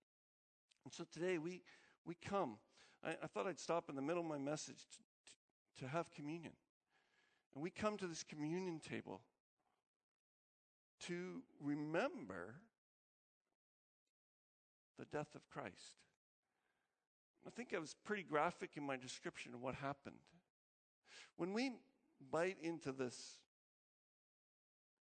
And 0.83 0.93
so 0.93 1.05
today 1.11 1.37
we, 1.37 1.63
we 2.05 2.15
come. 2.15 2.57
I, 3.03 3.11
I 3.23 3.27
thought 3.27 3.47
I'd 3.47 3.59
stop 3.59 3.89
in 3.89 3.95
the 3.95 4.01
middle 4.01 4.21
of 4.21 4.29
my 4.29 4.37
message 4.37 4.85
to, 4.91 4.97
to, 4.97 5.85
to 5.85 5.91
have 5.91 6.11
communion. 6.11 6.53
And 7.53 7.63
we 7.63 7.69
come 7.69 7.97
to 7.97 8.07
this 8.07 8.23
communion 8.23 8.79
table 8.79 9.21
to 11.07 11.41
remember 11.61 12.55
the 14.97 15.05
death 15.05 15.35
of 15.35 15.47
Christ. 15.49 16.01
I 17.45 17.49
think 17.49 17.73
I 17.73 17.79
was 17.79 17.95
pretty 18.03 18.23
graphic 18.23 18.71
in 18.75 18.83
my 18.83 18.97
description 18.97 19.53
of 19.53 19.61
what 19.61 19.75
happened. 19.75 20.17
When 21.37 21.53
we 21.53 21.71
bite 22.31 22.57
into 22.61 22.91
this 22.91 23.37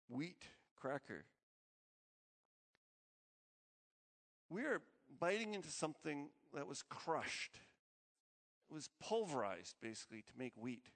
wheat 0.09 0.45
cracker, 0.77 1.25
we 4.51 4.63
are 4.63 4.83
biting 5.21 5.55
into 5.55 5.71
something 5.71 6.31
that 6.55 6.67
was 6.67 6.83
crushed. 6.83 7.57
It 8.71 8.75
was 8.75 8.89
pulverized, 9.01 9.77
basically, 9.81 10.23
to 10.23 10.33
make 10.37 10.53
wheat 10.57 10.89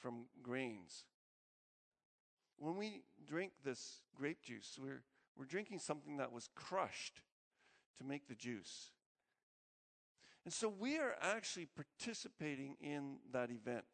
from 0.00 0.26
grains 0.42 1.04
when 2.60 2.76
we 2.76 3.02
drink 3.26 3.52
this 3.64 4.02
grape 4.14 4.42
juice, 4.42 4.78
we're, 4.80 5.02
we're 5.36 5.46
drinking 5.46 5.78
something 5.78 6.18
that 6.18 6.30
was 6.30 6.48
crushed 6.54 7.22
to 7.98 8.04
make 8.04 8.28
the 8.28 8.34
juice. 8.34 8.90
And 10.44 10.52
so 10.52 10.68
we 10.68 10.98
are 10.98 11.16
actually 11.20 11.66
participating 11.66 12.76
in 12.80 13.16
that 13.32 13.50
event. 13.50 13.84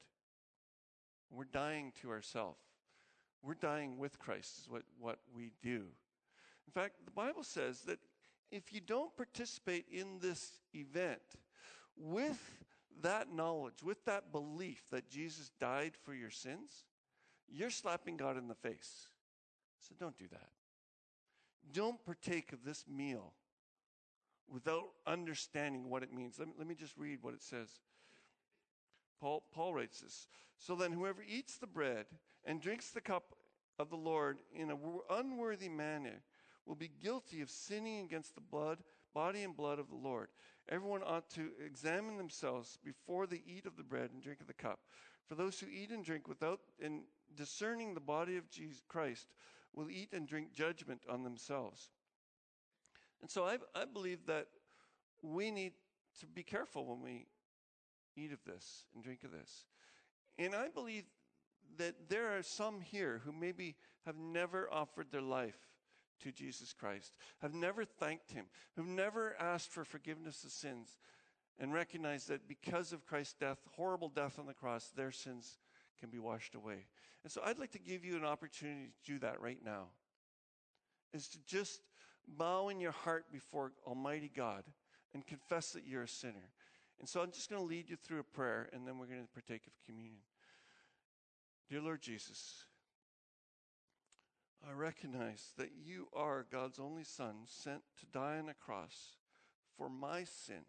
We're 1.30 1.44
dying 1.44 1.92
to 2.02 2.10
ourselves. 2.10 2.58
We're 3.42 3.54
dying 3.54 3.98
with 3.98 4.18
Christ, 4.18 4.58
is 4.58 4.68
what, 4.68 4.82
what 4.98 5.18
we 5.34 5.52
do. 5.62 5.84
In 6.66 6.72
fact, 6.72 6.94
the 7.04 7.12
Bible 7.12 7.44
says 7.44 7.82
that 7.82 7.98
if 8.50 8.72
you 8.72 8.80
don't 8.80 9.16
participate 9.16 9.86
in 9.90 10.18
this 10.20 10.50
event 10.74 11.20
with 11.96 12.40
that 13.02 13.32
knowledge, 13.32 13.82
with 13.82 14.04
that 14.04 14.32
belief 14.32 14.82
that 14.90 15.08
Jesus 15.08 15.50
died 15.60 15.92
for 16.04 16.14
your 16.14 16.30
sins, 16.30 16.84
you're 17.48 17.70
slapping 17.70 18.16
God 18.16 18.36
in 18.36 18.48
the 18.48 18.54
face. 18.54 19.08
So 19.80 19.94
don't 19.98 20.16
do 20.18 20.26
that. 20.30 20.50
Don't 21.72 22.04
partake 22.04 22.52
of 22.52 22.64
this 22.64 22.84
meal 22.88 23.32
without 24.48 24.88
understanding 25.06 25.90
what 25.90 26.02
it 26.02 26.12
means. 26.12 26.38
Let 26.38 26.48
me, 26.48 26.54
let 26.58 26.66
me 26.66 26.74
just 26.74 26.96
read 26.96 27.18
what 27.22 27.34
it 27.34 27.42
says. 27.42 27.68
Paul, 29.20 29.44
Paul 29.52 29.74
writes 29.74 30.00
this 30.00 30.28
So 30.58 30.74
then, 30.74 30.92
whoever 30.92 31.22
eats 31.26 31.56
the 31.56 31.66
bread 31.66 32.06
and 32.44 32.60
drinks 32.60 32.90
the 32.90 33.00
cup 33.00 33.34
of 33.78 33.90
the 33.90 33.96
Lord 33.96 34.38
in 34.54 34.70
an 34.70 34.78
unworthy 35.10 35.68
manner 35.68 36.22
will 36.64 36.74
be 36.74 36.90
guilty 37.02 37.40
of 37.40 37.50
sinning 37.50 38.04
against 38.04 38.34
the 38.34 38.40
blood, 38.40 38.78
body 39.16 39.44
and 39.44 39.56
blood 39.56 39.78
of 39.78 39.88
the 39.88 39.96
Lord. 39.96 40.28
Everyone 40.68 41.00
ought 41.02 41.30
to 41.30 41.48
examine 41.64 42.18
themselves 42.18 42.78
before 42.84 43.26
they 43.26 43.42
eat 43.46 43.64
of 43.64 43.74
the 43.78 43.82
bread 43.82 44.10
and 44.12 44.22
drink 44.22 44.42
of 44.42 44.46
the 44.46 44.52
cup. 44.52 44.80
For 45.26 45.36
those 45.36 45.58
who 45.58 45.68
eat 45.70 45.90
and 45.90 46.04
drink 46.04 46.28
without 46.28 46.60
and 46.82 47.00
discerning 47.34 47.94
the 47.94 48.00
body 48.00 48.36
of 48.36 48.50
Jesus 48.50 48.82
Christ 48.86 49.28
will 49.74 49.90
eat 49.90 50.10
and 50.12 50.28
drink 50.28 50.52
judgment 50.52 51.00
on 51.08 51.22
themselves. 51.22 51.88
And 53.22 53.30
so 53.30 53.44
I, 53.44 53.56
I 53.74 53.86
believe 53.86 54.26
that 54.26 54.48
we 55.22 55.50
need 55.50 55.72
to 56.20 56.26
be 56.26 56.42
careful 56.42 56.84
when 56.84 57.00
we 57.00 57.26
eat 58.16 58.32
of 58.32 58.44
this 58.44 58.84
and 58.94 59.02
drink 59.02 59.24
of 59.24 59.32
this. 59.32 59.64
And 60.38 60.54
I 60.54 60.68
believe 60.68 61.04
that 61.78 62.10
there 62.10 62.36
are 62.36 62.42
some 62.42 62.82
here 62.82 63.22
who 63.24 63.32
maybe 63.32 63.76
have 64.04 64.18
never 64.18 64.68
offered 64.70 65.06
their 65.10 65.22
life 65.22 65.56
to 66.22 66.32
Jesus 66.32 66.72
Christ, 66.72 67.14
have 67.40 67.54
never 67.54 67.84
thanked 67.84 68.32
Him, 68.32 68.46
who've 68.74 68.86
never 68.86 69.34
asked 69.38 69.70
for 69.70 69.84
forgiveness 69.84 70.44
of 70.44 70.50
sins, 70.50 70.96
and 71.58 71.72
recognize 71.72 72.26
that 72.26 72.48
because 72.48 72.92
of 72.92 73.06
Christ's 73.06 73.34
death, 73.34 73.58
horrible 73.76 74.08
death 74.08 74.38
on 74.38 74.46
the 74.46 74.54
cross, 74.54 74.90
their 74.94 75.10
sins 75.10 75.58
can 75.98 76.10
be 76.10 76.18
washed 76.18 76.54
away. 76.54 76.86
And 77.24 77.32
so 77.32 77.40
I'd 77.44 77.58
like 77.58 77.72
to 77.72 77.78
give 77.78 78.04
you 78.04 78.16
an 78.16 78.24
opportunity 78.24 78.86
to 79.04 79.12
do 79.12 79.18
that 79.20 79.40
right 79.40 79.58
now. 79.64 79.86
Is 81.14 81.28
to 81.28 81.38
just 81.46 81.80
bow 82.28 82.68
in 82.68 82.78
your 82.78 82.92
heart 82.92 83.26
before 83.32 83.72
Almighty 83.86 84.30
God 84.34 84.64
and 85.14 85.26
confess 85.26 85.70
that 85.72 85.86
you're 85.86 86.02
a 86.02 86.08
sinner. 86.08 86.50
And 86.98 87.08
so 87.08 87.22
I'm 87.22 87.30
just 87.30 87.48
going 87.48 87.60
to 87.60 87.66
lead 87.66 87.88
you 87.88 87.96
through 87.96 88.20
a 88.20 88.24
prayer 88.24 88.68
and 88.72 88.86
then 88.86 88.98
we're 88.98 89.06
going 89.06 89.22
to 89.22 89.32
partake 89.32 89.66
of 89.66 89.72
communion. 89.86 90.22
Dear 91.68 91.80
Lord 91.80 92.00
Jesus, 92.00 92.65
I 94.68 94.72
recognize 94.72 95.52
that 95.58 95.70
you 95.84 96.08
are 96.12 96.46
God's 96.50 96.78
only 96.78 97.04
Son 97.04 97.34
sent 97.46 97.82
to 98.00 98.06
die 98.06 98.38
on 98.38 98.48
a 98.48 98.54
cross 98.54 99.16
for 99.76 99.88
my 99.88 100.24
sin 100.24 100.64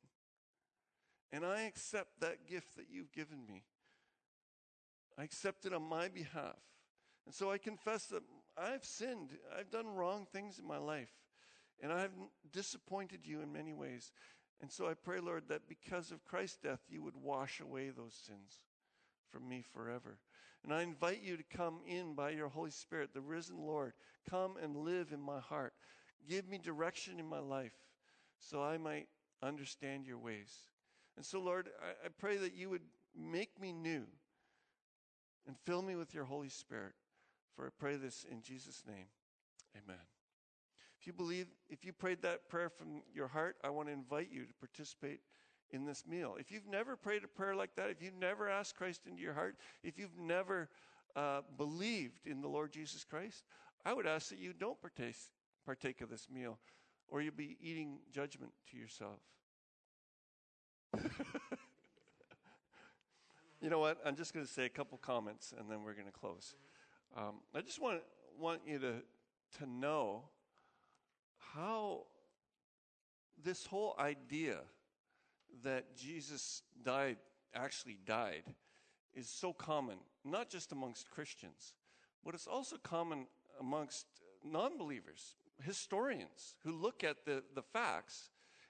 And 1.32 1.46
I 1.46 1.62
accept 1.64 2.20
that 2.20 2.48
gift 2.48 2.76
that 2.78 2.88
you've 2.92 3.12
given 3.12 3.46
me. 3.46 3.64
I 5.18 5.24
accept 5.24 5.66
it 5.66 5.74
on 5.74 5.84
my 5.84 6.08
behalf. 6.08 6.58
And 7.26 7.34
so 7.34 7.52
I 7.52 7.58
confess 7.58 8.06
that 8.06 8.24
I've 8.58 8.86
sinned. 8.86 9.32
I've 9.58 9.72
done 9.72 9.88
wrong 9.88 10.26
things 10.32 10.60
in 10.60 10.66
my 10.66 10.78
life. 10.78 11.12
And 11.82 11.92
I've 11.92 12.14
disappointed 12.52 13.22
you 13.26 13.42
in 13.42 13.52
many 13.52 13.74
ways. 13.74 14.12
And 14.62 14.72
so 14.72 14.88
I 14.88 14.94
pray, 14.94 15.20
Lord, 15.20 15.50
that 15.50 15.68
because 15.68 16.12
of 16.12 16.24
Christ's 16.24 16.58
death, 16.58 16.80
you 16.88 17.04
would 17.04 17.18
wash 17.18 17.60
away 17.60 17.90
those 17.90 18.14
sins 18.14 18.62
from 19.30 19.50
me 19.50 19.64
forever. 19.74 20.20
And 20.68 20.76
I 20.76 20.82
invite 20.82 21.24
you 21.24 21.38
to 21.38 21.44
come 21.44 21.80
in 21.88 22.14
by 22.14 22.32
your 22.32 22.50
Holy 22.50 22.72
Spirit, 22.72 23.12
the 23.14 23.22
risen 23.22 23.58
Lord. 23.58 23.94
Come 24.30 24.56
and 24.62 24.76
live 24.76 25.14
in 25.14 25.22
my 25.22 25.40
heart. 25.40 25.74
Give 26.28 26.46
me 26.50 26.58
direction 26.58 27.22
in 27.22 27.26
my 27.26 27.40
life 27.40 27.72
so 28.38 28.62
I 28.62 28.78
might 28.78 29.08
understand 29.42 30.06
your 30.06 30.18
ways. 30.18 30.54
And 31.16 31.26
so, 31.26 31.40
Lord, 31.40 31.70
I, 31.82 32.08
I 32.08 32.10
pray 32.10 32.36
that 32.36 32.54
you 32.54 32.70
would 32.70 32.82
make 33.18 33.62
me 33.62 33.72
new 33.72 34.04
and 35.48 35.56
fill 35.66 35.82
me 35.82 35.96
with 35.96 36.14
your 36.14 36.26
Holy 36.26 36.50
Spirit. 36.50 36.96
For 37.56 37.66
I 37.66 37.70
pray 37.80 37.96
this 37.96 38.26
in 38.30 38.42
Jesus' 38.42 38.84
name. 38.86 39.08
Amen. 39.74 40.02
If 41.00 41.08
you 41.08 41.14
believe, 41.14 41.48
if 41.70 41.86
you 41.86 41.94
prayed 41.94 42.22
that 42.24 42.50
prayer 42.50 42.70
from 42.70 43.04
your 43.16 43.30
heart, 43.30 43.56
I 43.64 43.70
want 43.70 43.88
to 43.88 43.94
invite 43.94 44.30
you 44.34 44.44
to 44.44 44.54
participate 44.56 45.22
in 45.72 45.86
this 45.86 46.06
meal. 46.08 46.36
If 46.40 46.52
you've 46.52 46.68
never 46.68 46.96
prayed 46.96 47.24
a 47.24 47.28
prayer 47.28 47.56
like 47.56 47.76
that, 47.76 47.90
if 47.90 48.02
you've 48.02 48.18
never 48.20 48.50
asked 48.50 48.76
Christ 48.76 49.02
into 49.08 49.22
your 49.22 49.34
heart, 49.34 49.56
if 49.84 49.98
you've 49.98 50.18
never 50.18 50.70
uh, 51.16 51.42
believed 51.58 52.26
in 52.26 52.42
the 52.42 52.48
Lord 52.48 52.72
Jesus 52.72 53.04
Christ, 53.04 53.44
I 53.86 53.94
would 53.94 54.08
ask 54.08 54.30
that 54.30 54.40
you 54.40 54.54
don't 54.54 54.80
partake, 54.82 55.16
partake 55.66 56.02
of 56.02 56.10
this 56.10 56.28
meal, 56.32 56.58
or 57.10 57.22
you'll 57.22 57.34
be 57.34 57.58
eating 57.62 58.00
judgment 58.12 58.52
to 58.72 58.78
yourself. 58.78 59.20
you 63.62 63.70
know 63.70 63.80
what? 63.80 63.98
I'm 64.06 64.16
just 64.16 64.34
going 64.34 64.46
to 64.46 64.52
say 64.52 64.66
a 64.66 64.70
couple 64.70 64.98
comments, 64.98 65.54
and 65.58 65.70
then 65.70 65.84
we're 65.84 65.94
going 65.94 66.08
to 66.08 66.12
close. 66.12 66.56
Um, 67.16 67.36
I 67.56 67.62
just 67.62 67.82
want 67.82 68.02
want 68.40 68.62
you 68.66 68.80
to 68.80 69.02
to 69.60 69.66
know 69.66 70.24
how 71.54 72.04
this 73.44 73.66
whole 73.66 73.96
idea 74.00 74.60
that 75.64 75.96
Jesus 75.96 76.64
died, 76.84 77.18
actually 77.54 77.98
died, 78.06 78.44
is 79.14 79.30
so 79.30 79.54
common, 79.54 79.98
not 80.24 80.50
just 80.50 80.72
amongst 80.72 81.10
Christians, 81.10 81.74
but 82.24 82.36
it's 82.36 82.48
also 82.48 82.78
common 82.78 83.28
amongst 83.60 84.06
non 84.44 84.78
believers, 84.78 85.36
historians 85.64 86.56
who 86.64 86.72
look 86.72 87.04
at 87.04 87.26
the, 87.26 87.44
the 87.56 87.62
facts 87.62 88.30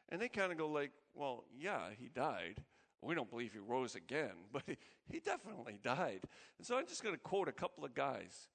and 0.09 0.21
they 0.21 0.29
kind 0.29 0.51
of 0.51 0.57
go 0.57 0.69
like, 0.69 0.91
well, 1.13 1.43
yeah, 1.57 1.89
he 1.97 2.07
died. 2.07 2.63
We 3.01 3.13
don't 3.13 3.29
believe 3.29 3.53
he 3.53 3.59
rose 3.59 3.95
again, 3.95 4.31
but 4.51 4.63
he, 4.65 4.77
he 5.11 5.19
definitely 5.19 5.79
died. 5.83 6.21
And 6.57 6.65
so 6.65 6.77
I'm 6.77 6.87
just 6.87 7.03
going 7.03 7.15
to 7.15 7.21
quote 7.21 7.47
a 7.47 7.53
couple 7.53 7.83
of 7.85 7.93
guys 7.93 8.47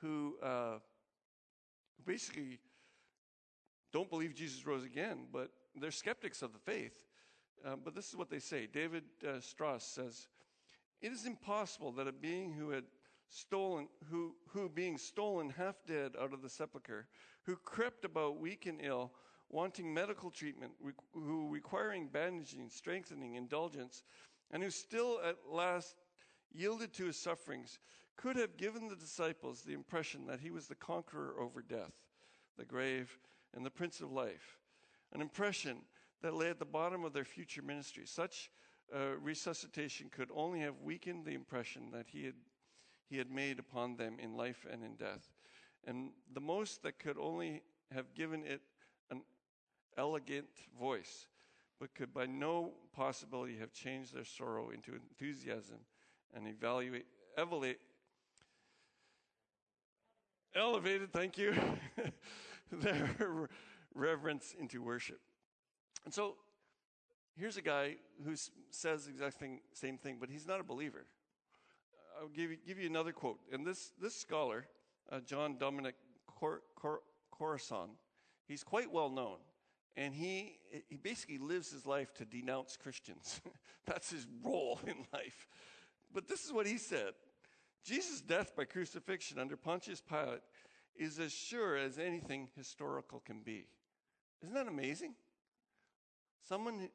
who 0.00 0.36
uh, 0.42 0.78
basically 2.04 2.58
don't 3.92 4.10
believe 4.10 4.34
Jesus 4.34 4.66
rose 4.66 4.84
again, 4.84 5.26
but 5.32 5.50
they're 5.76 5.90
skeptics 5.90 6.42
of 6.42 6.52
the 6.52 6.58
faith. 6.58 7.04
Uh, 7.64 7.76
but 7.76 7.94
this 7.94 8.08
is 8.08 8.16
what 8.16 8.30
they 8.30 8.38
say. 8.38 8.66
David 8.66 9.04
uh, 9.26 9.40
Strauss 9.40 9.84
says, 9.84 10.28
"It 11.00 11.12
is 11.12 11.26
impossible 11.26 11.92
that 11.92 12.08
a 12.08 12.12
being 12.12 12.52
who 12.52 12.70
had 12.70 12.84
stolen, 13.28 13.88
who 14.10 14.34
who 14.48 14.68
being 14.68 14.98
stolen 14.98 15.50
half 15.50 15.76
dead 15.86 16.12
out 16.20 16.32
of 16.32 16.42
the 16.42 16.48
sepulchre, 16.48 17.06
who 17.42 17.56
crept 17.56 18.04
about 18.04 18.38
weak 18.38 18.66
and 18.66 18.80
ill, 18.82 19.12
wanting 19.48 19.92
medical 19.92 20.30
treatment, 20.30 20.72
re- 20.80 20.92
who 21.12 21.48
requiring 21.48 22.08
bandaging, 22.08 22.68
strengthening, 22.70 23.34
indulgence, 23.34 24.02
and 24.50 24.62
who 24.62 24.70
still 24.70 25.20
at 25.24 25.36
last 25.50 25.96
yielded 26.52 26.92
to 26.94 27.06
his 27.06 27.16
sufferings, 27.16 27.78
could 28.16 28.36
have 28.36 28.56
given 28.56 28.88
the 28.88 28.96
disciples 28.96 29.62
the 29.62 29.72
impression 29.72 30.26
that 30.26 30.40
he 30.40 30.50
was 30.50 30.68
the 30.68 30.74
conqueror 30.74 31.34
over 31.40 31.62
death, 31.62 31.92
the 32.56 32.64
grave, 32.64 33.18
and 33.54 33.64
the 33.64 33.70
Prince 33.70 34.00
of 34.00 34.12
Life, 34.12 34.58
an 35.12 35.20
impression 35.20 35.78
that 36.24 36.34
lay 36.34 36.48
at 36.48 36.58
the 36.58 36.64
bottom 36.64 37.04
of 37.04 37.12
their 37.12 37.24
future 37.24 37.60
ministry. 37.60 38.04
Such 38.06 38.50
uh, 38.94 39.18
resuscitation 39.20 40.08
could 40.10 40.30
only 40.34 40.60
have 40.60 40.80
weakened 40.82 41.26
the 41.26 41.34
impression 41.34 41.90
that 41.92 42.06
he 42.08 42.24
had, 42.24 42.34
he 43.10 43.18
had 43.18 43.30
made 43.30 43.58
upon 43.58 43.96
them 43.96 44.16
in 44.18 44.34
life 44.34 44.66
and 44.72 44.82
in 44.82 44.94
death. 44.94 45.34
And 45.86 46.12
the 46.32 46.40
most 46.40 46.82
that 46.82 46.98
could 46.98 47.18
only 47.18 47.60
have 47.92 48.14
given 48.14 48.42
it 48.42 48.62
an 49.10 49.20
elegant 49.98 50.48
voice, 50.80 51.28
but 51.78 51.94
could 51.94 52.14
by 52.14 52.24
no 52.24 52.72
possibility 52.96 53.58
have 53.58 53.74
changed 53.74 54.14
their 54.14 54.24
sorrow 54.24 54.70
into 54.70 54.94
enthusiasm 54.94 55.80
and 56.34 56.48
evaluate, 56.48 57.04
evaluate, 57.36 57.80
elevated, 60.56 61.12
thank 61.12 61.36
you, 61.36 61.54
their 62.72 63.50
reverence 63.94 64.54
into 64.58 64.82
worship. 64.82 65.20
And 66.04 66.12
so 66.12 66.36
here's 67.36 67.56
a 67.56 67.62
guy 67.62 67.96
who 68.24 68.34
says 68.70 69.04
the 69.04 69.10
exact 69.10 69.36
thing, 69.36 69.60
same 69.72 69.98
thing, 69.98 70.18
but 70.20 70.30
he's 70.30 70.46
not 70.46 70.60
a 70.60 70.64
believer. 70.64 71.06
I'll 72.20 72.28
give 72.28 72.50
you, 72.50 72.58
give 72.66 72.78
you 72.78 72.88
another 72.88 73.12
quote. 73.12 73.40
And 73.52 73.66
this, 73.66 73.92
this 74.00 74.14
scholar, 74.14 74.66
uh, 75.10 75.20
John 75.20 75.56
Dominic 75.58 75.94
Cor- 76.26 76.62
Cor- 76.76 77.02
Crossan, 77.30 77.90
he's 78.46 78.62
quite 78.62 78.92
well 78.92 79.10
known. 79.10 79.38
And 79.96 80.14
he, 80.14 80.58
he 80.88 80.96
basically 80.96 81.38
lives 81.38 81.70
his 81.70 81.86
life 81.86 82.12
to 82.14 82.24
denounce 82.24 82.76
Christians. 82.76 83.40
That's 83.86 84.10
his 84.10 84.26
role 84.42 84.80
in 84.86 84.96
life. 85.12 85.46
But 86.12 86.28
this 86.28 86.44
is 86.44 86.52
what 86.52 86.66
he 86.66 86.78
said 86.78 87.14
Jesus' 87.84 88.20
death 88.20 88.56
by 88.56 88.64
crucifixion 88.64 89.38
under 89.38 89.56
Pontius 89.56 90.00
Pilate 90.00 90.40
is 90.96 91.18
as 91.18 91.32
sure 91.32 91.76
as 91.76 91.98
anything 91.98 92.48
historical 92.56 93.20
can 93.20 93.40
be. 93.40 93.66
Isn't 94.42 94.54
that 94.54 94.68
amazing? 94.68 95.14
Someone 96.46 96.90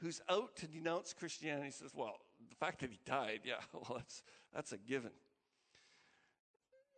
who's 0.00 0.20
out 0.28 0.56
to 0.56 0.66
denounce 0.66 1.12
Christianity 1.12 1.70
says, 1.70 1.92
well, 1.94 2.16
the 2.48 2.56
fact 2.56 2.80
that 2.80 2.90
he 2.90 2.98
died, 3.04 3.40
yeah, 3.44 3.54
well, 3.72 3.96
that's, 3.96 4.22
that's 4.52 4.72
a 4.72 4.78
given. 4.78 5.12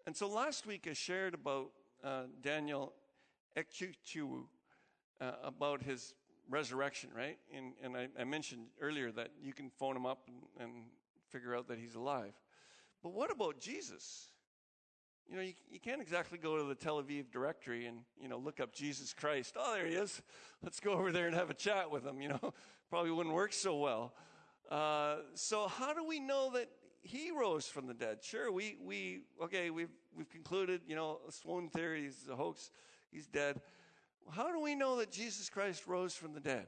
And 0.06 0.16
so 0.16 0.28
last 0.28 0.66
week 0.66 0.86
I 0.90 0.94
shared 0.94 1.34
about 1.34 1.70
uh, 2.02 2.22
Daniel 2.42 2.92
Ekechukwu, 3.56 4.44
uh, 5.20 5.32
about 5.42 5.82
his 5.82 6.14
resurrection, 6.50 7.10
right? 7.14 7.38
And, 7.54 7.72
and 7.82 7.96
I, 7.96 8.08
I, 8.18 8.24
mentioned 8.24 8.66
earlier 8.80 9.10
that 9.12 9.30
you 9.40 9.54
can 9.54 9.70
phone 9.70 9.96
him 9.96 10.04
up 10.04 10.28
and, 10.28 10.42
and 10.60 10.84
figure 11.30 11.56
out 11.56 11.68
that 11.68 11.78
he's 11.78 11.94
alive. 11.94 12.34
But 13.02 13.12
what 13.12 13.30
about 13.30 13.58
Jesus? 13.58 14.28
You 15.28 15.36
know, 15.36 15.42
you, 15.42 15.54
you 15.70 15.80
can't 15.80 16.02
exactly 16.02 16.38
go 16.38 16.56
to 16.58 16.64
the 16.64 16.74
Tel 16.74 17.02
Aviv 17.02 17.30
directory 17.30 17.86
and, 17.86 18.00
you 18.20 18.28
know, 18.28 18.38
look 18.38 18.60
up 18.60 18.74
Jesus 18.74 19.14
Christ. 19.14 19.56
Oh, 19.58 19.74
there 19.74 19.86
he 19.86 19.94
is. 19.94 20.20
Let's 20.62 20.80
go 20.80 20.92
over 20.92 21.12
there 21.12 21.26
and 21.26 21.34
have 21.34 21.50
a 21.50 21.54
chat 21.54 21.90
with 21.90 22.04
him. 22.04 22.20
You 22.20 22.28
know, 22.28 22.54
probably 22.90 23.10
wouldn't 23.10 23.34
work 23.34 23.52
so 23.52 23.76
well. 23.76 24.14
Uh, 24.70 25.16
so 25.34 25.68
how 25.68 25.94
do 25.94 26.04
we 26.06 26.20
know 26.20 26.50
that 26.52 26.68
he 27.02 27.30
rose 27.30 27.66
from 27.66 27.86
the 27.86 27.94
dead? 27.94 28.18
Sure, 28.22 28.52
we, 28.52 28.76
we, 28.82 29.22
okay, 29.42 29.70
we've, 29.70 29.92
we've 30.16 30.30
concluded, 30.30 30.82
you 30.86 30.94
know, 30.94 31.20
swoon 31.30 31.68
theory 31.68 32.06
is 32.06 32.28
a 32.30 32.36
hoax. 32.36 32.70
He's 33.10 33.26
dead. 33.26 33.60
How 34.30 34.52
do 34.52 34.60
we 34.60 34.74
know 34.74 34.96
that 34.96 35.10
Jesus 35.10 35.48
Christ 35.50 35.86
rose 35.86 36.14
from 36.14 36.32
the 36.32 36.40
dead? 36.40 36.66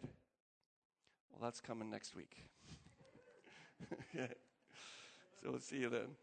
Well, 1.31 1.41
that's 1.43 1.61
coming 1.61 1.91
next 1.91 2.15
week. 2.15 2.37
Okay. 4.15 4.33
So 5.43 5.51
we'll 5.51 5.61
see 5.61 5.77
you 5.77 5.91
then. 5.91 6.17